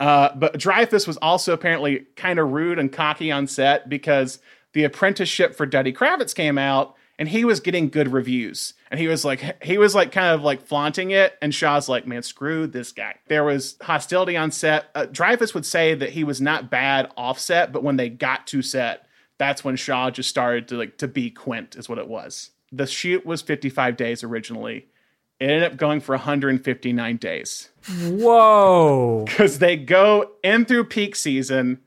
Uh, 0.00 0.30
but 0.34 0.54
Dreyfuss 0.54 1.06
was 1.06 1.16
also 1.18 1.52
apparently 1.52 2.06
kind 2.16 2.38
of 2.38 2.52
rude 2.52 2.78
and 2.78 2.90
cocky 2.90 3.30
on 3.30 3.46
set 3.46 3.88
because 3.88 4.38
the 4.72 4.84
apprenticeship 4.84 5.54
for 5.54 5.66
Duddy 5.66 5.92
Kravitz 5.92 6.34
came 6.34 6.56
out 6.56 6.94
and 7.18 7.28
he 7.28 7.44
was 7.44 7.60
getting 7.60 7.88
good 7.88 8.12
reviews. 8.12 8.74
And 8.90 8.98
he 9.00 9.08
was 9.08 9.24
like 9.24 9.62
he 9.62 9.78
was 9.78 9.94
like 9.94 10.12
kind 10.12 10.34
of 10.34 10.42
like 10.42 10.62
flaunting 10.62 11.10
it. 11.10 11.36
And 11.42 11.54
shaw's 11.54 11.88
like 11.88 12.06
man 12.06 12.22
screw 12.22 12.66
this 12.66 12.92
guy. 12.92 13.16
There 13.26 13.44
was 13.44 13.76
hostility 13.82 14.36
on 14.36 14.50
set. 14.50 14.86
Uh, 14.94 15.06
dreyfuss 15.06 15.54
would 15.54 15.66
say 15.66 15.94
that 15.94 16.10
he 16.10 16.24
was 16.24 16.40
not 16.40 16.70
bad 16.70 17.10
offset 17.16 17.72
but 17.72 17.82
when 17.82 17.96
they 17.96 18.08
got 18.08 18.46
to 18.48 18.62
set 18.62 19.06
that's 19.38 19.64
when 19.64 19.76
shaw 19.76 20.10
just 20.10 20.28
started 20.28 20.68
to 20.68 20.76
like 20.76 20.98
to 20.98 21.08
be 21.08 21.30
quint 21.30 21.76
is 21.76 21.88
what 21.88 21.98
it 21.98 22.08
was. 22.08 22.50
The 22.70 22.86
shoot 22.86 23.24
was 23.24 23.40
55 23.40 23.96
days 23.96 24.22
originally. 24.22 24.88
It 25.40 25.44
ended 25.44 25.62
up 25.62 25.76
going 25.76 26.00
for 26.00 26.14
159 26.16 27.16
days. 27.16 27.70
Whoa. 28.02 29.24
Because 29.28 29.58
they 29.60 29.76
go 29.76 30.32
in 30.42 30.64
through 30.64 30.84
peak 30.84 31.14
season 31.14 31.80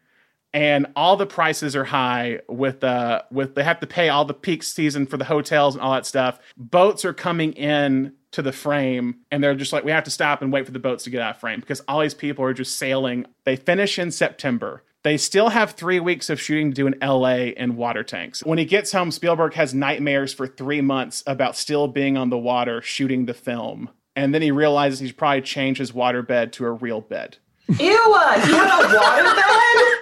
and 0.53 0.87
all 0.95 1.15
the 1.15 1.25
prices 1.25 1.75
are 1.75 1.85
high 1.85 2.39
with 2.47 2.83
uh 2.83 3.21
with 3.31 3.55
they 3.55 3.63
have 3.63 3.79
to 3.79 3.87
pay 3.87 4.09
all 4.09 4.25
the 4.25 4.33
peak 4.33 4.63
season 4.63 5.05
for 5.05 5.17
the 5.17 5.25
hotels 5.25 5.75
and 5.75 5.81
all 5.81 5.93
that 5.93 6.05
stuff 6.05 6.39
boats 6.57 7.05
are 7.05 7.13
coming 7.13 7.53
in 7.53 8.13
to 8.31 8.41
the 8.41 8.51
frame 8.51 9.15
and 9.31 9.43
they're 9.43 9.55
just 9.55 9.73
like 9.73 9.83
we 9.83 9.91
have 9.91 10.03
to 10.03 10.11
stop 10.11 10.41
and 10.41 10.51
wait 10.51 10.65
for 10.65 10.71
the 10.71 10.79
boats 10.79 11.03
to 11.03 11.09
get 11.09 11.21
out 11.21 11.35
of 11.35 11.39
frame 11.39 11.59
because 11.59 11.81
all 11.87 12.01
these 12.01 12.13
people 12.13 12.43
are 12.43 12.53
just 12.53 12.77
sailing 12.77 13.25
they 13.45 13.55
finish 13.55 13.97
in 13.97 14.11
september 14.11 14.83
they 15.03 15.17
still 15.17 15.49
have 15.49 15.71
three 15.71 15.99
weeks 15.99 16.29
of 16.29 16.39
shooting 16.39 16.71
to 16.71 16.75
do 16.75 16.85
in 16.85 16.95
LA 17.01 17.53
in 17.57 17.75
water 17.75 18.03
tanks. 18.03 18.43
When 18.43 18.59
he 18.59 18.65
gets 18.65 18.91
home, 18.91 19.09
Spielberg 19.09 19.55
has 19.55 19.73
nightmares 19.73 20.31
for 20.31 20.45
three 20.45 20.81
months 20.81 21.23
about 21.25 21.55
still 21.55 21.87
being 21.87 22.17
on 22.17 22.29
the 22.29 22.37
water 22.37 22.83
shooting 22.83 23.25
the 23.25 23.33
film. 23.33 23.89
And 24.15 24.31
then 24.31 24.43
he 24.43 24.51
realizes 24.51 24.99
he's 24.99 25.11
probably 25.11 25.41
changed 25.41 25.79
his 25.79 25.91
water 25.91 26.21
bed 26.21 26.53
to 26.53 26.65
a 26.65 26.71
real 26.71 27.01
bed. 27.01 27.37
Ew, 27.67 27.77
he 27.79 27.87
had 27.87 28.85
a 28.85 28.95
water 28.95 29.35
bed? 29.35 30.00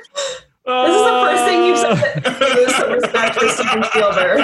This 0.69 0.95
is 0.95 1.01
the 1.01 1.19
first 1.23 1.43
thing 1.45 1.63
you've 1.65 1.77
said 1.79 1.95
that 2.23 2.55
lose 2.55 2.75
some 2.75 2.91
respect 2.91 3.39
for 3.39 3.49
Steven 3.49 3.83
Spielberg. 3.85 4.41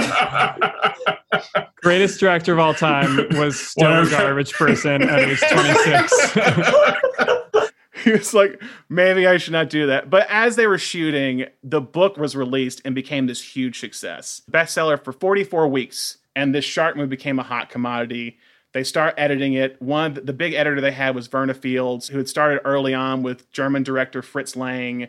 Greatest 1.81 2.19
director 2.19 2.53
of 2.53 2.59
all 2.59 2.73
time 2.73 3.27
was 3.37 3.59
still 3.59 4.03
a 4.03 4.09
garbage 4.09 4.53
person 4.53 5.03
and 5.03 5.29
he's 5.29 5.39
26. 5.49 6.33
he 8.03 8.11
was 8.11 8.33
like, 8.33 8.59
maybe 8.89 9.27
I 9.27 9.37
should 9.37 9.53
not 9.53 9.69
do 9.69 9.85
that. 9.87 10.09
But 10.09 10.25
as 10.29 10.55
they 10.55 10.65
were 10.65 10.79
shooting, 10.79 11.45
the 11.63 11.81
book 11.81 12.17
was 12.17 12.35
released 12.35 12.81
and 12.85 12.95
became 12.95 13.27
this 13.27 13.55
huge 13.55 13.79
success. 13.79 14.41
Bestseller 14.49 15.03
for 15.03 15.11
44 15.11 15.67
weeks. 15.67 16.17
And 16.35 16.53
this 16.55 16.65
shark 16.65 16.97
movie 16.97 17.09
became 17.09 17.37
a 17.39 17.43
hot 17.43 17.69
commodity. 17.69 18.39
They 18.73 18.83
start 18.83 19.13
editing 19.17 19.53
it. 19.53 19.81
One, 19.81 20.15
the 20.15 20.33
big 20.33 20.53
editor 20.53 20.81
they 20.81 20.91
had 20.91 21.15
was 21.15 21.27
Verna 21.27 21.53
Fields, 21.53 22.09
who 22.09 22.17
had 22.17 22.27
started 22.27 22.61
early 22.65 22.93
on 22.93 23.23
with 23.23 23.49
German 23.51 23.83
director 23.83 24.21
Fritz 24.21 24.55
Lang. 24.55 25.07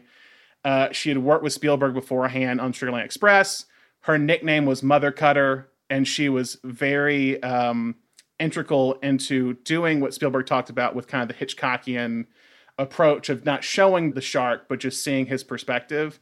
Uh, 0.66 0.90
she 0.90 1.10
had 1.10 1.18
worked 1.18 1.44
with 1.44 1.52
Spielberg 1.52 1.94
beforehand 1.94 2.60
on 2.60 2.72
Sugarland 2.72 3.04
Express. 3.04 3.66
Her 4.00 4.18
nickname 4.18 4.66
was 4.66 4.82
Mother 4.82 5.12
Cutter, 5.12 5.68
and 5.88 6.08
she 6.08 6.28
was 6.28 6.58
very 6.64 7.40
um, 7.44 7.94
integral 8.40 8.94
into 8.94 9.54
doing 9.54 10.00
what 10.00 10.12
Spielberg 10.12 10.44
talked 10.44 10.68
about 10.68 10.96
with 10.96 11.06
kind 11.06 11.22
of 11.22 11.28
the 11.28 11.46
Hitchcockian 11.46 12.26
approach 12.78 13.28
of 13.28 13.44
not 13.44 13.62
showing 13.62 14.14
the 14.14 14.20
shark, 14.20 14.66
but 14.68 14.80
just 14.80 15.04
seeing 15.04 15.26
his 15.26 15.44
perspective. 15.44 16.18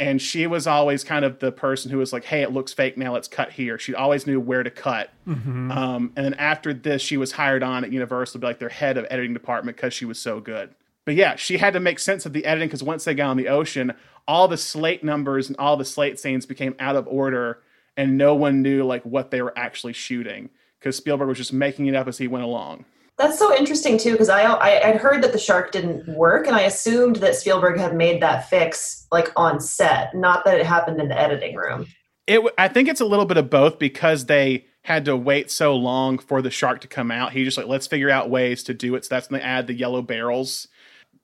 And 0.00 0.22
she 0.22 0.46
was 0.46 0.66
always 0.66 1.04
kind 1.04 1.22
of 1.22 1.40
the 1.40 1.52
person 1.52 1.90
who 1.90 1.98
was 1.98 2.14
like, 2.14 2.24
hey, 2.24 2.40
it 2.40 2.50
looks 2.50 2.72
fake 2.72 2.96
now, 2.96 3.12
let's 3.12 3.28
cut 3.28 3.52
here. 3.52 3.78
She 3.78 3.94
always 3.94 4.26
knew 4.26 4.40
where 4.40 4.62
to 4.62 4.70
cut. 4.70 5.10
Mm-hmm. 5.28 5.70
Um, 5.70 6.12
and 6.16 6.24
then 6.24 6.34
after 6.34 6.72
this, 6.72 7.02
she 7.02 7.18
was 7.18 7.32
hired 7.32 7.62
on 7.62 7.84
at 7.84 7.92
Universal 7.92 8.32
to 8.32 8.38
be 8.38 8.46
like 8.46 8.58
their 8.58 8.70
head 8.70 8.96
of 8.96 9.06
editing 9.10 9.34
department 9.34 9.76
because 9.76 9.92
she 9.92 10.06
was 10.06 10.18
so 10.18 10.40
good. 10.40 10.74
But 11.04 11.14
yeah, 11.14 11.36
she 11.36 11.58
had 11.58 11.74
to 11.74 11.80
make 11.80 11.98
sense 11.98 12.26
of 12.26 12.32
the 12.32 12.44
editing 12.44 12.68
because 12.68 12.82
once 12.82 13.04
they 13.04 13.14
got 13.14 13.30
on 13.30 13.36
the 13.36 13.48
ocean, 13.48 13.92
all 14.28 14.48
the 14.48 14.56
slate 14.56 15.02
numbers 15.02 15.48
and 15.48 15.56
all 15.58 15.76
the 15.76 15.84
slate 15.84 16.18
scenes 16.18 16.46
became 16.46 16.74
out 16.78 16.96
of 16.96 17.08
order, 17.08 17.60
and 17.96 18.16
no 18.16 18.34
one 18.34 18.62
knew 18.62 18.84
like 18.84 19.02
what 19.04 19.30
they 19.30 19.42
were 19.42 19.56
actually 19.56 19.92
shooting 19.92 20.50
because 20.78 20.96
Spielberg 20.96 21.28
was 21.28 21.38
just 21.38 21.52
making 21.52 21.86
it 21.86 21.94
up 21.94 22.08
as 22.08 22.18
he 22.18 22.28
went 22.28 22.44
along. 22.44 22.84
That's 23.18 23.38
so 23.38 23.54
interesting 23.54 23.98
too, 23.98 24.12
because 24.12 24.28
I, 24.28 24.42
I 24.42 24.88
I'd 24.88 24.96
heard 24.96 25.22
that 25.22 25.32
the 25.32 25.38
shark 25.38 25.70
didn't 25.70 26.08
work, 26.08 26.46
and 26.46 26.56
I 26.56 26.62
assumed 26.62 27.16
that 27.16 27.34
Spielberg 27.34 27.78
had 27.78 27.94
made 27.94 28.22
that 28.22 28.48
fix 28.48 29.06
like 29.12 29.32
on 29.36 29.60
set, 29.60 30.14
not 30.14 30.44
that 30.44 30.58
it 30.58 30.66
happened 30.66 31.00
in 31.00 31.08
the 31.08 31.18
editing 31.18 31.56
room. 31.56 31.86
It 32.26 32.42
I 32.58 32.68
think 32.68 32.88
it's 32.88 33.00
a 33.00 33.04
little 33.04 33.26
bit 33.26 33.36
of 33.36 33.50
both 33.50 33.78
because 33.78 34.26
they 34.26 34.66
had 34.84 35.04
to 35.04 35.16
wait 35.16 35.50
so 35.50 35.76
long 35.76 36.18
for 36.18 36.42
the 36.42 36.50
shark 36.50 36.80
to 36.80 36.88
come 36.88 37.10
out. 37.10 37.32
He 37.32 37.44
just 37.44 37.56
like 37.56 37.66
let's 37.66 37.86
figure 37.86 38.10
out 38.10 38.30
ways 38.30 38.64
to 38.64 38.74
do 38.74 38.94
it. 38.94 39.04
So 39.04 39.14
that's 39.14 39.30
when 39.30 39.40
they 39.40 39.46
add 39.46 39.66
the 39.66 39.74
yellow 39.74 40.02
barrels 40.02 40.68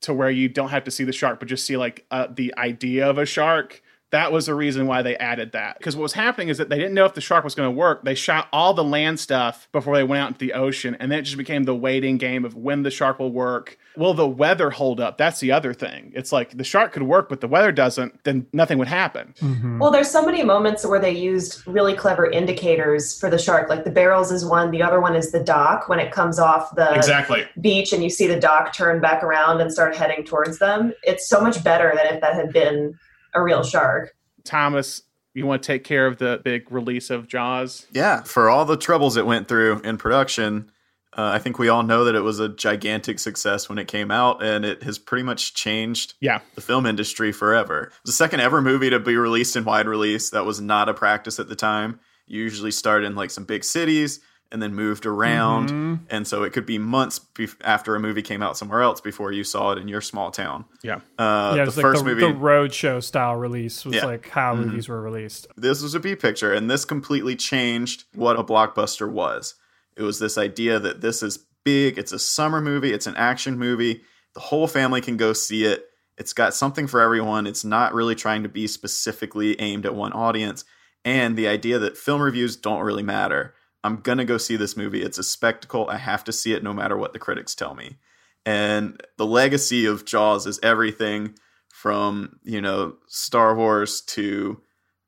to 0.01 0.14
where 0.14 0.30
you 0.30 0.49
don't 0.49 0.70
have 0.70 0.84
to 0.84 0.90
see 0.90 1.05
the 1.05 1.12
shark, 1.12 1.38
but 1.38 1.49
just 1.49 1.66
see 1.66 1.76
like 1.76 2.07
uh, 2.11 2.28
the 2.30 2.55
idea 2.57 3.09
of 3.09 3.18
a 3.18 3.26
shark. 3.26 3.82
That 4.11 4.32
was 4.32 4.46
the 4.46 4.54
reason 4.54 4.86
why 4.86 5.02
they 5.02 5.16
added 5.16 5.52
that. 5.52 5.76
Because 5.78 5.94
what 5.94 6.02
was 6.02 6.14
happening 6.14 6.48
is 6.48 6.56
that 6.59 6.70
they 6.70 6.78
didn't 6.78 6.94
know 6.94 7.04
if 7.04 7.14
the 7.14 7.20
shark 7.20 7.44
was 7.44 7.54
going 7.54 7.66
to 7.66 7.76
work. 7.76 8.04
They 8.04 8.14
shot 8.14 8.48
all 8.52 8.72
the 8.72 8.84
land 8.84 9.20
stuff 9.20 9.68
before 9.70 9.96
they 9.96 10.04
went 10.04 10.22
out 10.22 10.28
into 10.28 10.38
the 10.38 10.54
ocean, 10.54 10.96
and 10.98 11.12
then 11.12 11.18
it 11.18 11.22
just 11.22 11.36
became 11.36 11.64
the 11.64 11.74
waiting 11.74 12.16
game 12.16 12.44
of 12.44 12.54
when 12.54 12.82
the 12.84 12.90
shark 12.90 13.18
will 13.18 13.30
work. 13.32 13.78
Will 13.96 14.14
the 14.14 14.26
weather 14.26 14.70
hold 14.70 14.98
up? 15.00 15.18
That's 15.18 15.40
the 15.40 15.52
other 15.52 15.74
thing. 15.74 16.12
It's 16.14 16.32
like 16.32 16.56
the 16.56 16.64
shark 16.64 16.92
could 16.92 17.02
work, 17.02 17.28
but 17.28 17.40
the 17.40 17.48
weather 17.48 17.70
doesn't, 17.72 18.24
then 18.24 18.46
nothing 18.52 18.78
would 18.78 18.88
happen. 18.88 19.34
Mm-hmm. 19.40 19.78
Well, 19.78 19.90
there's 19.90 20.11
so 20.11 20.24
many 20.24 20.42
moments 20.42 20.86
where 20.86 21.00
they 21.00 21.11
used 21.11 21.66
really 21.66 21.94
clever 21.94 22.30
indicators 22.30 23.18
for 23.18 23.28
the 23.28 23.38
shark. 23.38 23.68
Like 23.68 23.84
the 23.84 23.90
barrels 23.90 24.32
is 24.32 24.44
one, 24.44 24.70
the 24.70 24.82
other 24.82 25.00
one 25.00 25.16
is 25.16 25.32
the 25.32 25.42
dock 25.42 25.88
when 25.88 25.98
it 25.98 26.12
comes 26.12 26.38
off 26.38 26.74
the 26.74 26.94
Exactly. 26.94 27.44
beach 27.61 27.92
and 27.92 28.02
you 28.02 28.09
see 28.11 28.26
the 28.26 28.40
dock 28.40 28.72
turn 28.72 29.00
back 29.00 29.22
around 29.22 29.61
and 29.61 29.72
start 29.72 29.94
heading 29.96 30.24
towards 30.24 30.59
them. 30.59 30.92
It's 31.02 31.28
so 31.28 31.40
much 31.40 31.62
better 31.62 31.92
than 31.94 32.14
if 32.14 32.20
that 32.20 32.34
had 32.34 32.52
been 32.52 32.98
a 33.39 33.43
real 33.43 33.62
shark. 33.62 34.14
Thomas, 34.45 35.03
you 35.34 35.47
want 35.47 35.62
to 35.62 35.66
take 35.66 35.84
care 35.84 36.07
of 36.07 36.18
the 36.18 36.41
big 36.45 36.70
release 36.70 37.11
of 37.11 37.28
Jaws? 37.28 37.86
Yeah, 37.93 38.22
for 38.22 38.49
all 38.49 38.64
the 38.64 38.76
troubles 38.76 39.16
it 39.16 39.26
went 39.26 39.49
through 39.49 39.80
in 39.80 39.99
production, 39.99 40.70
uh, 41.16 41.32
I 41.34 41.39
think 41.39 41.59
we 41.59 41.68
all 41.68 41.82
know 41.82 42.05
that 42.05 42.14
it 42.14 42.20
was 42.20 42.39
a 42.39 42.49
gigantic 42.49 43.18
success 43.18 43.68
when 43.68 43.78
it 43.78 43.89
came 43.89 44.11
out, 44.11 44.43
and 44.43 44.64
it 44.64 44.82
has 44.82 44.99
pretty 44.99 45.24
much 45.24 45.55
changed 45.55 46.14
yeah. 46.20 46.41
the 46.55 46.61
film 46.61 46.86
industry 46.86 47.32
forever. 47.32 47.84
It 47.84 48.03
was 48.05 48.12
the 48.12 48.24
second 48.24 48.41
ever 48.41 48.62
movie 48.62 48.91
to 48.91 49.01
be 49.01 49.16
released 49.16 49.57
in 49.57 49.64
wide 49.64 49.89
release. 49.89 50.30
That 50.30 50.45
was 50.45 50.61
not 50.61 50.89
a 50.89 50.95
practice 50.95 51.41
at 51.41 51.49
the 51.49 51.57
time. 51.57 52.01
You 52.26 52.43
usually 52.43 52.70
start 52.70 53.05
in 53.05 53.14
like 53.14 53.30
some 53.30 53.45
big 53.45 53.64
cities 53.64 54.20
and 54.51 54.62
then 54.62 54.74
moved 54.74 55.05
around, 55.05 55.70
Mhm. 55.70 55.99
and 56.09 56.26
so 56.26 56.42
it 56.42 56.53
could 56.55 56.64
be 56.64 56.78
months 56.78 57.20
bef 57.34 57.55
after 57.62 57.94
a 57.94 58.01
movie 58.01 58.22
came 58.22 58.42
out 58.42 58.57
somewhere 58.57 58.80
else 58.80 59.01
before 59.01 59.30
you 59.30 59.44
saw 59.44 59.72
it 59.72 59.78
in 59.78 59.88
your 59.88 60.01
small 60.01 60.30
town. 60.30 60.64
Yeah, 60.82 61.01
uh, 61.18 61.53
yeah, 61.55 61.55
the 61.57 61.62
it 61.62 61.66
was 61.66 61.76
like 61.76 61.82
first 61.84 62.05
the, 62.05 62.11
movie 62.11 62.20
the 62.22 62.32
roadshow 62.32 63.03
style 63.03 63.36
release 63.36 63.84
was 63.84 63.94
Yeah. 63.96 64.07
like 64.07 64.28
how 64.30 64.55
Mhm. 64.55 64.66
movies 64.66 64.88
were 64.88 65.03
released. 65.03 65.49
this 65.57 65.82
was 65.82 65.94
a 65.94 66.01
B 66.01 66.14
picture, 66.16 66.53
and 66.53 66.70
this 66.70 66.84
completely 66.86 67.36
changed 67.36 68.05
what 68.14 68.38
a 68.38 68.42
blockbuster 68.44 69.11
was. 69.11 69.55
It 69.96 70.03
was 70.03 70.18
this 70.18 70.38
idea 70.38 70.78
that 70.78 71.01
this 71.03 71.22
is 71.22 71.38
big, 71.64 71.99
it's 71.99 72.12
a 72.12 72.18
summer 72.18 72.61
movie, 72.62 72.92
it's 72.94 73.07
an 73.07 73.16
action 73.16 73.59
movie, 73.59 74.03
the 74.34 74.40
whole 74.40 74.66
family 74.66 75.01
can 75.03 75.16
go 75.18 75.32
see 75.34 75.64
it. 75.64 75.84
It's 76.16 76.32
got 76.32 76.55
something 76.55 76.86
for 76.86 77.01
everyone. 77.01 77.46
It's 77.46 77.64
not 77.64 77.92
really 77.94 78.14
trying 78.14 78.42
to 78.44 78.49
be 78.49 78.66
specifically 78.66 79.61
aimed 79.61 79.84
at 79.86 79.94
one 79.94 80.12
audience. 80.12 80.64
And 81.05 81.36
the 81.36 81.46
idea 81.49 81.78
that 81.78 81.96
film 81.96 82.20
reviews 82.22 82.57
don't 82.57 82.80
really 82.82 83.03
matter. 83.03 83.55
I'm 83.84 83.96
going 83.96 84.18
to 84.18 84.24
go 84.24 84.38
see 84.38 84.56
this 84.56 84.76
movie. 84.76 85.02
It's 85.02 85.18
a 85.18 85.22
spectacle. 85.22 85.88
I 85.88 85.96
have 85.96 86.24
to 86.24 86.32
see 86.32 86.52
it 86.52 86.62
no 86.62 86.72
matter 86.72 86.96
what 86.96 87.12
the 87.12 87.18
critics 87.18 87.54
tell 87.54 87.74
me. 87.74 87.96
And 88.44 89.00
the 89.16 89.26
legacy 89.26 89.86
of 89.86 90.04
Jaws 90.04 90.46
is 90.46 90.58
everything 90.62 91.34
from, 91.68 92.40
you 92.42 92.60
know, 92.60 92.96
Star 93.06 93.54
Wars 93.54 94.00
to 94.02 94.60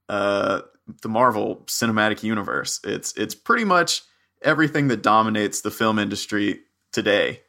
uh, 0.08 0.60
the 1.02 1.08
Marvel 1.08 1.64
Cinematic 1.66 2.22
Universe. 2.22 2.80
It's 2.84 3.12
it's 3.16 3.34
pretty 3.34 3.64
much 3.64 4.02
everything 4.42 4.88
that 4.88 5.02
dominates 5.02 5.60
the 5.60 5.70
film 5.70 5.98
industry 5.98 6.60
today 6.92 7.40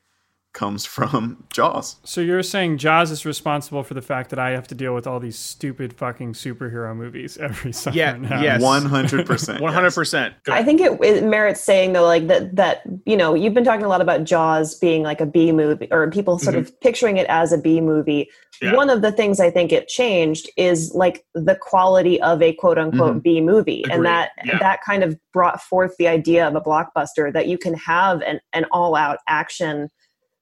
comes 0.54 0.86
from 0.86 1.44
Jaws. 1.52 1.96
So 2.04 2.20
you're 2.20 2.44
saying 2.44 2.78
Jaws 2.78 3.10
is 3.12 3.26
responsible 3.26 3.84
for 3.84 3.94
the 3.94 4.02
fact 4.02 4.30
that 4.32 4.40
I 4.40 4.50
have 4.52 4.68
to 4.68 4.76
deal 4.76 4.94
with 4.94 5.08
all 5.08 5.20
these 5.20 5.38
stupid 5.38 5.94
fucking 5.94 6.34
superhero 6.34 6.96
movies 6.96 7.38
every 7.38 7.72
summer 7.82 7.96
Yeah, 7.96 8.18
now? 8.18 8.42
yes. 8.42 8.62
100%. 8.62 9.60
One 9.62 9.74
hundred 9.74 9.94
percent. 9.94 10.36
I 10.50 10.64
think 10.64 10.82
it, 10.82 11.00
it 11.04 11.24
merits 11.24 11.62
saying 11.62 11.94
though, 11.94 12.06
like 12.06 12.28
that 12.28 12.56
that 12.56 12.82
you 13.06 13.16
know 13.16 13.34
you've 13.34 13.54
been 13.54 13.64
talking 13.64 13.86
a 13.86 13.90
lot 13.90 14.02
about 14.02 14.24
Jaws 14.26 14.76
being 14.76 15.04
like 15.04 15.22
a 15.22 15.26
B 15.26 15.52
movie, 15.52 15.88
or 15.92 16.10
people 16.12 16.38
sort 16.40 16.56
of 16.56 16.78
picturing 16.82 17.18
it 17.18 17.28
as 17.28 17.52
a 17.54 17.58
B 17.58 17.80
movie. 17.82 18.30
Yeah. 18.62 18.76
One 18.76 18.90
of 18.90 19.02
the 19.02 19.12
things 19.12 19.40
I 19.40 19.50
think 19.50 19.72
it 19.72 19.88
changed 19.88 20.50
is 20.58 20.92
like 20.94 21.26
the 21.34 21.56
quality 21.56 22.22
of 22.22 22.42
a 22.42 22.54
quote 22.54 22.78
unquote 22.78 23.18
Mhm. 23.18 23.24
B 23.24 23.42
movie, 23.42 23.82
Agreed. 23.84 23.96
and 23.96 24.06
that 24.06 24.32
Yeah. 24.46 24.58
that 24.60 24.82
kind 24.84 25.04
of 25.04 25.18
brought 25.34 25.62
forth 25.62 25.96
the 25.98 26.08
idea 26.08 26.48
of 26.48 26.56
a 26.56 26.62
blockbuster 26.62 27.32
that 27.34 27.48
you 27.48 27.58
can 27.58 27.74
have 27.76 28.22
an 28.22 28.40
an 28.54 28.66
all 28.72 28.96
out 28.96 29.20
action 29.28 29.90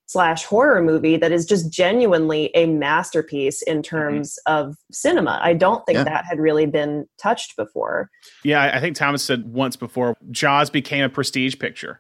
slash 0.10 0.44
horror 0.44 0.82
movie 0.82 1.18
that 1.18 1.32
is 1.32 1.46
just 1.46 1.70
genuinely 1.70 2.50
a 2.56 2.66
masterpiece 2.66 3.62
in 3.62 3.84
terms 3.84 4.40
of 4.48 4.76
cinema. 4.92 5.40
I 5.40 5.54
don't 5.54 5.86
think 5.86 5.98
Yeah. 5.98 6.04
that 6.06 6.26
had 6.26 6.40
really 6.40 6.66
been 6.66 7.08
touched 7.20 7.56
before. 7.56 8.10
Yeah, 8.44 8.60
I- 8.64 8.78
I 8.78 8.80
think 8.80 8.96
Thomas 8.96 9.22
said 9.22 9.54
once 9.54 9.76
before, 9.76 10.18
Jaws 10.32 10.72
became 10.72 11.04
a 11.04 11.10
prestige 11.10 11.60
picture 11.60 12.00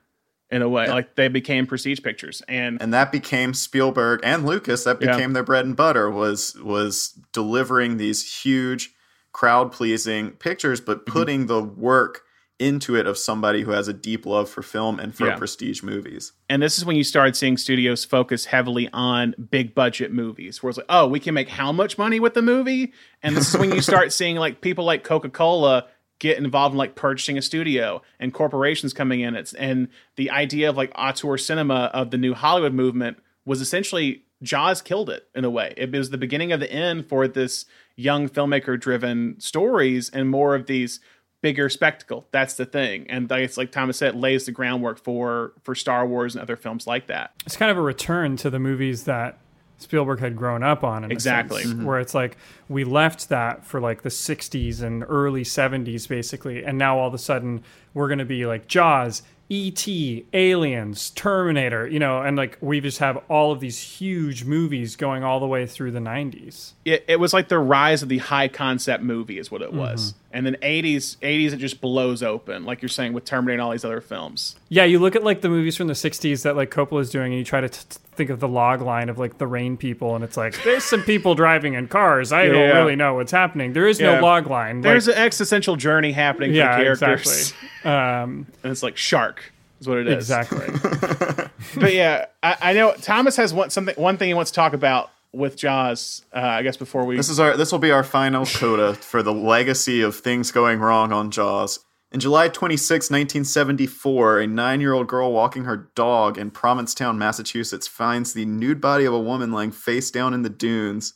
in 0.50 0.64
a 0.64 0.68
way. 0.68 0.86
Yeah. 0.86 0.94
Like 0.94 1.18
they 1.18 1.28
became 1.28 1.68
prestige 1.68 2.02
pictures, 2.02 2.42
and 2.48 2.82
and 2.82 2.92
that 2.96 3.12
became 3.12 3.54
Spielberg 3.54 4.22
and 4.24 4.44
Lucas. 4.44 4.86
That 4.86 5.00
Yeah. 5.00 5.12
became 5.16 5.34
their 5.34 5.44
bread 5.44 5.66
and 5.66 5.76
butter 5.76 6.10
was 6.10 6.56
was 6.64 7.14
delivering 7.32 7.98
these 7.98 8.42
huge, 8.44 8.92
crowd 9.34 9.72
pleasing 9.72 10.32
pictures, 10.32 10.82
but 10.82 11.06
Mm-hmm. 11.06 11.12
putting 11.14 11.46
the 11.46 11.62
work 11.62 12.24
into 12.60 12.96
it 12.96 13.08
of 13.08 13.18
somebody 13.18 13.62
who 13.62 13.72
has 13.72 13.88
a 13.88 13.94
deep 13.94 14.26
love 14.26 14.50
for 14.50 14.62
film 14.62 15.00
and 15.00 15.16
for 15.16 15.28
Yeah. 15.28 15.36
prestige 15.38 15.82
movies. 15.82 16.34
and 16.50 16.62
this 16.62 16.78
is 16.78 16.84
when 16.86 16.96
you 16.98 17.04
started 17.04 17.36
seeing 17.36 17.56
studios 17.58 18.04
focus 18.06 18.46
heavily 18.46 18.90
on 18.92 19.34
big 19.50 19.74
budget 19.74 20.12
movies, 20.12 20.62
where 20.62 20.70
it's 20.70 20.78
like, 20.78 20.86
oh, 20.90 21.08
we 21.08 21.20
can 21.20 21.34
make 21.34 21.50
how 21.50 21.72
much 21.72 21.98
money 21.98 22.20
with 22.20 22.34
the 22.34 22.42
movie, 22.42 22.92
and 23.24 23.36
this 23.36 23.50
is 23.54 23.58
when 23.58 23.72
you 23.74 23.82
start 23.82 24.12
seeing 24.20 24.36
like 24.36 24.62
people 24.62 24.84
like 24.86 25.04
Coca 25.04 25.30
Cola 25.30 25.88
get 26.20 26.38
involved 26.38 26.74
in 26.74 26.78
like 26.78 26.96
purchasing 26.96 27.38
a 27.38 27.42
studio 27.42 28.02
and 28.20 28.34
corporations 28.34 28.92
coming 28.94 29.22
in. 29.22 29.36
It's 29.36 29.54
and 29.54 29.88
the 30.18 30.30
idea 30.30 30.70
of 30.70 30.76
like 30.76 30.92
auteur 30.96 31.38
cinema 31.38 31.90
of 31.94 32.12
the 32.12 32.18
new 32.18 32.34
Hollywood 32.34 32.74
movement 32.74 33.20
was 33.46 33.62
essentially 33.62 34.24
Jaws 34.44 34.82
killed 34.82 35.10
it 35.10 35.28
in 35.34 35.46
a 35.46 35.50
way. 35.50 35.74
It 35.78 35.92
was 35.94 36.10
the 36.10 36.18
beginning 36.18 36.52
of 36.52 36.60
the 36.60 36.70
end 36.72 37.08
for 37.08 37.26
this 37.28 37.66
young 37.96 38.28
filmmaker 38.28 38.78
driven 38.80 39.36
stories 39.40 40.10
and 40.10 40.30
more 40.30 40.56
of 40.56 40.66
these 40.66 41.00
bigger 41.42 41.70
spectacle. 41.70 42.28
That's 42.32 42.56
the 42.56 42.66
thing. 42.66 43.10
And 43.10 43.32
it's 43.32 43.58
like 43.58 43.72
Thomas 43.72 43.98
said, 43.98 44.16
lays 44.16 44.46
the 44.46 44.52
groundwork 44.52 45.04
for 45.04 45.54
for 45.64 45.76
Star 45.76 46.06
Wars 46.06 46.36
and 46.36 46.42
other 46.42 46.56
films 46.56 46.88
like 46.88 47.08
that. 47.08 47.34
It's 47.46 47.56
kind 47.58 47.72
of 47.72 47.78
a 47.78 47.82
return 47.82 48.38
to 48.38 48.50
the 48.50 48.60
movies 48.60 49.06
that 49.06 49.38
Spielberg 49.78 50.20
had 50.20 50.36
grown 50.36 50.62
up 50.64 50.84
on. 50.84 51.04
In 51.06 51.12
Exactly. 51.12 51.62
sense, 51.64 51.74
Mm-hmm. 51.76 51.86
Where 51.86 52.00
it's 52.00 52.14
like 52.14 52.38
we 52.68 52.84
left 52.84 53.30
that 53.30 53.66
for 53.66 53.80
like 53.80 54.02
the 54.02 54.10
60s 54.10 54.82
and 54.82 55.06
early 55.08 55.44
70s, 55.44 56.08
basically. 56.08 56.64
And 56.64 56.78
now 56.78 57.00
all 57.00 57.08
of 57.08 57.14
a 57.14 57.18
sudden 57.20 57.64
we're 57.94 58.08
going 58.08 58.20
to 58.20 58.26
be 58.26 58.46
like 58.46 58.68
Jaws 58.68 59.24
E.T., 59.52 60.28
Aliens, 60.32 61.10
Terminator, 61.10 61.88
you 61.88 61.98
know, 61.98 62.22
and 62.22 62.38
like 62.38 62.60
we 62.62 62.80
just 62.80 63.00
have 63.00 63.18
all 63.30 63.52
of 63.52 63.60
these 63.60 63.80
huge 63.82 64.44
movies 64.44 64.96
going 64.96 65.24
all 65.24 65.40
the 65.40 65.48
way 65.48 65.66
through 65.66 65.90
the 65.90 66.00
90s. 66.00 66.74
It, 66.86 67.04
it 67.08 67.20
was 67.20 67.34
like 67.34 67.48
the 67.48 67.58
rise 67.58 68.04
of 68.04 68.10
the 68.10 68.20
high 68.20 68.48
concept 68.48 69.04
movie, 69.04 69.40
is 69.40 69.50
what 69.50 69.64
it 69.64 69.74
was. 69.74 70.14
Mm-hmm. 70.14 70.29
And 70.32 70.46
then 70.46 70.58
80s, 70.62 71.18
80s, 71.18 71.54
it 71.54 71.58
just 71.58 71.82
blows 71.82 72.22
open, 72.22 72.64
like 72.64 72.84
you're 72.84 72.90
saying 72.90 73.14
with 73.14 73.26
Terminator 73.26 73.54
and 73.54 73.62
all 73.64 73.72
these 73.72 73.84
other 73.84 74.00
films. 74.00 74.56
Yeah, 74.70 74.84
you 74.84 75.00
look 75.00 75.16
at 75.16 75.24
like 75.24 75.42
the 75.42 75.50
movies 75.50 75.76
from 75.76 75.88
the 75.88 75.94
60s 75.96 76.44
that 76.44 76.56
like 76.56 76.70
coppola 76.70 77.02
is 77.02 77.10
doing, 77.10 77.32
and 77.32 77.40
you 77.40 77.44
try 77.44 77.62
to 77.62 77.68
t- 77.70 77.80
t- 77.90 77.98
think 78.14 78.30
of 78.30 78.40
the 78.40 78.48
log 78.48 78.82
line 78.82 79.10
of 79.10 79.18
like 79.18 79.40
the 79.40 79.48
rain 79.48 79.76
people, 79.76 80.14
and 80.14 80.24
it's 80.24 80.38
like, 80.38 80.62
there's 80.64 80.84
some 80.84 81.02
people 81.02 81.34
driving 81.34 81.74
in 81.74 81.88
cars. 81.88 82.32
I 82.32 82.46
don't 82.46 82.56
Yeah. 82.56 82.78
really 82.78 82.96
know 82.96 83.16
what's 83.16 83.32
happening. 83.32 83.74
There 83.74 83.88
is 83.88 84.00
Yeah. 84.00 84.16
no 84.18 84.22
log 84.22 84.46
line. 84.48 84.82
There's 84.82 85.08
like, 85.08 85.18
an 85.18 85.24
existential 85.24 85.76
journey 85.76 86.12
happening 86.12 86.54
Yeah, 86.54 86.74
for 86.74 86.78
the 86.78 86.84
characters. 86.84 87.54
exactly. 87.54 87.70
Um, 87.92 88.46
and 88.62 88.72
it's 88.72 88.84
like 88.84 88.98
Shark 88.98 89.52
is 89.82 89.88
what 89.88 89.98
it 89.98 90.08
is. 90.08 90.16
Exactly. 90.30 90.68
but 91.80 91.94
yeah, 91.94 92.26
I, 92.44 92.56
I 92.62 92.74
know 92.74 92.94
Thomas 93.02 93.36
has 93.38 93.54
one 93.54 93.70
something 93.70 93.96
one 93.96 94.18
thing 94.18 94.28
he 94.28 94.34
wants 94.34 94.52
to 94.52 94.56
talk 94.56 94.74
about 94.74 95.10
with 95.32 95.56
Jaws. 95.56 96.26
Uh, 96.34 96.40
I 96.40 96.64
guess 96.64 96.78
before 96.78 97.06
we 97.06 97.16
This 97.16 97.30
is 97.30 97.40
our 97.40 97.56
this 97.56 97.72
will 97.72 97.80
be 97.80 97.92
our 97.92 98.04
final 98.04 98.46
coda 98.54 98.94
for 98.96 99.24
the 99.24 99.34
legacy 99.34 100.02
of 100.02 100.16
things 100.16 100.52
going 100.52 100.80
wrong 100.80 101.12
on 101.12 101.32
Jaws. 101.32 101.80
In 102.12 102.20
July 102.20 102.48
26, 102.48 103.12
1974, 103.12 104.40
a 104.40 104.48
nine 104.48 104.82
year 104.82 104.94
old 104.94 105.08
girl 105.08 105.32
walking 105.32 105.66
her 105.66 105.92
dog 105.94 106.40
in 106.40 106.50
Provincetown, 106.50 107.20
Massachusetts, 107.20 107.88
finds 107.88 108.34
the 108.34 108.46
nude 108.46 108.82
body 108.82 109.06
of 109.06 109.14
a 109.14 109.20
woman 109.20 109.52
lying 109.52 109.72
face 109.72 110.10
down 110.10 110.34
in 110.34 110.42
the 110.42 110.50
dunes 110.50 111.14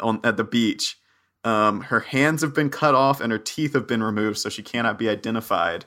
on, 0.00 0.20
at 0.22 0.36
the 0.36 0.44
beach. 0.44 0.96
Um, 1.42 1.82
her 1.82 2.00
hands 2.00 2.42
have 2.42 2.54
been 2.54 2.70
cut 2.70 2.94
off 2.94 3.20
and 3.20 3.32
her 3.32 3.38
teeth 3.38 3.72
have 3.74 3.88
been 3.88 4.02
removed, 4.02 4.38
so 4.38 4.48
she 4.48 4.62
cannot 4.62 4.98
be 4.98 5.08
identified. 5.08 5.86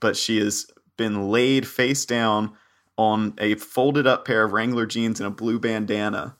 But 0.00 0.16
she 0.16 0.38
has 0.40 0.66
been 0.98 1.30
laid 1.30 1.66
face 1.66 2.04
down 2.04 2.52
on 2.98 3.34
a 3.38 3.54
folded 3.54 4.06
up 4.06 4.26
pair 4.26 4.44
of 4.44 4.52
Wrangler 4.52 4.84
jeans 4.84 5.18
and 5.20 5.26
a 5.26 5.30
blue 5.30 5.58
bandana 5.58 6.36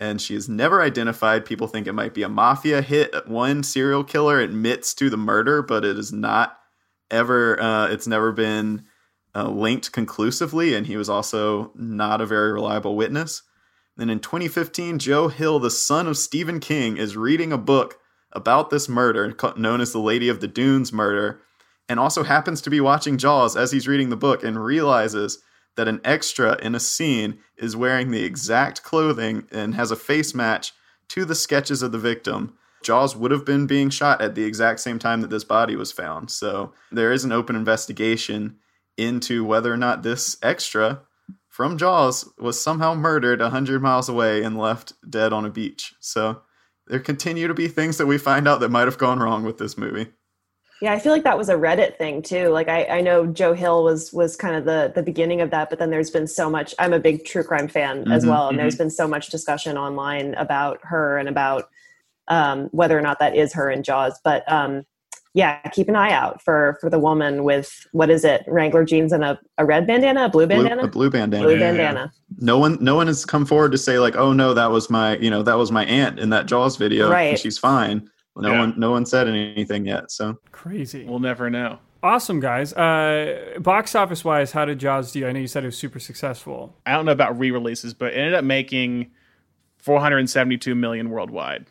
and 0.00 0.20
she 0.20 0.34
is 0.34 0.48
never 0.48 0.80
identified. 0.80 1.44
People 1.44 1.68
think 1.68 1.86
it 1.86 1.92
might 1.92 2.14
be 2.14 2.22
a 2.22 2.28
mafia 2.28 2.80
hit. 2.80 3.28
One 3.28 3.62
serial 3.62 4.02
killer 4.02 4.40
admits 4.40 4.94
to 4.94 5.10
the 5.10 5.18
murder, 5.18 5.62
but 5.62 5.84
it 5.84 5.98
is 5.98 6.10
not 6.10 6.58
ever. 7.10 7.60
Uh, 7.60 7.88
it's 7.88 8.06
never 8.06 8.32
been 8.32 8.86
uh, 9.34 9.48
linked 9.48 9.92
conclusively, 9.92 10.74
and 10.74 10.86
he 10.86 10.96
was 10.96 11.10
also 11.10 11.70
not 11.74 12.22
a 12.22 12.26
very 12.26 12.50
reliable 12.52 12.96
witness. 12.96 13.42
Then 13.96 14.08
in 14.08 14.20
2015, 14.20 14.98
Joe 14.98 15.28
Hill, 15.28 15.58
the 15.58 15.70
son 15.70 16.06
of 16.06 16.16
Stephen 16.16 16.58
King, 16.58 16.96
is 16.96 17.16
reading 17.16 17.52
a 17.52 17.58
book 17.58 17.98
about 18.32 18.70
this 18.70 18.88
murder, 18.88 19.36
known 19.56 19.80
as 19.82 19.92
the 19.92 19.98
Lady 19.98 20.30
of 20.30 20.40
the 20.40 20.48
Dunes 20.48 20.92
murder, 20.92 21.42
and 21.88 22.00
also 22.00 22.22
happens 22.22 22.62
to 22.62 22.70
be 22.70 22.80
watching 22.80 23.18
Jaws 23.18 23.56
as 23.56 23.70
he's 23.70 23.88
reading 23.88 24.08
the 24.08 24.16
book 24.16 24.42
and 24.42 24.64
realizes 24.64 25.42
that 25.76 25.88
an 25.88 26.00
extra 26.04 26.58
in 26.62 26.74
a 26.74 26.80
scene 26.80 27.38
is 27.56 27.76
wearing 27.76 28.10
the 28.10 28.24
exact 28.24 28.82
clothing 28.82 29.46
and 29.50 29.74
has 29.74 29.90
a 29.90 29.96
face 29.96 30.34
match 30.34 30.72
to 31.08 31.24
the 31.24 31.34
sketches 31.34 31.82
of 31.82 31.92
the 31.92 31.98
victim. 31.98 32.54
Jaws 32.82 33.14
would 33.14 33.30
have 33.30 33.44
been 33.44 33.66
being 33.66 33.90
shot 33.90 34.22
at 34.22 34.34
the 34.34 34.44
exact 34.44 34.80
same 34.80 34.98
time 34.98 35.20
that 35.20 35.30
this 35.30 35.44
body 35.44 35.76
was 35.76 35.92
found. 35.92 36.30
So 36.30 36.72
there 36.90 37.12
is 37.12 37.24
an 37.24 37.32
open 37.32 37.56
investigation 37.56 38.56
into 38.96 39.44
whether 39.44 39.72
or 39.72 39.76
not 39.76 40.02
this 40.02 40.36
extra 40.42 41.02
from 41.48 41.76
Jaws 41.76 42.30
was 42.38 42.62
somehow 42.62 42.94
murdered 42.94 43.40
100 43.40 43.82
miles 43.82 44.08
away 44.08 44.42
and 44.42 44.56
left 44.56 44.94
dead 45.08 45.32
on 45.32 45.44
a 45.44 45.50
beach. 45.50 45.94
So 46.00 46.42
there 46.86 47.00
continue 47.00 47.48
to 47.48 47.54
be 47.54 47.68
things 47.68 47.98
that 47.98 48.06
we 48.06 48.18
find 48.18 48.48
out 48.48 48.60
that 48.60 48.70
might 48.70 48.86
have 48.86 48.98
gone 48.98 49.18
wrong 49.18 49.44
with 49.44 49.58
this 49.58 49.76
movie. 49.76 50.06
Yeah, 50.82 50.92
I 50.94 50.98
feel 50.98 51.12
like 51.12 51.24
that 51.24 51.36
was 51.36 51.50
a 51.50 51.54
Reddit 51.56 51.98
thing 51.98 52.22
too. 52.22 52.48
Like 52.48 52.68
I, 52.68 52.84
I 52.86 53.00
know 53.02 53.26
Joe 53.26 53.52
Hill 53.52 53.84
was 53.84 54.12
was 54.12 54.34
kind 54.36 54.56
of 54.56 54.64
the 54.64 54.90
the 54.94 55.02
beginning 55.02 55.40
of 55.42 55.50
that, 55.50 55.68
but 55.68 55.78
then 55.78 55.90
there's 55.90 56.10
been 56.10 56.26
so 56.26 56.48
much. 56.48 56.74
I'm 56.78 56.92
a 56.94 56.98
big 57.00 57.24
true 57.24 57.44
crime 57.44 57.68
fan 57.68 58.10
as 58.10 58.24
Mhm, 58.24 58.28
well, 58.28 58.48
and 58.48 58.58
there's 58.58 58.76
mhm. 58.76 58.78
been 58.78 58.90
so 58.90 59.06
much 59.06 59.28
discussion 59.28 59.76
online 59.76 60.34
about 60.34 60.78
her 60.84 61.18
and 61.18 61.28
about 61.28 61.68
um, 62.28 62.68
whether 62.72 62.96
or 62.98 63.02
not 63.02 63.18
that 63.18 63.36
is 63.36 63.52
her 63.52 63.70
in 63.70 63.82
Jaws. 63.82 64.18
But 64.24 64.50
um, 64.50 64.86
yeah, 65.34 65.60
keep 65.68 65.88
an 65.88 65.96
eye 65.96 66.12
out 66.12 66.40
for 66.42 66.78
for 66.80 66.88
the 66.88 66.98
woman 66.98 67.44
with 67.44 67.86
what 67.92 68.08
is 68.08 68.24
it, 68.24 68.42
Wrangler 68.48 68.84
jeans 68.84 69.12
and 69.12 69.22
a, 69.22 69.38
a 69.58 69.66
red 69.66 69.86
bandana, 69.86 70.24
a 70.24 70.28
blue 70.30 70.46
Blue, 70.46 70.56
bandana, 70.62 70.84
a 70.84 70.88
blue 70.88 71.10
bandana. 71.10 71.44
Blue 71.44 71.58
bandana. 71.58 72.12
No 72.38 72.58
one, 72.58 72.78
no 72.80 72.94
one 72.94 73.06
has 73.06 73.26
come 73.26 73.44
forward 73.44 73.72
to 73.72 73.78
say 73.78 73.98
like, 73.98 74.16
"Oh 74.16 74.32
no, 74.32 74.54
that 74.54 74.70
was 74.70 74.88
my, 74.88 75.18
you 75.18 75.28
know, 75.30 75.42
that 75.42 75.58
was 75.58 75.70
my 75.70 75.84
aunt 75.84 76.18
in 76.18 76.30
that 76.30 76.46
Jaws 76.46 76.76
video, 76.76 77.10
Right. 77.10 77.24
and 77.30 77.38
she's 77.38 77.58
fine." 77.58 78.08
No 78.40 78.52
Yeah. 78.52 78.58
one, 78.60 78.74
no 78.76 78.90
one 78.90 79.06
said 79.06 79.28
anything 79.28 79.86
yet. 79.86 80.10
So 80.10 80.38
crazy. 80.52 81.04
We'll 81.04 81.18
never 81.20 81.50
know. 81.50 81.78
Awesome, 82.02 82.40
guys. 82.40 82.72
Uh, 82.72 83.58
box 83.60 83.94
office 83.94 84.24
wise, 84.24 84.52
how 84.52 84.64
did 84.64 84.78
Jaws 84.78 85.12
do? 85.12 85.26
I 85.26 85.32
know 85.32 85.40
you 85.40 85.46
said 85.46 85.64
it 85.64 85.66
was 85.66 85.76
super 85.76 86.00
successful. 86.00 86.74
I 86.86 86.92
don't 86.92 87.04
know 87.04 87.12
about 87.12 87.38
re-releases, 87.38 87.92
but 87.92 88.12
it 88.14 88.16
ended 88.16 88.34
up 88.34 88.44
making 88.44 89.10
472 89.78 90.74
million 90.74 91.10
worldwide. 91.10 91.66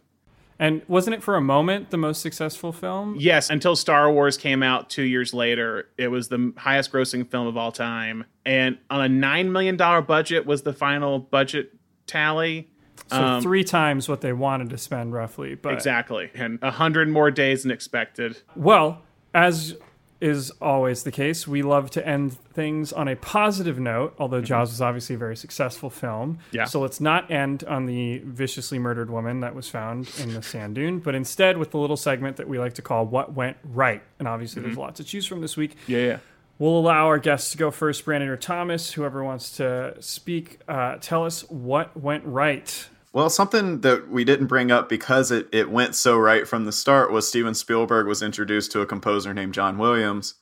And 0.62 0.82
wasn't 0.90 1.14
it 1.16 1.24
for 1.24 1.36
a 1.36 1.42
moment 1.42 1.90
the 1.90 1.98
most 1.98 2.22
successful 2.22 2.74
film? 2.74 3.16
Yes, 3.18 3.50
until 3.50 3.76
Star 3.78 4.12
Wars 4.12 4.36
came 4.38 4.62
out 4.62 4.90
two 4.90 5.04
years 5.04 5.34
later, 5.34 5.88
it 5.98 6.10
was 6.10 6.28
the 6.28 6.54
highest 6.58 6.92
grossing 6.92 7.26
film 7.30 7.48
of 7.48 7.56
all 7.56 7.72
time. 7.72 8.26
And 8.46 8.78
on 8.90 9.02
a 9.04 9.08
$9 9.08 9.52
million 9.52 9.78
budget 9.78 10.46
was 10.46 10.64
the 10.64 10.74
final 10.74 11.18
budget 11.18 11.72
tally. 12.08 12.70
So 13.10 13.22
Um, 13.24 13.42
three 13.42 13.64
times 13.64 14.08
what 14.08 14.22
they 14.22 14.34
wanted 14.34 14.70
to 14.72 14.78
spend, 14.78 15.14
roughly. 15.14 15.56
But 15.56 15.74
Exactly. 15.74 16.30
And 16.36 16.60
a 16.62 16.68
100 16.68 17.10
more 17.10 17.32
days 17.32 17.64
than 17.64 17.72
expected. 17.72 18.38
Well, 18.56 19.02
as 19.34 19.76
is 20.22 20.52
always 20.62 21.04
the 21.04 21.12
case, 21.14 21.48
we 21.48 21.62
love 21.62 21.90
to 21.90 22.06
end 22.06 22.34
things 22.54 22.92
on 22.92 23.08
a 23.08 23.16
positive 23.16 23.80
note, 23.80 24.14
although 24.20 24.42
Jaws 24.42 24.70
was 24.70 24.82
obviously 24.82 25.16
a 25.16 25.18
very 25.18 25.38
successful 25.38 25.90
film. 25.90 26.34
Mm-hmm. 26.34 26.56
Yeah. 26.58 26.66
So 26.66 26.82
let's 26.82 27.00
not 27.00 27.32
end 27.32 27.64
on 27.64 27.86
the 27.86 28.18
viciously 28.26 28.80
murdered 28.80 29.10
woman 29.10 29.40
that 29.40 29.56
was 29.56 29.70
found 29.70 30.12
in 30.22 30.34
the 30.34 30.42
sand 30.44 30.76
dune, 30.76 31.00
but 31.00 31.16
instead 31.16 31.58
with 31.58 31.72
the 31.72 31.78
little 31.78 31.96
segment 31.96 32.36
that 32.36 32.50
we 32.50 32.60
like 32.60 32.74
to 32.74 32.82
call 32.82 33.06
What 33.06 33.34
Went 33.34 33.56
Right. 33.64 34.04
And 34.20 34.28
obviously 34.28 34.62
there's 34.62 34.76
Mhm. 34.76 34.80
lots 34.80 34.98
to 34.98 35.06
choose 35.06 35.26
from 35.26 35.40
this 35.40 35.56
week. 35.56 35.78
Yeah, 35.88 36.00
yeah. 36.00 36.18
We'll 36.58 36.78
allow 36.78 37.08
our 37.08 37.20
guests 37.20 37.52
to 37.52 37.58
go 37.58 37.72
first, 37.72 38.04
Brandon 38.04 38.28
or 38.30 38.36
Thomas, 38.36 38.92
whoever 38.92 39.24
wants 39.24 39.56
to 39.56 39.96
speak. 40.02 40.60
Uh, 40.68 40.98
tell 41.00 41.24
us 41.26 41.50
what 41.50 41.96
went 41.96 42.26
right. 42.26 42.90
Well, 43.12 43.30
something 43.30 43.82
that 43.82 44.10
we 44.10 44.24
didn't 44.24 44.48
bring 44.48 44.72
up 44.72 44.88
because 44.88 45.32
it, 45.32 45.50
it 45.52 45.72
went 45.72 45.96
so 45.96 46.18
right 46.18 46.48
from 46.48 46.66
the 46.66 46.72
start 46.72 47.12
was 47.12 47.28
Steven 47.28 47.56
Spielberg 47.56 48.06
was 48.06 48.22
introduced 48.22 48.72
to 48.74 48.82
a 48.82 48.86
composer 48.86 49.34
named 49.34 49.56
John 49.56 49.80
Williams, 49.80 50.36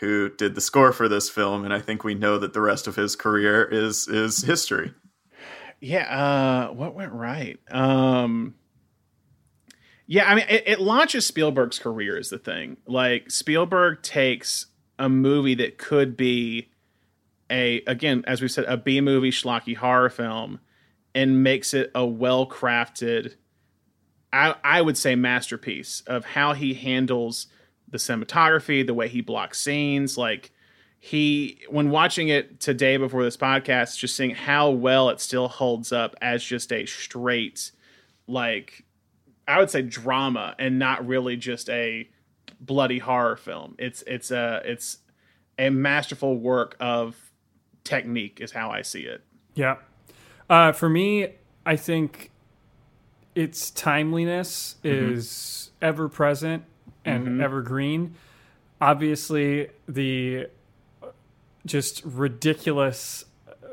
who 0.00 0.28
did 0.28 0.54
the 0.54 0.60
score 0.60 0.92
for 0.92 1.08
this 1.08 1.30
film, 1.30 1.64
and 1.64 1.72
I 1.72 1.80
think 1.80 2.04
we 2.04 2.14
know 2.14 2.38
that 2.38 2.52
the 2.52 2.60
rest 2.60 2.86
of 2.86 2.96
his 2.96 3.16
career 3.16 3.64
is 3.64 4.06
is 4.06 4.42
history. 4.42 4.92
Yeah, 5.80 6.68
uh, 6.68 6.72
what 6.74 6.94
went 6.94 7.12
right? 7.12 7.58
Um, 7.70 8.54
yeah, 10.06 10.28
I 10.28 10.34
mean, 10.34 10.46
it, 10.48 10.64
it 10.66 10.80
launches 10.80 11.26
Spielberg's 11.26 11.78
career 11.78 12.18
is 12.18 12.28
the 12.28 12.38
thing. 12.38 12.76
Like 12.86 13.30
Spielberg 13.30 14.02
takes 14.02 14.66
a 14.98 15.08
movie 15.08 15.54
that 15.54 15.78
could 15.78 16.16
be 16.16 16.70
a 17.48 17.82
again, 17.86 18.24
as 18.26 18.42
we 18.42 18.48
said, 18.48 18.64
a 18.64 18.76
B 18.76 19.00
movie 19.00 19.30
schlocky 19.30 19.76
horror 19.76 20.10
film, 20.10 20.60
and 21.14 21.42
makes 21.42 21.74
it 21.74 21.90
a 21.94 22.04
well 22.06 22.46
crafted, 22.46 23.34
I, 24.32 24.54
I 24.62 24.82
would 24.82 24.96
say, 24.96 25.14
masterpiece 25.14 26.02
of 26.06 26.24
how 26.24 26.52
he 26.52 26.74
handles 26.74 27.46
the 27.88 27.98
cinematography, 27.98 28.86
the 28.86 28.94
way 28.94 29.08
he 29.08 29.20
blocks 29.20 29.60
scenes, 29.60 30.16
like 30.16 30.52
he 30.98 31.62
when 31.68 31.90
watching 31.90 32.28
it 32.28 32.60
today 32.60 32.96
before 32.98 33.24
this 33.24 33.36
podcast 33.36 33.96
just 33.96 34.14
seeing 34.14 34.30
how 34.34 34.70
well 34.70 35.08
it 35.08 35.18
still 35.18 35.48
holds 35.48 35.92
up 35.92 36.14
as 36.20 36.44
just 36.44 36.70
a 36.74 36.84
straight 36.84 37.72
like 38.26 38.84
i 39.48 39.58
would 39.58 39.70
say 39.70 39.80
drama 39.80 40.54
and 40.58 40.78
not 40.78 41.06
really 41.06 41.38
just 41.38 41.70
a 41.70 42.06
bloody 42.60 42.98
horror 42.98 43.36
film. 43.36 43.74
It's 43.78 44.02
it's 44.06 44.30
a 44.30 44.62
it's 44.64 44.98
a 45.58 45.70
masterful 45.70 46.36
work 46.36 46.76
of 46.78 47.16
technique 47.84 48.40
is 48.40 48.52
how 48.52 48.70
i 48.70 48.82
see 48.82 49.02
it. 49.02 49.24
Yeah. 49.54 49.76
Uh, 50.50 50.72
for 50.72 50.88
me, 50.90 51.28
I 51.64 51.76
think 51.76 52.30
its 53.34 53.70
timeliness 53.70 54.74
Mhm. 54.84 55.12
is 55.14 55.70
ever 55.80 56.08
present 56.08 56.64
and 57.04 57.26
Mhm. 57.26 57.42
evergreen. 57.42 58.14
Obviously, 58.80 59.68
the 59.88 60.48
uh, 61.02 61.06
just 61.64 62.02
ridiculous 62.04 63.24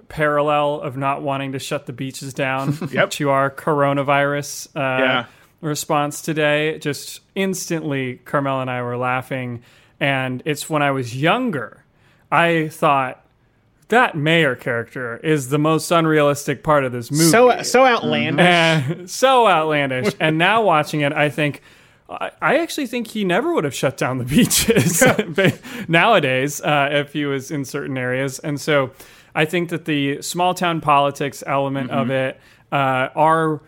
parallel 0.10 0.80
of 0.82 0.96
not 0.96 1.22
wanting 1.22 1.52
to 1.54 1.60
shut 1.60 1.86
the 1.88 1.94
beaches 1.94 2.34
down 2.34 2.78
Yep. 2.92 3.10
to 3.12 3.30
our 3.32 3.50
coronavirus 3.50 4.68
uh, 4.76 4.80
Yeah. 4.80 5.26
response 5.62 6.22
today. 6.22 6.78
Just 6.80 7.22
instantly, 7.36 8.18
Carmel 8.24 8.62
and 8.62 8.70
I 8.70 8.82
were 8.84 8.96
laughing. 8.98 9.64
And 10.00 10.44
it's 10.46 10.70
when 10.70 10.82
I 10.84 10.92
was 10.92 11.20
younger, 11.20 11.84
I 12.32 12.68
thought 12.70 13.26
that 13.90 14.16
mayor 14.16 14.56
character 14.56 15.18
is 15.18 15.50
the 15.50 15.58
most 15.58 15.92
unrealistic 15.92 16.64
part 16.64 16.84
of 16.84 16.92
this 16.92 17.10
movie. 17.12 17.24
so 17.26 17.62
so 17.62 17.86
outlandish 17.86 18.46
And 18.46 19.10
so 19.10 19.48
outlandish. 19.48 20.14
and 20.20 20.38
now 20.38 20.62
watching 20.62 21.02
it, 21.02 21.14
I 21.14 21.30
think, 21.30 21.62
I, 22.10 22.32
I 22.42 22.58
actually 22.60 22.88
think 22.88 23.08
he 23.08 23.24
never 23.24 23.54
would 23.54 23.64
have 23.64 23.76
shut 23.76 23.98
down 23.98 24.18
the 24.18 24.26
beaches 24.36 25.04
nowadays 25.88 26.62
uh, 26.62 26.90
if 26.92 27.14
he 27.14 27.26
was 27.26 27.50
in 27.52 27.64
certain 27.66 27.98
areas. 27.98 28.40
And 28.40 28.60
so 28.60 28.92
I 29.34 29.46
think 29.46 29.70
that 29.70 29.86
the 29.86 30.22
small 30.22 30.54
town 30.54 30.82
politics 30.82 31.44
element 31.48 31.90
mm-hmm. 31.90 32.00
of 32.00 32.10
it, 32.10 32.40
uh, 32.72 33.10
our 33.16 33.62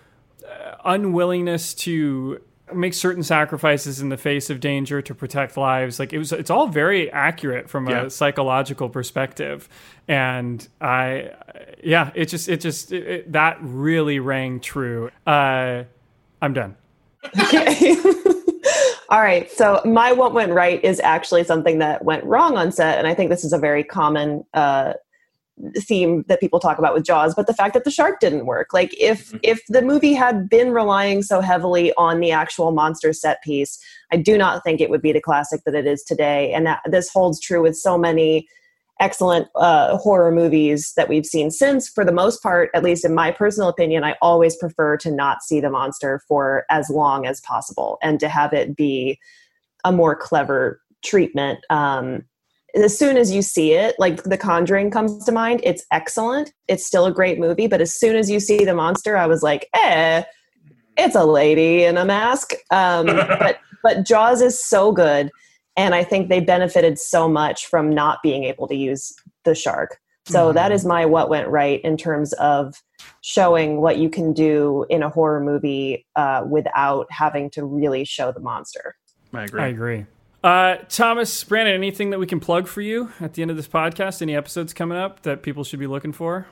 uh, 0.45 0.75
unwillingness 0.83 1.73
to 1.75 2.41
make 2.73 2.93
certain 2.93 3.23
sacrifices 3.23 4.01
in 4.01 4.09
the 4.09 4.17
face 4.17 4.49
of 4.49 4.59
danger 4.59 5.01
to 5.01 5.15
protect 5.15 5.57
lives. 5.57 5.99
Like 5.99 6.13
it 6.13 6.17
was 6.17 6.31
it's 6.31 6.49
all 6.49 6.67
very 6.67 7.11
accurate 7.11 7.69
from 7.69 7.89
yeah. 7.89 8.03
a 8.03 8.09
psychological 8.09 8.89
perspective. 8.89 9.69
And 10.07 10.67
i 10.81 11.31
yeah 11.83 12.11
it 12.15 12.25
just 12.25 12.49
it 12.49 12.61
just 12.61 12.91
it, 12.91 13.07
it, 13.07 13.31
that 13.31 13.57
really 13.61 14.19
rang 14.19 14.59
true. 14.59 15.11
Uh 15.25 15.83
i'm 16.41 16.53
done. 16.53 16.75
Okay. 17.39 17.95
All 19.09 19.21
right. 19.21 19.49
So 19.51 19.81
my 19.85 20.11
what 20.11 20.33
went 20.33 20.53
right 20.53 20.83
is 20.83 20.99
actually 20.99 21.43
something 21.43 21.79
that 21.79 22.05
went 22.05 22.23
wrong 22.23 22.57
on 22.57 22.71
set. 22.71 22.97
And 22.97 23.07
i 23.07 23.13
think 23.13 23.29
this 23.29 23.43
is 23.43 23.53
a 23.53 23.59
very 23.59 23.83
common 23.83 24.45
uh 24.53 24.93
theme 25.77 26.23
that 26.27 26.39
people 26.39 26.59
talk 26.59 26.77
about 26.77 26.93
with 26.93 27.03
jaws 27.03 27.35
but 27.35 27.47
the 27.47 27.53
fact 27.53 27.73
that 27.73 27.83
the 27.83 27.91
shark 27.91 28.19
didn't 28.19 28.45
work. 28.45 28.73
Like 28.73 28.95
if 28.99 29.27
mm-hmm. 29.27 29.37
if 29.43 29.61
the 29.67 29.81
movie 29.81 30.13
had 30.13 30.49
been 30.49 30.71
relying 30.71 31.21
so 31.21 31.41
heavily 31.41 31.93
on 31.97 32.19
the 32.19 32.31
actual 32.31 32.71
monster 32.71 33.13
set 33.13 33.41
piece 33.43 33.79
i 34.11 34.17
do 34.17 34.37
not 34.37 34.63
think 34.63 34.81
it 34.81 34.89
would 34.89 35.01
be 35.01 35.11
the 35.11 35.21
classic 35.21 35.61
that 35.65 35.75
it 35.75 35.85
is 35.85 36.03
today. 36.03 36.53
And 36.53 36.65
that 36.65 36.81
this 36.85 37.09
holds 37.09 37.39
true 37.39 37.61
with 37.61 37.77
so 37.77 37.97
many 37.97 38.47
excellent 39.01 39.47
uh, 39.55 39.95
horror 39.97 40.31
movies 40.31 40.91
that 40.97 41.07
we've 41.07 41.25
seen 41.25 41.49
since 41.51 41.87
for 41.87 42.03
the 42.03 42.11
most 42.11 42.43
part 42.43 42.69
at 42.73 42.83
least 42.83 43.05
in 43.05 43.15
my 43.15 43.31
personal 43.31 43.69
opinion 43.69 44.03
i 44.03 44.13
always 44.21 44.57
prefer 44.57 44.97
to 44.97 45.09
not 45.09 45.41
see 45.41 45.61
the 45.61 45.69
monster 45.69 46.21
for 46.27 46.65
as 46.69 46.89
long 46.89 47.25
as 47.25 47.39
possible 47.39 47.97
and 48.03 48.19
to 48.19 48.27
have 48.27 48.51
it 48.51 48.75
be 48.75 49.17
a 49.85 49.91
more 49.91 50.15
clever 50.15 50.81
treatment. 51.03 51.59
Um, 51.69 52.23
as 52.75 52.97
soon 52.97 53.17
as 53.17 53.31
you 53.31 53.41
see 53.41 53.73
it, 53.73 53.95
like 53.99 54.23
The 54.23 54.37
Conjuring 54.37 54.91
comes 54.91 55.23
to 55.25 55.31
mind, 55.31 55.61
it's 55.63 55.85
excellent. 55.91 56.53
It's 56.67 56.85
still 56.85 57.05
a 57.05 57.11
great 57.11 57.39
movie, 57.39 57.67
but 57.67 57.81
as 57.81 57.95
soon 57.95 58.15
as 58.15 58.29
you 58.29 58.39
see 58.39 58.65
the 58.65 58.75
monster, 58.75 59.17
I 59.17 59.27
was 59.27 59.43
like, 59.43 59.67
eh, 59.73 60.23
it's 60.97 61.15
a 61.15 61.25
lady 61.25 61.83
in 61.83 61.97
a 61.97 62.05
mask. 62.05 62.53
Um, 62.71 63.05
but 63.39 63.59
but 63.81 64.05
Jaws 64.05 64.41
is 64.41 64.61
so 64.61 64.91
good, 64.91 65.31
and 65.77 65.95
I 65.95 66.03
think 66.03 66.29
they 66.29 66.41
benefited 66.41 66.99
so 66.99 67.29
much 67.29 67.67
from 67.67 67.89
not 67.89 68.21
being 68.21 68.43
able 68.43 68.67
to 68.67 68.75
use 68.75 69.15
the 69.45 69.55
shark. 69.55 69.99
So 70.25 70.47
mm-hmm. 70.47 70.55
that 70.55 70.71
is 70.71 70.85
my 70.85 71.05
what 71.05 71.29
went 71.29 71.47
right 71.47 71.81
in 71.81 71.97
terms 71.97 72.33
of 72.33 72.75
showing 73.21 73.81
what 73.81 73.97
you 73.97 74.09
can 74.09 74.33
do 74.33 74.85
in 74.89 75.01
a 75.01 75.09
horror 75.09 75.39
movie 75.39 76.05
uh, 76.15 76.43
without 76.47 77.07
having 77.09 77.49
to 77.51 77.65
really 77.65 78.03
show 78.05 78.31
the 78.31 78.39
monster. 78.39 78.95
I 79.33 79.43
agree. 79.43 79.61
I 79.61 79.67
agree. 79.67 80.05
Uh, 80.43 80.77
Thomas, 80.87 81.43
Brandon, 81.43 81.75
anything 81.75 82.11
that 82.11 82.19
we 82.19 82.25
can 82.25 82.39
plug 82.39 82.67
for 82.67 82.81
you 82.81 83.11
at 83.19 83.33
the 83.33 83.41
end 83.41 83.51
of 83.51 83.57
this 83.57 83.67
podcast? 83.67 84.21
Any 84.21 84.35
episodes 84.35 84.73
coming 84.73 84.97
up 84.97 85.23
that 85.23 85.43
people 85.43 85.63
should 85.63 85.79
be 85.79 85.87
looking 85.87 86.13
for? 86.13 86.47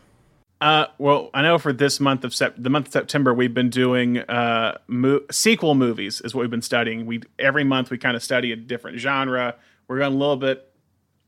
Uh, 0.60 0.88
well, 0.98 1.30
I 1.34 1.42
know 1.42 1.58
for 1.58 1.72
this 1.72 2.00
month 2.00 2.24
of 2.24 2.34
sep- 2.34 2.56
the 2.58 2.70
month 2.70 2.88
of 2.88 2.94
September, 2.94 3.34
we've 3.34 3.54
been 3.54 3.70
doing 3.70 4.20
uh, 4.20 4.78
mo- 4.88 5.22
sequel 5.32 5.76
movies 5.76 6.20
is 6.22 6.34
what 6.34 6.42
we've 6.42 6.50
been 6.50 6.62
studying. 6.64 7.06
We 7.06 7.22
every 7.38 7.64
month 7.64 7.92
we 7.92 7.98
kind 7.98 8.16
of 8.16 8.24
study 8.24 8.52
a 8.52 8.56
different 8.56 8.98
genre. 8.98 9.56
We're 9.88 10.00
going 10.00 10.14
a 10.14 10.18
little 10.18 10.36
bit 10.36 10.70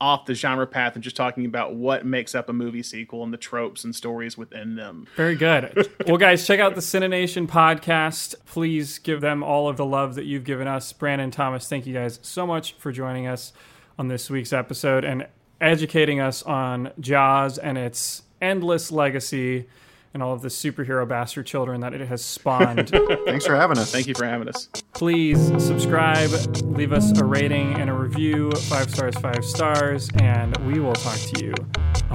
off 0.01 0.25
the 0.25 0.33
genre 0.33 0.65
path 0.65 0.95
and 0.95 1.03
just 1.03 1.15
talking 1.15 1.45
about 1.45 1.75
what 1.75 2.05
makes 2.05 2.33
up 2.33 2.47
a 2.47 2.53
movie 2.53 2.83
sequel 2.83 3.23
and 3.23 3.33
the 3.33 3.37
tropes 3.37 3.83
and 3.83 3.93
stories 3.93 4.37
within 4.37 4.75
them. 4.75 5.07
Very 5.17 5.35
good. 5.35 5.89
well, 6.07 6.17
guys, 6.17 6.47
check 6.47 6.59
out 6.59 6.75
the 6.75 6.81
CineNation 6.81 7.47
podcast. 7.47 8.35
Please 8.45 8.97
give 8.99 9.19
them 9.19 9.43
all 9.43 9.67
of 9.67 9.75
the 9.75 9.85
love 9.85 10.15
that 10.15 10.25
you've 10.25 10.45
given 10.45 10.67
us. 10.67 10.93
Brandon 10.93 11.31
Thomas, 11.31 11.67
thank 11.67 11.85
you 11.85 11.93
guys 11.93 12.19
so 12.21 12.47
much 12.47 12.73
for 12.73 12.91
joining 12.91 13.27
us 13.27 13.51
on 13.97 14.07
this 14.07 14.29
week's 14.29 14.53
episode 14.53 15.03
and 15.03 15.27
educating 15.59 16.21
us 16.21 16.43
on 16.43 16.91
Jaws 16.99 17.57
and 17.57 17.77
its 17.77 18.23
endless 18.41 18.91
legacy 18.93 19.67
and 20.13 20.23
all 20.23 20.33
of 20.33 20.41
the 20.41 20.47
superhero 20.47 21.07
bastard 21.07 21.45
children 21.45 21.81
that 21.81 21.93
it 21.93 22.07
has 22.07 22.23
spawned. 22.23 22.89
Thanks 23.25 23.45
for 23.45 23.55
having 23.55 23.77
us. 23.77 23.91
Thank 23.91 24.07
you 24.07 24.15
for 24.15 24.25
having 24.25 24.47
us. 24.47 24.67
Please 24.93 25.39
subscribe, 25.63 26.31
leave 26.63 26.91
us 26.93 27.17
a 27.19 27.23
rating 27.23 27.75
and 27.75 27.89
a 27.89 27.93
review. 27.93 28.51
Five 28.51 28.89
stars, 28.89 29.15
five 29.17 29.45
stars. 29.45 30.09
And 30.15 30.55
we 30.65 30.79
will 30.79 30.93
talk 30.93 31.17
to 31.17 31.45
you 31.45 31.53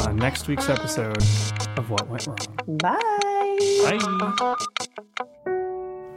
on 0.07 0.17
next 0.17 0.49
week's 0.49 0.69
episode 0.69 1.23
of 1.77 1.91
What 1.91 2.09
Went 2.09 2.27
Wrong. 2.27 2.39
Bye. 2.79 2.99
Bye. 3.83 4.57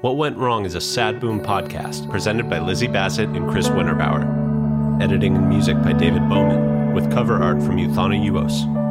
What 0.01 0.17
Went 0.17 0.37
Wrong 0.37 0.65
is 0.65 0.75
a 0.75 0.81
Sad 0.81 1.19
Boom 1.19 1.41
podcast 1.41 2.09
presented 2.09 2.49
by 2.49 2.59
Lizzie 2.59 2.87
Bassett 2.87 3.29
and 3.29 3.49
Chris 3.49 3.67
Winterbauer. 3.69 5.01
Editing 5.01 5.35
and 5.35 5.47
music 5.47 5.81
by 5.83 5.93
David 5.93 6.27
Bowman, 6.27 6.93
with 6.93 7.11
cover 7.11 7.41
art 7.41 7.61
from 7.61 7.77
Euthana 7.77 8.19
Uos. 8.29 8.86